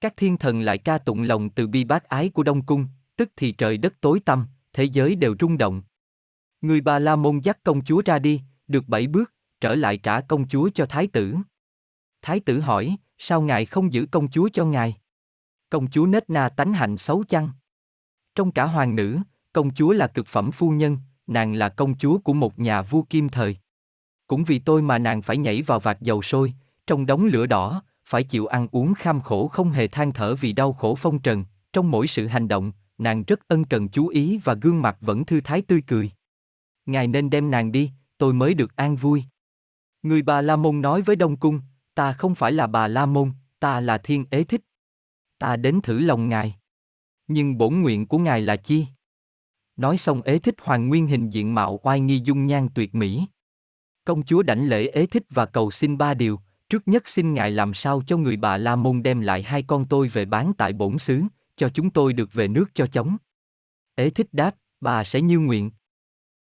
Các 0.00 0.16
thiên 0.16 0.36
thần 0.36 0.60
lại 0.60 0.78
ca 0.78 0.98
tụng 0.98 1.22
lòng 1.22 1.50
từ 1.50 1.66
bi 1.66 1.84
bác 1.84 2.04
ái 2.04 2.28
của 2.28 2.42
Đông 2.42 2.66
Cung, 2.66 2.86
tức 3.16 3.30
thì 3.36 3.52
trời 3.52 3.76
đất 3.76 3.94
tối 4.00 4.20
tăm, 4.20 4.46
thế 4.72 4.84
giới 4.84 5.14
đều 5.14 5.34
rung 5.40 5.58
động. 5.58 5.82
Người 6.60 6.80
bà 6.80 6.98
La 6.98 7.16
Môn 7.16 7.40
dắt 7.40 7.58
công 7.64 7.84
chúa 7.84 8.02
ra 8.04 8.18
đi, 8.18 8.40
được 8.68 8.88
bảy 8.88 9.06
bước, 9.06 9.32
trở 9.60 9.74
lại 9.74 9.96
trả 9.96 10.20
công 10.20 10.48
chúa 10.48 10.70
cho 10.74 10.86
thái 10.86 11.06
tử. 11.06 11.34
Thái 12.22 12.40
tử 12.40 12.60
hỏi, 12.60 12.96
sao 13.18 13.42
ngài 13.42 13.66
không 13.66 13.92
giữ 13.92 14.06
công 14.10 14.30
chúa 14.30 14.48
cho 14.52 14.64
ngài? 14.64 14.96
Công 15.70 15.90
chúa 15.90 16.06
nết 16.06 16.30
na 16.30 16.48
tánh 16.48 16.72
hạnh 16.72 16.96
xấu 16.96 17.24
chăng? 17.24 17.50
Trong 18.34 18.52
cả 18.52 18.64
hoàng 18.64 18.96
nữ, 18.96 19.18
công 19.52 19.74
chúa 19.74 19.92
là 19.92 20.06
cực 20.06 20.26
phẩm 20.26 20.50
phu 20.50 20.70
nhân, 20.70 20.98
nàng 21.26 21.54
là 21.54 21.68
công 21.68 21.98
chúa 21.98 22.18
của 22.18 22.32
một 22.32 22.58
nhà 22.58 22.82
vua 22.82 23.02
kim 23.02 23.28
thời. 23.28 23.56
Cũng 24.26 24.44
vì 24.44 24.58
tôi 24.58 24.82
mà 24.82 24.98
nàng 24.98 25.22
phải 25.22 25.36
nhảy 25.36 25.62
vào 25.62 25.80
vạt 25.80 26.00
dầu 26.00 26.22
sôi, 26.22 26.54
trong 26.86 27.06
đống 27.06 27.24
lửa 27.24 27.46
đỏ, 27.46 27.82
phải 28.04 28.24
chịu 28.24 28.46
ăn 28.46 28.68
uống 28.72 28.94
kham 28.94 29.20
khổ 29.20 29.48
không 29.48 29.70
hề 29.70 29.88
than 29.88 30.12
thở 30.12 30.34
vì 30.34 30.52
đau 30.52 30.72
khổ 30.72 30.94
phong 30.94 31.18
trần, 31.18 31.44
trong 31.72 31.90
mỗi 31.90 32.06
sự 32.06 32.26
hành 32.26 32.48
động, 32.48 32.72
nàng 32.98 33.24
rất 33.26 33.48
ân 33.48 33.64
cần 33.64 33.88
chú 33.88 34.08
ý 34.08 34.38
và 34.44 34.54
gương 34.54 34.82
mặt 34.82 34.96
vẫn 35.00 35.24
thư 35.24 35.40
thái 35.40 35.62
tươi 35.62 35.82
cười. 35.86 36.10
Ngài 36.86 37.06
nên 37.06 37.30
đem 37.30 37.50
nàng 37.50 37.72
đi, 37.72 37.90
tôi 38.18 38.32
mới 38.32 38.54
được 38.54 38.76
an 38.76 38.96
vui. 38.96 39.24
Người 40.02 40.22
bà 40.22 40.42
La 40.42 40.56
Môn 40.56 40.80
nói 40.80 41.02
với 41.02 41.16
Đông 41.16 41.36
Cung, 41.36 41.60
ta 41.94 42.12
không 42.12 42.34
phải 42.34 42.52
là 42.52 42.66
bà 42.66 42.88
La 42.88 43.06
Môn, 43.06 43.32
ta 43.60 43.80
là 43.80 43.98
thiên 43.98 44.24
ế 44.30 44.44
thích. 44.44 44.60
Ta 45.38 45.56
đến 45.56 45.80
thử 45.82 45.98
lòng 45.98 46.28
ngài. 46.28 46.56
Nhưng 47.32 47.58
bổn 47.58 47.80
nguyện 47.80 48.06
của 48.06 48.18
ngài 48.18 48.40
là 48.40 48.56
chi? 48.56 48.86
Nói 49.76 49.98
xong 49.98 50.22
ế 50.22 50.38
thích 50.38 50.54
hoàng 50.62 50.88
nguyên 50.88 51.06
hình 51.06 51.30
diện 51.30 51.54
mạo 51.54 51.80
oai 51.82 52.00
nghi 52.00 52.20
dung 52.24 52.46
nhan 52.46 52.68
tuyệt 52.74 52.94
mỹ. 52.94 53.26
Công 54.04 54.22
chúa 54.22 54.42
đảnh 54.42 54.68
lễ 54.68 54.88
ế 54.88 55.06
thích 55.06 55.22
và 55.30 55.46
cầu 55.46 55.70
xin 55.70 55.98
ba 55.98 56.14
điều, 56.14 56.40
trước 56.68 56.88
nhất 56.88 57.08
xin 57.08 57.34
ngài 57.34 57.50
làm 57.50 57.74
sao 57.74 58.02
cho 58.06 58.16
người 58.16 58.36
bà 58.36 58.56
La 58.56 58.76
Môn 58.76 59.02
đem 59.02 59.20
lại 59.20 59.42
hai 59.42 59.62
con 59.62 59.84
tôi 59.88 60.08
về 60.08 60.24
bán 60.24 60.52
tại 60.58 60.72
bổn 60.72 60.98
xứ, 60.98 61.22
cho 61.56 61.68
chúng 61.68 61.90
tôi 61.90 62.12
được 62.12 62.32
về 62.32 62.48
nước 62.48 62.64
cho 62.74 62.86
chóng. 62.86 63.16
Ế 63.94 64.10
thích 64.10 64.28
đáp, 64.32 64.56
bà 64.80 65.04
sẽ 65.04 65.20
như 65.20 65.38
nguyện. 65.38 65.70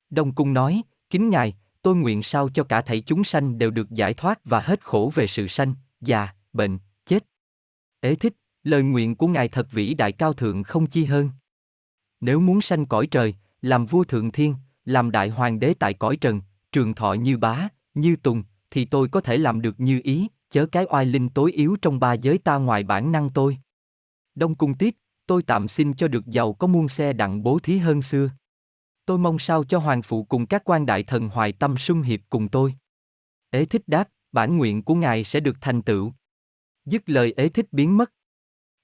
Đông 0.10 0.36
cung 0.36 0.54
nói, 0.54 0.82
kính 1.10 1.30
ngài, 1.30 1.56
tôi 1.82 1.95
nguyện 1.95 2.23
sao 2.23 2.49
cho 2.49 2.63
cả 2.63 2.82
thảy 2.82 3.02
chúng 3.02 3.23
sanh 3.23 3.58
đều 3.58 3.71
được 3.71 3.89
giải 3.89 4.13
thoát 4.13 4.39
và 4.45 4.60
hết 4.60 4.86
khổ 4.86 5.12
về 5.15 5.28
sự 5.28 5.47
sanh, 5.47 5.73
già, 6.02 6.34
bệnh, 6.54 6.80
chết. 7.06 7.25
Ế 7.99 8.15
thích, 8.15 8.34
lời 8.63 8.84
nguyện 8.84 9.15
của 9.15 9.28
ngài 9.28 9.48
thật 9.48 9.67
vĩ 9.72 9.93
đại 9.93 10.12
cao 10.12 10.34
thượng 10.34 10.63
không 10.63 10.88
chi 10.88 11.06
hơn. 11.06 11.30
Nếu 12.22 12.39
muốn 12.39 12.62
sanh 12.62 12.86
cõi 12.86 13.08
trời, 13.08 13.36
làm 13.62 13.86
vua 13.86 14.04
thượng 14.04 14.32
thiên, 14.32 14.56
làm 14.86 15.12
đại 15.12 15.30
hoàng 15.30 15.60
đế 15.60 15.74
tại 15.74 15.93
cõi 15.93 16.17
trần, 16.17 16.41
trường 16.72 16.93
thọ 16.93 17.13
như 17.13 17.38
bá, 17.38 17.67
như 17.93 18.15
tùng, 18.15 18.43
thì 18.72 18.86
tôi 18.86 19.08
có 19.08 19.22
thể 19.22 19.38
làm 19.38 19.62
được 19.62 19.80
như 19.80 20.02
ý, 20.04 20.28
chớ 20.50 20.65
cái 20.65 20.86
oai 20.89 21.06
linh 21.06 21.30
tối 21.30 21.52
yếu 21.52 21.78
trong 21.82 22.00
ba 22.00 22.13
giới 22.13 22.38
ta 22.38 22.58
ngoài 22.58 22.84
bản 22.84 23.12
năng 23.12 23.30
tôi. 23.30 23.58
Đông 24.36 24.56
cung 24.56 24.78
tiếp, 24.78 24.95
tôi 25.28 25.43
tạm 25.43 25.67
xin 25.67 25.93
cho 25.93 26.08
được 26.08 26.26
giàu 26.26 26.54
có 26.54 26.67
muôn 26.67 26.88
xe 26.88 27.13
đặng 27.13 27.43
bố 27.43 27.60
thí 27.60 27.78
hơn 27.78 28.02
xưa. 28.02 28.30
Tôi 29.06 29.17
mong 29.17 29.39
sao 29.39 29.63
cho 29.63 29.80
hoàng 29.80 30.02
phụ 30.02 30.24
cùng 30.24 30.45
các 30.45 30.63
quan 30.65 30.86
đại 30.86 31.04
thần 31.04 31.30
hoài 31.30 31.52
tâm 31.52 31.78
sung 31.78 32.02
hiệp 32.02 32.19
cùng 32.30 32.50
tôi. 32.50 32.74
Ế 33.50 33.65
thích 33.65 33.84
đáp, 33.88 34.10
bản 34.32 34.58
nguyện 34.58 34.84
của 34.84 34.95
ngài 34.95 35.24
sẽ 35.24 35.39
được 35.39 35.58
thành 35.62 35.82
tựu. 35.82 36.13
Dứt 36.86 37.10
lời 37.10 37.34
ế 37.38 37.50
thích 37.50 37.65
biến 37.72 37.98
mất. 37.98 38.12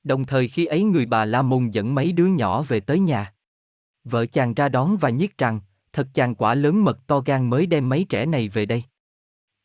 Đồng 0.06 0.26
thời 0.26 0.48
khi 0.48 0.66
ấy 0.66 0.84
người 0.84 1.06
bà 1.06 1.26
La 1.26 1.42
Môn 1.42 1.70
dẫn 1.70 1.96
mấy 1.96 2.12
đứa 2.12 2.26
nhỏ 2.26 2.64
về 2.64 2.80
tới 2.80 3.00
nhà. 3.00 3.34
Vợ 4.04 4.26
chàng 4.26 4.54
ra 4.54 4.70
đón 4.70 4.98
và 4.98 5.10
nhiếc 5.10 5.38
rằng, 5.38 5.60
thật 5.94 6.08
chàng 6.14 6.36
quả 6.36 6.56
lớn 6.56 6.84
mật 6.84 7.08
to 7.08 7.20
gan 7.20 7.50
mới 7.50 7.66
đem 7.66 7.90
mấy 7.90 8.06
trẻ 8.10 8.26
này 8.26 8.50
về 8.50 8.66
đây. 8.66 8.84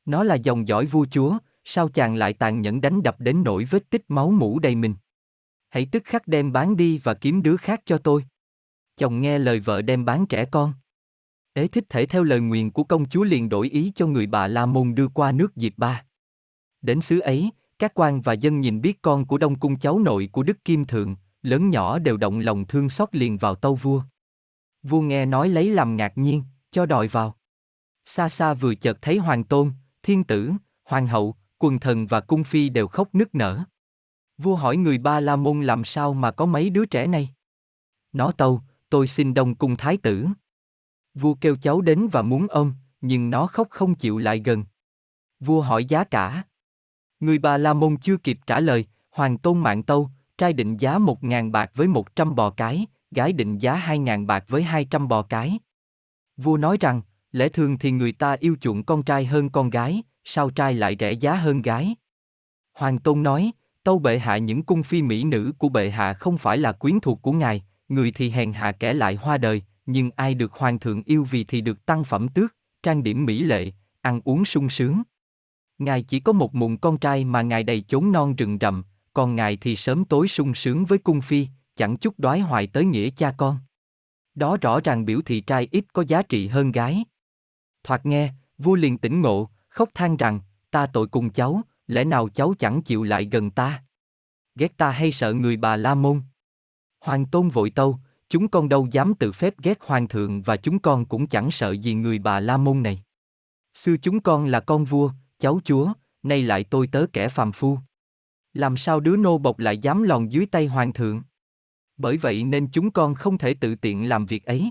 Nó 0.04 0.22
là 0.22 0.34
dòng 0.34 0.68
dõi 0.68 0.86
vua 0.86 1.06
chúa, 1.10 1.38
sao 1.64 1.88
chàng 1.88 2.14
lại 2.14 2.32
tàn 2.32 2.60
nhẫn 2.60 2.80
đánh 2.80 3.02
đập 3.02 3.16
đến 3.18 3.42
nỗi 3.42 3.64
vết 3.64 3.90
tích 3.90 4.04
máu 4.08 4.30
mũ 4.30 4.58
đầy 4.58 4.74
mình. 4.74 4.94
Hãy 5.68 5.86
tức 5.92 6.04
khắc 6.04 6.28
đem 6.28 6.52
bán 6.52 6.76
đi 6.76 6.98
và 6.98 7.14
kiếm 7.14 7.42
đứa 7.42 7.56
khác 7.56 7.80
cho 7.84 7.98
tôi. 7.98 8.24
Chồng 8.96 9.20
nghe 9.20 9.38
lời 9.38 9.60
vợ 9.60 9.82
đem 9.82 10.04
bán 10.04 10.26
trẻ 10.26 10.44
con. 10.44 10.72
Ế 11.52 11.68
thích 11.68 11.84
thể 11.88 12.06
theo 12.06 12.22
lời 12.22 12.40
nguyện 12.40 12.70
của 12.70 12.84
công 12.84 13.08
chúa 13.08 13.24
liền 13.24 13.48
đổi 13.48 13.68
ý 13.68 13.92
cho 13.94 14.06
người 14.06 14.26
bà 14.26 14.46
La 14.46 14.66
Môn 14.66 14.94
đưa 14.94 15.08
qua 15.08 15.32
nước 15.32 15.52
Diệp 15.56 15.72
Ba. 15.76 16.04
Đến 16.82 17.00
xứ 17.00 17.18
ấy, 17.18 17.50
các 17.80 17.92
quan 17.94 18.20
và 18.20 18.32
dân 18.32 18.60
nhìn 18.60 18.80
biết 18.80 19.02
con 19.02 19.26
của 19.26 19.38
Đông 19.38 19.58
Cung 19.58 19.78
cháu 19.78 19.98
nội 19.98 20.28
của 20.32 20.42
Đức 20.42 20.64
Kim 20.64 20.84
Thượng, 20.84 21.16
lớn 21.42 21.70
nhỏ 21.70 21.98
đều 21.98 22.16
động 22.16 22.38
lòng 22.38 22.66
thương 22.66 22.88
xót 22.88 23.08
liền 23.12 23.38
vào 23.38 23.54
tâu 23.54 23.74
vua. 23.74 24.02
Vua 24.82 25.00
nghe 25.00 25.26
nói 25.26 25.48
lấy 25.48 25.70
làm 25.70 25.96
ngạc 25.96 26.18
nhiên, 26.18 26.42
cho 26.70 26.86
đòi 26.86 27.08
vào. 27.08 27.36
Xa 28.06 28.28
xa 28.28 28.54
vừa 28.54 28.74
chợt 28.74 28.98
thấy 29.02 29.18
hoàng 29.18 29.44
tôn, 29.44 29.72
thiên 30.02 30.24
tử, 30.24 30.52
hoàng 30.84 31.06
hậu, 31.06 31.34
quần 31.58 31.78
thần 31.78 32.06
và 32.06 32.20
cung 32.20 32.44
phi 32.44 32.68
đều 32.68 32.88
khóc 32.88 33.14
nức 33.14 33.34
nở. 33.34 33.64
Vua 34.38 34.54
hỏi 34.54 34.76
người 34.76 34.98
ba 34.98 35.20
la 35.20 35.36
môn 35.36 35.62
làm 35.62 35.84
sao 35.84 36.14
mà 36.14 36.30
có 36.30 36.46
mấy 36.46 36.70
đứa 36.70 36.86
trẻ 36.86 37.06
này? 37.06 37.34
Nó 38.12 38.32
tâu, 38.32 38.62
tôi 38.90 39.08
xin 39.08 39.34
đông 39.34 39.54
cung 39.54 39.76
thái 39.76 39.96
tử. 39.96 40.26
Vua 41.14 41.34
kêu 41.34 41.56
cháu 41.56 41.80
đến 41.80 42.08
và 42.12 42.22
muốn 42.22 42.46
ôm, 42.48 42.74
nhưng 43.00 43.30
nó 43.30 43.46
khóc 43.46 43.66
không 43.70 43.94
chịu 43.94 44.18
lại 44.18 44.42
gần. 44.44 44.64
Vua 45.40 45.60
hỏi 45.60 45.84
giá 45.84 46.04
cả. 46.04 46.44
Người 47.20 47.38
bà 47.38 47.58
La 47.58 47.72
Môn 47.72 47.96
chưa 47.96 48.16
kịp 48.16 48.38
trả 48.46 48.60
lời, 48.60 48.86
Hoàng 49.10 49.38
Tôn 49.38 49.58
Mạng 49.58 49.82
Tâu, 49.82 50.10
trai 50.38 50.52
định 50.52 50.76
giá 50.76 50.98
một 50.98 51.24
ngàn 51.24 51.52
bạc 51.52 51.70
với 51.74 51.88
một 51.88 52.16
trăm 52.16 52.34
bò 52.34 52.50
cái, 52.50 52.86
gái 53.10 53.32
định 53.32 53.58
giá 53.58 53.74
hai 53.74 53.98
ngàn 53.98 54.26
bạc 54.26 54.44
với 54.48 54.62
hai 54.62 54.84
trăm 54.84 55.08
bò 55.08 55.22
cái. 55.22 55.58
Vua 56.36 56.56
nói 56.56 56.76
rằng, 56.80 57.02
lẽ 57.32 57.48
thường 57.48 57.78
thì 57.78 57.90
người 57.90 58.12
ta 58.12 58.36
yêu 58.40 58.56
chuộng 58.60 58.82
con 58.84 59.02
trai 59.02 59.26
hơn 59.26 59.48
con 59.48 59.70
gái, 59.70 60.02
sao 60.24 60.50
trai 60.50 60.74
lại 60.74 60.96
rẻ 61.00 61.12
giá 61.12 61.34
hơn 61.34 61.62
gái? 61.62 61.94
Hoàng 62.72 62.98
Tôn 62.98 63.22
nói, 63.22 63.50
tâu 63.84 63.98
bệ 63.98 64.18
hạ 64.18 64.38
những 64.38 64.62
cung 64.62 64.82
phi 64.82 65.02
mỹ 65.02 65.24
nữ 65.24 65.52
của 65.58 65.68
bệ 65.68 65.90
hạ 65.90 66.12
không 66.14 66.38
phải 66.38 66.58
là 66.58 66.72
quyến 66.72 67.00
thuộc 67.00 67.22
của 67.22 67.32
ngài, 67.32 67.64
người 67.88 68.12
thì 68.14 68.30
hèn 68.30 68.52
hạ 68.52 68.72
kẻ 68.72 68.92
lại 68.92 69.14
hoa 69.14 69.38
đời, 69.38 69.62
nhưng 69.86 70.10
ai 70.16 70.34
được 70.34 70.52
hoàng 70.52 70.78
thượng 70.78 71.02
yêu 71.02 71.26
vì 71.30 71.44
thì 71.44 71.60
được 71.60 71.86
tăng 71.86 72.04
phẩm 72.04 72.28
tước, 72.28 72.54
trang 72.82 73.02
điểm 73.02 73.24
mỹ 73.24 73.42
lệ, 73.42 73.72
ăn 74.00 74.20
uống 74.24 74.44
sung 74.44 74.68
sướng. 74.68 75.02
Ngài 75.80 76.02
chỉ 76.02 76.20
có 76.20 76.32
một 76.32 76.54
mụn 76.54 76.76
con 76.76 76.98
trai 76.98 77.24
mà 77.24 77.42
ngài 77.42 77.62
đầy 77.62 77.80
chốn 77.80 78.12
non 78.12 78.36
rừng 78.36 78.58
rậm, 78.60 78.84
còn 79.12 79.36
ngài 79.36 79.56
thì 79.56 79.76
sớm 79.76 80.04
tối 80.04 80.28
sung 80.28 80.54
sướng 80.54 80.84
với 80.84 80.98
cung 80.98 81.20
phi, 81.20 81.46
chẳng 81.76 81.96
chút 81.96 82.14
đoái 82.18 82.40
hoài 82.40 82.66
tới 82.66 82.84
nghĩa 82.84 83.10
cha 83.10 83.34
con. 83.36 83.58
Đó 84.34 84.56
rõ 84.56 84.80
ràng 84.80 85.04
biểu 85.04 85.20
thị 85.26 85.40
trai 85.40 85.68
ít 85.70 85.84
có 85.92 86.04
giá 86.08 86.22
trị 86.22 86.48
hơn 86.48 86.72
gái. 86.72 87.04
Thoạt 87.84 88.06
nghe, 88.06 88.32
vua 88.58 88.74
liền 88.74 88.98
tỉnh 88.98 89.20
ngộ, 89.20 89.50
khóc 89.68 89.88
than 89.94 90.16
rằng, 90.16 90.40
ta 90.70 90.86
tội 90.86 91.06
cùng 91.06 91.30
cháu, 91.30 91.62
lẽ 91.86 92.04
nào 92.04 92.28
cháu 92.28 92.54
chẳng 92.58 92.82
chịu 92.82 93.02
lại 93.02 93.28
gần 93.32 93.50
ta? 93.50 93.84
Ghét 94.54 94.76
ta 94.76 94.90
hay 94.90 95.12
sợ 95.12 95.32
người 95.32 95.56
bà 95.56 95.76
La 95.76 95.94
Môn? 95.94 96.22
Hoàng 97.00 97.26
tôn 97.26 97.48
vội 97.48 97.70
tâu, 97.70 97.98
chúng 98.28 98.48
con 98.48 98.68
đâu 98.68 98.88
dám 98.92 99.14
tự 99.14 99.32
phép 99.32 99.54
ghét 99.62 99.78
hoàng 99.80 100.08
thượng 100.08 100.42
và 100.42 100.56
chúng 100.56 100.78
con 100.78 101.04
cũng 101.04 101.26
chẳng 101.26 101.50
sợ 101.50 101.72
gì 101.72 101.94
người 101.94 102.18
bà 102.18 102.40
La 102.40 102.56
Môn 102.56 102.82
này. 102.82 103.02
Xưa 103.74 103.96
chúng 104.02 104.20
con 104.20 104.46
là 104.46 104.60
con 104.60 104.84
vua, 104.84 105.12
cháu 105.40 105.60
chúa, 105.64 105.92
nay 106.22 106.42
lại 106.42 106.64
tôi 106.64 106.86
tớ 106.86 107.06
kẻ 107.12 107.28
phàm 107.28 107.52
phu. 107.52 107.78
Làm 108.52 108.76
sao 108.76 109.00
đứa 109.00 109.16
nô 109.16 109.38
bộc 109.38 109.58
lại 109.58 109.78
dám 109.78 110.02
lòn 110.02 110.32
dưới 110.32 110.46
tay 110.46 110.66
hoàng 110.66 110.92
thượng? 110.92 111.22
Bởi 111.96 112.16
vậy 112.16 112.44
nên 112.44 112.68
chúng 112.72 112.90
con 112.90 113.14
không 113.14 113.38
thể 113.38 113.54
tự 113.54 113.74
tiện 113.74 114.08
làm 114.08 114.26
việc 114.26 114.44
ấy. 114.44 114.70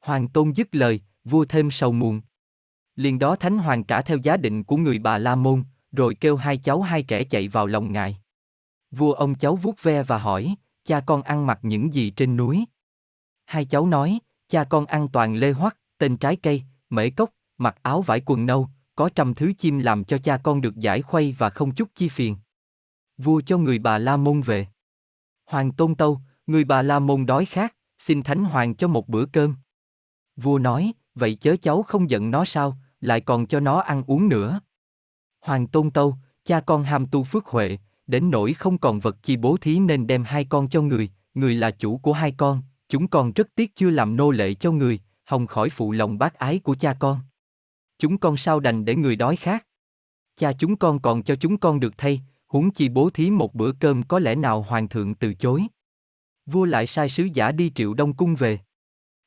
Hoàng 0.00 0.28
tôn 0.28 0.52
dứt 0.52 0.74
lời, 0.74 1.00
vua 1.24 1.44
thêm 1.44 1.70
sầu 1.70 1.92
muộn. 1.92 2.20
Liền 2.96 3.18
đó 3.18 3.36
Thánh 3.36 3.58
Hoàng 3.58 3.84
trả 3.84 4.02
theo 4.02 4.18
giá 4.22 4.36
định 4.36 4.64
của 4.64 4.76
người 4.76 4.98
bà 4.98 5.18
La 5.18 5.34
Môn, 5.34 5.64
rồi 5.92 6.14
kêu 6.14 6.36
hai 6.36 6.58
cháu 6.58 6.82
hai 6.82 7.02
trẻ 7.02 7.24
chạy 7.24 7.48
vào 7.48 7.66
lòng 7.66 7.92
ngài. 7.92 8.18
Vua 8.90 9.12
ông 9.12 9.34
cháu 9.34 9.56
vuốt 9.56 9.82
ve 9.82 10.02
và 10.02 10.18
hỏi, 10.18 10.54
cha 10.84 11.00
con 11.00 11.22
ăn 11.22 11.46
mặc 11.46 11.58
những 11.62 11.94
gì 11.94 12.10
trên 12.10 12.36
núi? 12.36 12.64
Hai 13.44 13.64
cháu 13.64 13.86
nói, 13.86 14.18
cha 14.48 14.64
con 14.64 14.86
ăn 14.86 15.08
toàn 15.08 15.34
lê 15.34 15.52
hoắc, 15.52 15.76
tên 15.98 16.16
trái 16.16 16.36
cây, 16.36 16.62
mễ 16.90 17.10
cốc, 17.10 17.30
mặc 17.58 17.76
áo 17.82 18.02
vải 18.02 18.22
quần 18.26 18.46
nâu, 18.46 18.68
có 18.94 19.08
trăm 19.14 19.34
thứ 19.34 19.52
chim 19.58 19.78
làm 19.78 20.04
cho 20.04 20.18
cha 20.18 20.36
con 20.36 20.60
được 20.60 20.76
giải 20.76 21.02
khuây 21.02 21.34
và 21.38 21.50
không 21.50 21.74
chút 21.74 21.88
chi 21.94 22.08
phiền. 22.08 22.36
Vua 23.18 23.40
cho 23.46 23.58
người 23.58 23.78
bà 23.78 23.98
La 23.98 24.16
Môn 24.16 24.40
về. 24.40 24.66
Hoàng 25.46 25.72
Tôn 25.72 25.94
Tâu, 25.94 26.20
người 26.46 26.64
bà 26.64 26.82
La 26.82 26.98
Môn 26.98 27.26
đói 27.26 27.44
khát, 27.44 27.74
xin 27.98 28.22
Thánh 28.22 28.44
Hoàng 28.44 28.74
cho 28.74 28.88
một 28.88 29.08
bữa 29.08 29.26
cơm. 29.26 29.54
Vua 30.36 30.58
nói, 30.58 30.92
vậy 31.14 31.34
chớ 31.34 31.56
cháu 31.62 31.82
không 31.82 32.10
giận 32.10 32.30
nó 32.30 32.44
sao, 32.44 32.78
lại 33.00 33.20
còn 33.20 33.46
cho 33.46 33.60
nó 33.60 33.80
ăn 33.80 34.02
uống 34.06 34.28
nữa. 34.28 34.60
Hoàng 35.40 35.66
Tôn 35.66 35.90
Tâu, 35.90 36.16
cha 36.44 36.60
con 36.60 36.84
ham 36.84 37.06
tu 37.06 37.24
phước 37.24 37.46
huệ, 37.46 37.78
đến 38.06 38.30
nỗi 38.30 38.54
không 38.54 38.78
còn 38.78 39.00
vật 39.00 39.16
chi 39.22 39.36
bố 39.36 39.56
thí 39.56 39.78
nên 39.78 40.06
đem 40.06 40.24
hai 40.24 40.44
con 40.44 40.68
cho 40.68 40.82
người, 40.82 41.10
người 41.34 41.54
là 41.54 41.70
chủ 41.70 41.98
của 41.98 42.12
hai 42.12 42.32
con, 42.32 42.62
chúng 42.88 43.08
con 43.08 43.32
rất 43.32 43.48
tiếc 43.54 43.74
chưa 43.74 43.90
làm 43.90 44.16
nô 44.16 44.30
lệ 44.30 44.54
cho 44.54 44.72
người, 44.72 45.00
hồng 45.24 45.46
khỏi 45.46 45.70
phụ 45.70 45.92
lòng 45.92 46.18
bác 46.18 46.34
ái 46.34 46.58
của 46.58 46.74
cha 46.74 46.94
con. 46.98 47.20
Chúng 48.02 48.18
con 48.18 48.36
sao 48.36 48.60
đành 48.60 48.84
để 48.84 48.96
người 48.96 49.16
đói 49.16 49.36
khát. 49.36 49.66
Cha 50.36 50.52
chúng 50.52 50.76
con 50.76 51.00
còn 51.00 51.22
cho 51.22 51.36
chúng 51.36 51.56
con 51.56 51.80
được 51.80 51.98
thay, 51.98 52.22
huống 52.46 52.70
chi 52.70 52.88
bố 52.88 53.10
thí 53.10 53.30
một 53.30 53.54
bữa 53.54 53.72
cơm 53.72 54.02
có 54.02 54.18
lẽ 54.18 54.34
nào 54.34 54.62
hoàng 54.62 54.88
thượng 54.88 55.14
từ 55.14 55.34
chối. 55.34 55.62
Vua 56.46 56.64
lại 56.64 56.86
sai 56.86 57.08
sứ 57.08 57.28
giả 57.34 57.52
đi 57.52 57.72
triệu 57.74 57.94
đông 57.94 58.14
cung 58.14 58.34
về. 58.34 58.58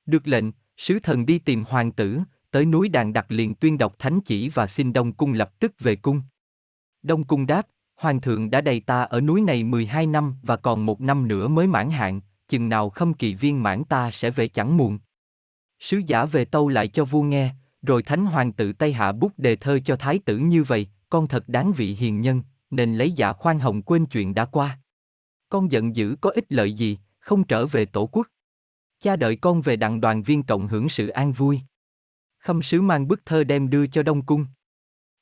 Được 0.06 0.28
lệnh, 0.28 0.46
sứ 0.78 1.00
thần 1.00 1.26
đi 1.26 1.40
tìm 1.40 1.64
hoàng 1.68 1.92
tử, 1.92 2.20
tới 2.52 2.66
núi 2.66 2.90
đàn 2.90 3.14
đặt 3.14 3.26
liền 3.30 3.56
tuyên 3.56 3.78
đọc 3.78 3.96
thánh 4.00 4.22
chỉ 4.22 4.50
và 4.50 4.68
xin 4.68 4.94
đông 4.94 5.14
cung 5.14 5.34
lập 5.34 5.60
tức 5.60 5.74
về 5.80 5.96
cung. 5.96 6.22
Đông 7.04 7.24
cung 7.24 7.46
đáp, 7.46 7.68
hoàng 7.96 8.22
thượng 8.22 8.50
đã 8.50 8.62
đầy 8.62 8.80
ta 8.80 9.04
ở 9.04 9.22
núi 9.22 9.42
này 9.42 9.64
12 9.64 10.08
năm 10.08 10.36
và 10.44 10.56
còn 10.56 10.86
một 10.86 11.02
năm 11.02 11.28
nữa 11.28 11.48
mới 11.48 11.68
mãn 11.68 11.90
hạn, 11.90 12.22
chừng 12.48 12.70
nào 12.70 12.90
khâm 12.90 13.14
kỳ 13.14 13.34
viên 13.34 13.64
mãn 13.64 13.84
ta 13.84 14.12
sẽ 14.12 14.30
về 14.30 14.48
chẳng 14.48 14.78
muộn. 14.78 15.00
Sứ 15.80 16.02
giả 16.08 16.26
về 16.26 16.46
tâu 16.46 16.70
lại 16.70 16.88
cho 16.88 17.06
vua 17.06 17.22
nghe, 17.22 17.54
rồi 17.86 18.04
thánh 18.04 18.26
hoàng 18.26 18.52
tự 18.52 18.74
tay 18.74 18.94
hạ 18.94 19.12
bút 19.12 19.32
đề 19.38 19.56
thơ 19.56 19.80
cho 19.86 19.96
thái 19.96 20.20
tử 20.20 20.38
như 20.38 20.64
vậy, 20.64 20.88
con 21.10 21.28
thật 21.28 21.50
đáng 21.50 21.74
vị 21.74 21.94
hiền 21.94 22.22
nhân, 22.22 22.42
nên 22.70 22.96
lấy 22.96 23.12
dạ 23.12 23.34
khoan 23.34 23.60
hồng 23.60 23.82
quên 23.82 24.06
chuyện 24.06 24.34
đã 24.34 24.46
qua. 24.46 24.80
Con 25.50 25.72
giận 25.72 25.96
dữ 25.96 26.16
có 26.22 26.30
ích 26.30 26.46
lợi 26.50 26.74
gì, 26.74 26.98
không 27.20 27.44
trở 27.44 27.66
về 27.66 27.86
tổ 27.86 28.06
quốc. 28.12 28.28
Cha 29.00 29.16
đợi 29.16 29.36
con 29.36 29.62
về 29.62 29.76
đặng 29.76 30.02
đoàn 30.02 30.24
viên 30.24 30.44
cộng 30.44 30.68
hưởng 30.68 30.90
sự 30.90 31.08
an 31.08 31.32
vui. 31.32 31.60
Khâm 32.40 32.62
sứ 32.62 32.82
mang 32.82 33.08
bức 33.08 33.26
thơ 33.26 33.44
đem 33.44 33.70
đưa 33.70 33.88
cho 33.88 34.04
Đông 34.04 34.26
Cung. 34.26 34.46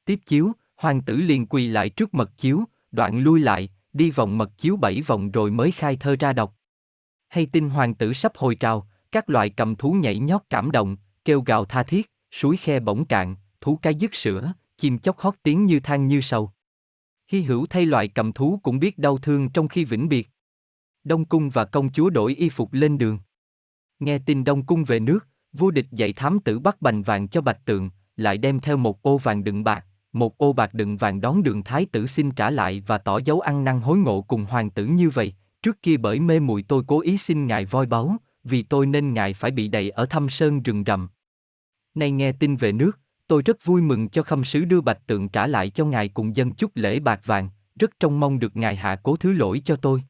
Tiếp 0.06 0.19
chiếu, 0.26 0.52
hoàng 0.76 1.02
tử 1.02 1.15
liền 1.15 1.45
quỳ 1.45 1.67
lại 1.67 1.89
trước 1.89 2.13
mật 2.13 2.38
chiếu, 2.38 2.63
đoạn 2.91 3.19
lui 3.19 3.39
lại, 3.39 3.69
đi 3.93 4.12
vòng 4.12 4.38
mật 4.38 4.58
chiếu 4.58 4.78
bảy 4.78 5.02
vòng 5.02 5.32
rồi 5.32 5.52
mới 5.52 5.71
khai 5.71 5.95
thơ 5.95 6.15
ra 6.19 6.34
đọc. 6.34 6.56
Hay 7.30 7.45
tin 7.45 7.69
hoàng 7.69 7.95
tử 7.95 8.13
sắp 8.13 8.32
hồi 8.36 8.56
trào, 8.56 8.88
các 9.12 9.30
loại 9.30 9.49
cầm 9.49 9.76
thú 9.76 9.91
nhảy 9.91 10.19
nhót 10.19 10.41
cảm 10.49 10.71
động, 10.71 10.97
kêu 11.26 11.41
gào 11.41 11.65
tha 11.65 11.84
thiết, 11.84 12.12
suối 12.34 12.58
khe 12.58 12.80
bỗng 12.80 13.06
cạn, 13.06 13.36
thú 13.62 13.80
cái 13.82 13.96
dứt 13.96 14.15
sữa, 14.15 14.54
chim 14.78 15.00
chóc 15.00 15.19
hót 15.19 15.34
tiếng 15.43 15.65
như 15.65 15.80
than 15.80 16.08
như 16.08 16.22
sầu. 16.22 16.52
Hy 17.28 17.41
hữu 17.41 17.65
thay 17.65 17.86
loại 17.86 18.08
cầm 18.08 18.32
thú 18.32 18.60
cũng 18.63 18.80
biết 18.80 18.98
đau 18.98 19.17
thương 19.17 19.50
trong 19.50 19.67
khi 19.67 19.86
vĩnh 19.86 20.10
biệt. 20.10 20.30
Đông 21.04 21.26
cung 21.26 21.50
và 21.50 21.65
công 21.65 21.91
chúa 21.91 22.10
đổi 22.10 22.36
y 22.36 22.50
phục 22.50 22.74
lên 22.74 22.98
đường. 22.98 23.19
Nghe 24.00 24.19
tin 24.19 24.43
Đông 24.43 24.65
cung 24.65 24.84
về 24.84 25.00
nước, 25.00 25.28
vua 25.54 25.72
địch 25.72 25.88
dạy 25.91 26.13
thám 26.13 26.39
tử 26.39 26.60
bắt 26.60 26.82
bành 26.82 27.04
vàng 27.04 27.28
cho 27.28 27.41
bạch 27.41 27.65
tượng, 27.65 27.89
lại 28.17 28.38
đem 28.38 28.60
theo 28.60 28.78
một 28.78 29.02
ô 29.02 29.17
vàng 29.17 29.43
đựng 29.43 29.63
bạc, 29.63 29.86
một 30.13 30.38
ô 30.38 30.54
bạc 30.54 30.74
đựng 30.74 30.98
vàng 30.98 31.22
đón 31.22 31.43
đường 31.43 31.63
thái 31.63 31.86
tử 31.86 32.08
xin 32.08 32.32
trả 32.32 32.50
lại 32.50 32.84
và 32.88 32.98
tỏ 32.98 33.19
dấu 33.26 33.39
ăn 33.39 33.63
năn 33.63 33.82
hối 33.82 33.98
ngộ 33.98 34.22
cùng 34.22 34.46
hoàng 34.46 34.69
tử 34.69 34.86
như 34.86 35.10
vậy, 35.10 35.34
trước 35.62 35.82
kia 35.82 35.98
bởi 35.98 36.19
mê 36.19 36.39
muội 36.39 36.63
tôi 36.63 36.84
cố 36.88 37.02
ý 37.02 37.17
xin 37.17 37.48
ngài 37.48 37.65
voi 37.65 37.86
báu, 37.86 38.17
vì 38.43 38.63
tôi 38.63 38.86
nên 38.86 39.13
ngài 39.13 39.34
phải 39.34 39.52
bị 39.52 39.67
đầy 39.67 39.89
ở 39.89 40.06
thâm 40.06 40.30
sơn 40.30 40.63
rừng 40.63 40.84
rậm. 40.88 41.10
Nay 41.95 42.12
nghe 42.12 42.32
tin 42.32 42.56
về 42.56 42.71
nước, 42.71 42.99
tôi 43.27 43.41
rất 43.41 43.65
vui 43.65 43.82
mừng 43.82 44.10
cho 44.10 44.23
khâm 44.23 44.43
sứ 44.43 44.65
đưa 44.65 44.82
bạch 44.82 45.08
tượng 45.08 45.29
trả 45.29 45.47
lại 45.47 45.70
cho 45.70 45.86
ngài 45.86 46.09
cùng 46.09 46.36
dân 46.36 46.51
chút 46.55 46.72
lễ 46.76 46.99
bạc 46.99 47.22
vàng, 47.26 47.49
rất 47.80 47.99
trông 47.99 48.20
mong 48.20 48.39
được 48.39 48.57
ngài 48.57 48.76
hạ 48.76 48.99
cố 49.03 49.15
thứ 49.15 49.34
lỗi 49.34 49.61
cho 49.65 49.76
tôi. 49.76 50.03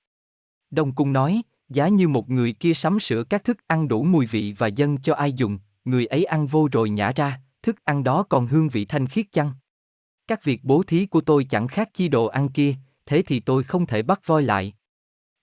Đông 0.72 0.95
Cung 0.95 1.14
nói, 1.14 1.41
giá 1.70 1.88
như 1.88 2.08
một 2.08 2.30
người 2.30 2.53
kia 2.53 2.74
sắm 2.74 2.99
sửa 2.99 3.24
các 3.24 3.43
thức 3.43 3.58
ăn 3.68 3.88
đủ 3.88 4.03
mùi 4.03 4.26
vị 4.26 4.53
và 4.58 4.68
dân 4.68 4.97
cho 4.97 5.14
ai 5.14 5.34
dùng, 5.34 5.60
người 5.86 6.05
ấy 6.05 6.24
ăn 6.24 6.47
vô 6.47 6.70
rồi 6.72 6.89
nhả 6.89 7.12
ra, 7.16 7.39
thức 7.64 7.76
ăn 7.84 8.03
đó 8.03 8.24
còn 8.30 8.47
hương 8.47 8.70
vị 8.70 8.86
thanh 8.86 9.08
khiết 9.08 9.26
chăng? 9.32 9.51
Các 10.28 10.43
việc 10.43 10.64
bố 10.64 10.84
thí 10.84 11.05
của 11.05 11.22
tôi 11.22 11.45
chẳng 11.49 11.68
khác 11.68 11.89
chi 11.93 12.08
đồ 12.08 12.26
ăn 12.26 12.49
kia, 12.49 12.76
thế 13.05 13.24
thì 13.26 13.39
tôi 13.39 13.64
không 13.64 13.86
thể 13.86 14.01
bắt 14.01 14.28
voi 14.28 14.43
lại. 14.43 14.74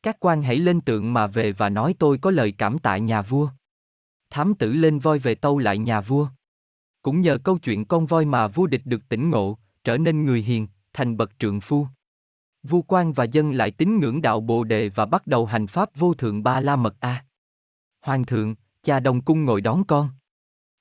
Các 0.02 0.16
quan 0.20 0.42
hãy 0.42 0.56
lên 0.56 0.80
tượng 0.80 1.12
mà 1.12 1.26
về 1.26 1.52
và 1.52 1.68
nói 1.68 1.94
tôi 1.98 2.18
có 2.18 2.30
lời 2.30 2.52
cảm 2.58 2.78
tạ 2.78 2.96
nhà 2.96 3.22
vua. 3.22 3.48
Thám 4.30 4.54
tử 4.54 4.72
lên 4.72 4.98
voi 4.98 5.18
về 5.18 5.34
tâu 5.34 5.58
lại 5.58 5.78
nhà 5.78 6.00
vua. 6.00 6.28
Cũng 7.02 7.20
nhờ 7.20 7.38
câu 7.44 7.58
chuyện 7.58 7.84
con 7.84 8.06
voi 8.06 8.24
mà 8.24 8.48
vua 8.48 8.66
địch 8.66 8.82
được 8.84 9.08
tỉnh 9.08 9.30
ngộ, 9.30 9.58
trở 9.84 9.98
nên 9.98 10.24
người 10.24 10.42
hiền, 10.42 10.66
thành 10.92 11.16
bậc 11.16 11.38
trượng 11.38 11.60
phu. 11.60 11.86
Vua 12.62 12.82
quan 12.82 13.12
và 13.12 13.24
dân 13.24 13.52
lại 13.52 13.70
tín 13.70 14.00
ngưỡng 14.00 14.22
đạo 14.22 14.40
Bồ 14.40 14.64
đề 14.64 14.88
và 14.88 15.06
bắt 15.06 15.26
đầu 15.26 15.46
hành 15.46 15.66
pháp 15.66 15.96
vô 15.96 16.14
thượng 16.14 16.42
ba 16.42 16.60
la 16.60 16.76
mật 16.76 16.96
a. 17.00 17.24
Hoàng 18.00 18.24
thượng, 18.24 18.54
cha 18.82 19.00
đồng 19.00 19.20
cung 19.20 19.44
ngồi 19.44 19.60
đón 19.60 19.84
con. 19.84 20.08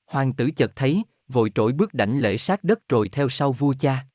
Hoàng 0.05 0.33
tử 0.33 0.51
chợt 0.51 0.71
thấy, 0.75 1.03
vội 1.27 1.51
trỗi 1.55 1.71
bước 1.71 1.93
đảnh 1.93 2.19
lễ 2.19 2.37
sát 2.37 2.63
đất 2.63 2.89
rồi 2.89 3.09
theo 3.09 3.29
sau 3.29 3.51
vua 3.51 3.73
cha. 3.79 4.05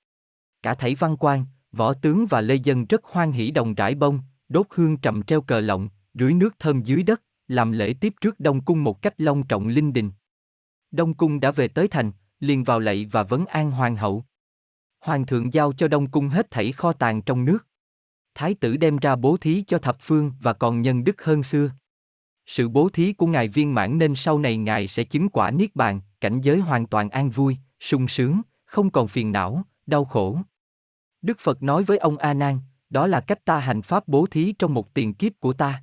cả 0.62 0.74
thảy 0.74 0.94
văn 0.94 1.16
quan, 1.16 1.44
võ 1.72 1.94
tướng 1.94 2.26
và 2.26 2.40
lê 2.40 2.54
dân 2.54 2.86
rất 2.86 3.04
hoan 3.04 3.32
hỷ 3.32 3.50
đồng 3.50 3.74
rải 3.74 3.94
bông, 3.94 4.20
đốt 4.48 4.66
hương 4.70 4.96
trầm 4.96 5.22
treo 5.22 5.40
cờ 5.40 5.60
lọng, 5.60 5.88
rưới 6.14 6.34
nước 6.34 6.58
thơm 6.58 6.82
dưới 6.82 7.02
đất, 7.02 7.22
làm 7.48 7.72
lễ 7.72 7.94
tiếp 8.00 8.14
trước 8.20 8.40
Đông 8.40 8.60
Cung 8.60 8.84
một 8.84 9.02
cách 9.02 9.14
long 9.20 9.46
trọng 9.46 9.68
linh 9.68 9.92
đình. 9.92 10.10
Đông 10.90 11.14
Cung 11.14 11.40
đã 11.40 11.50
về 11.50 11.68
tới 11.68 11.88
thành, 11.88 12.12
liền 12.40 12.64
vào 12.64 12.80
lạy 12.80 13.08
và 13.12 13.22
vấn 13.22 13.46
an 13.46 13.70
hoàng 13.70 13.96
hậu. 13.96 14.24
Hoàng 15.00 15.26
thượng 15.26 15.52
giao 15.52 15.72
cho 15.72 15.88
Đông 15.88 16.10
Cung 16.10 16.28
hết 16.28 16.50
thảy 16.50 16.72
kho 16.72 16.92
tàng 16.92 17.22
trong 17.22 17.44
nước. 17.44 17.66
Thái 18.34 18.54
tử 18.54 18.76
đem 18.76 18.96
ra 18.96 19.16
bố 19.16 19.36
thí 19.36 19.64
cho 19.66 19.78
thập 19.78 19.96
phương 20.00 20.32
và 20.40 20.52
còn 20.52 20.82
nhân 20.82 21.04
đức 21.04 21.22
hơn 21.22 21.42
xưa. 21.42 21.70
Sự 22.46 22.68
bố 22.68 22.88
thí 22.88 23.12
của 23.12 23.26
Ngài 23.26 23.48
viên 23.48 23.74
mãn 23.74 23.98
nên 23.98 24.14
sau 24.14 24.38
này 24.38 24.56
Ngài 24.56 24.88
sẽ 24.88 25.04
chứng 25.04 25.28
quả 25.28 25.50
Niết 25.50 25.76
Bàn, 25.76 26.00
cảnh 26.20 26.40
giới 26.40 26.58
hoàn 26.58 26.86
toàn 26.86 27.10
an 27.10 27.30
vui, 27.30 27.56
sung 27.80 28.08
sướng, 28.08 28.40
không 28.64 28.90
còn 28.90 29.08
phiền 29.08 29.32
não, 29.32 29.62
đau 29.86 30.04
khổ. 30.04 30.38
Đức 31.22 31.38
Phật 31.40 31.62
nói 31.62 31.84
với 31.84 31.98
ông 31.98 32.16
A 32.16 32.34
Nan, 32.34 32.58
đó 32.90 33.06
là 33.06 33.20
cách 33.20 33.44
ta 33.44 33.58
hành 33.58 33.82
pháp 33.82 34.08
bố 34.08 34.26
thí 34.26 34.54
trong 34.58 34.74
một 34.74 34.94
tiền 34.94 35.14
kiếp 35.14 35.40
của 35.40 35.52
ta. 35.52 35.82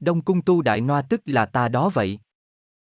Đông 0.00 0.20
cung 0.20 0.42
tu 0.42 0.62
đại 0.62 0.80
noa 0.80 1.02
tức 1.02 1.20
là 1.24 1.46
ta 1.46 1.68
đó 1.68 1.90
vậy. 1.94 2.18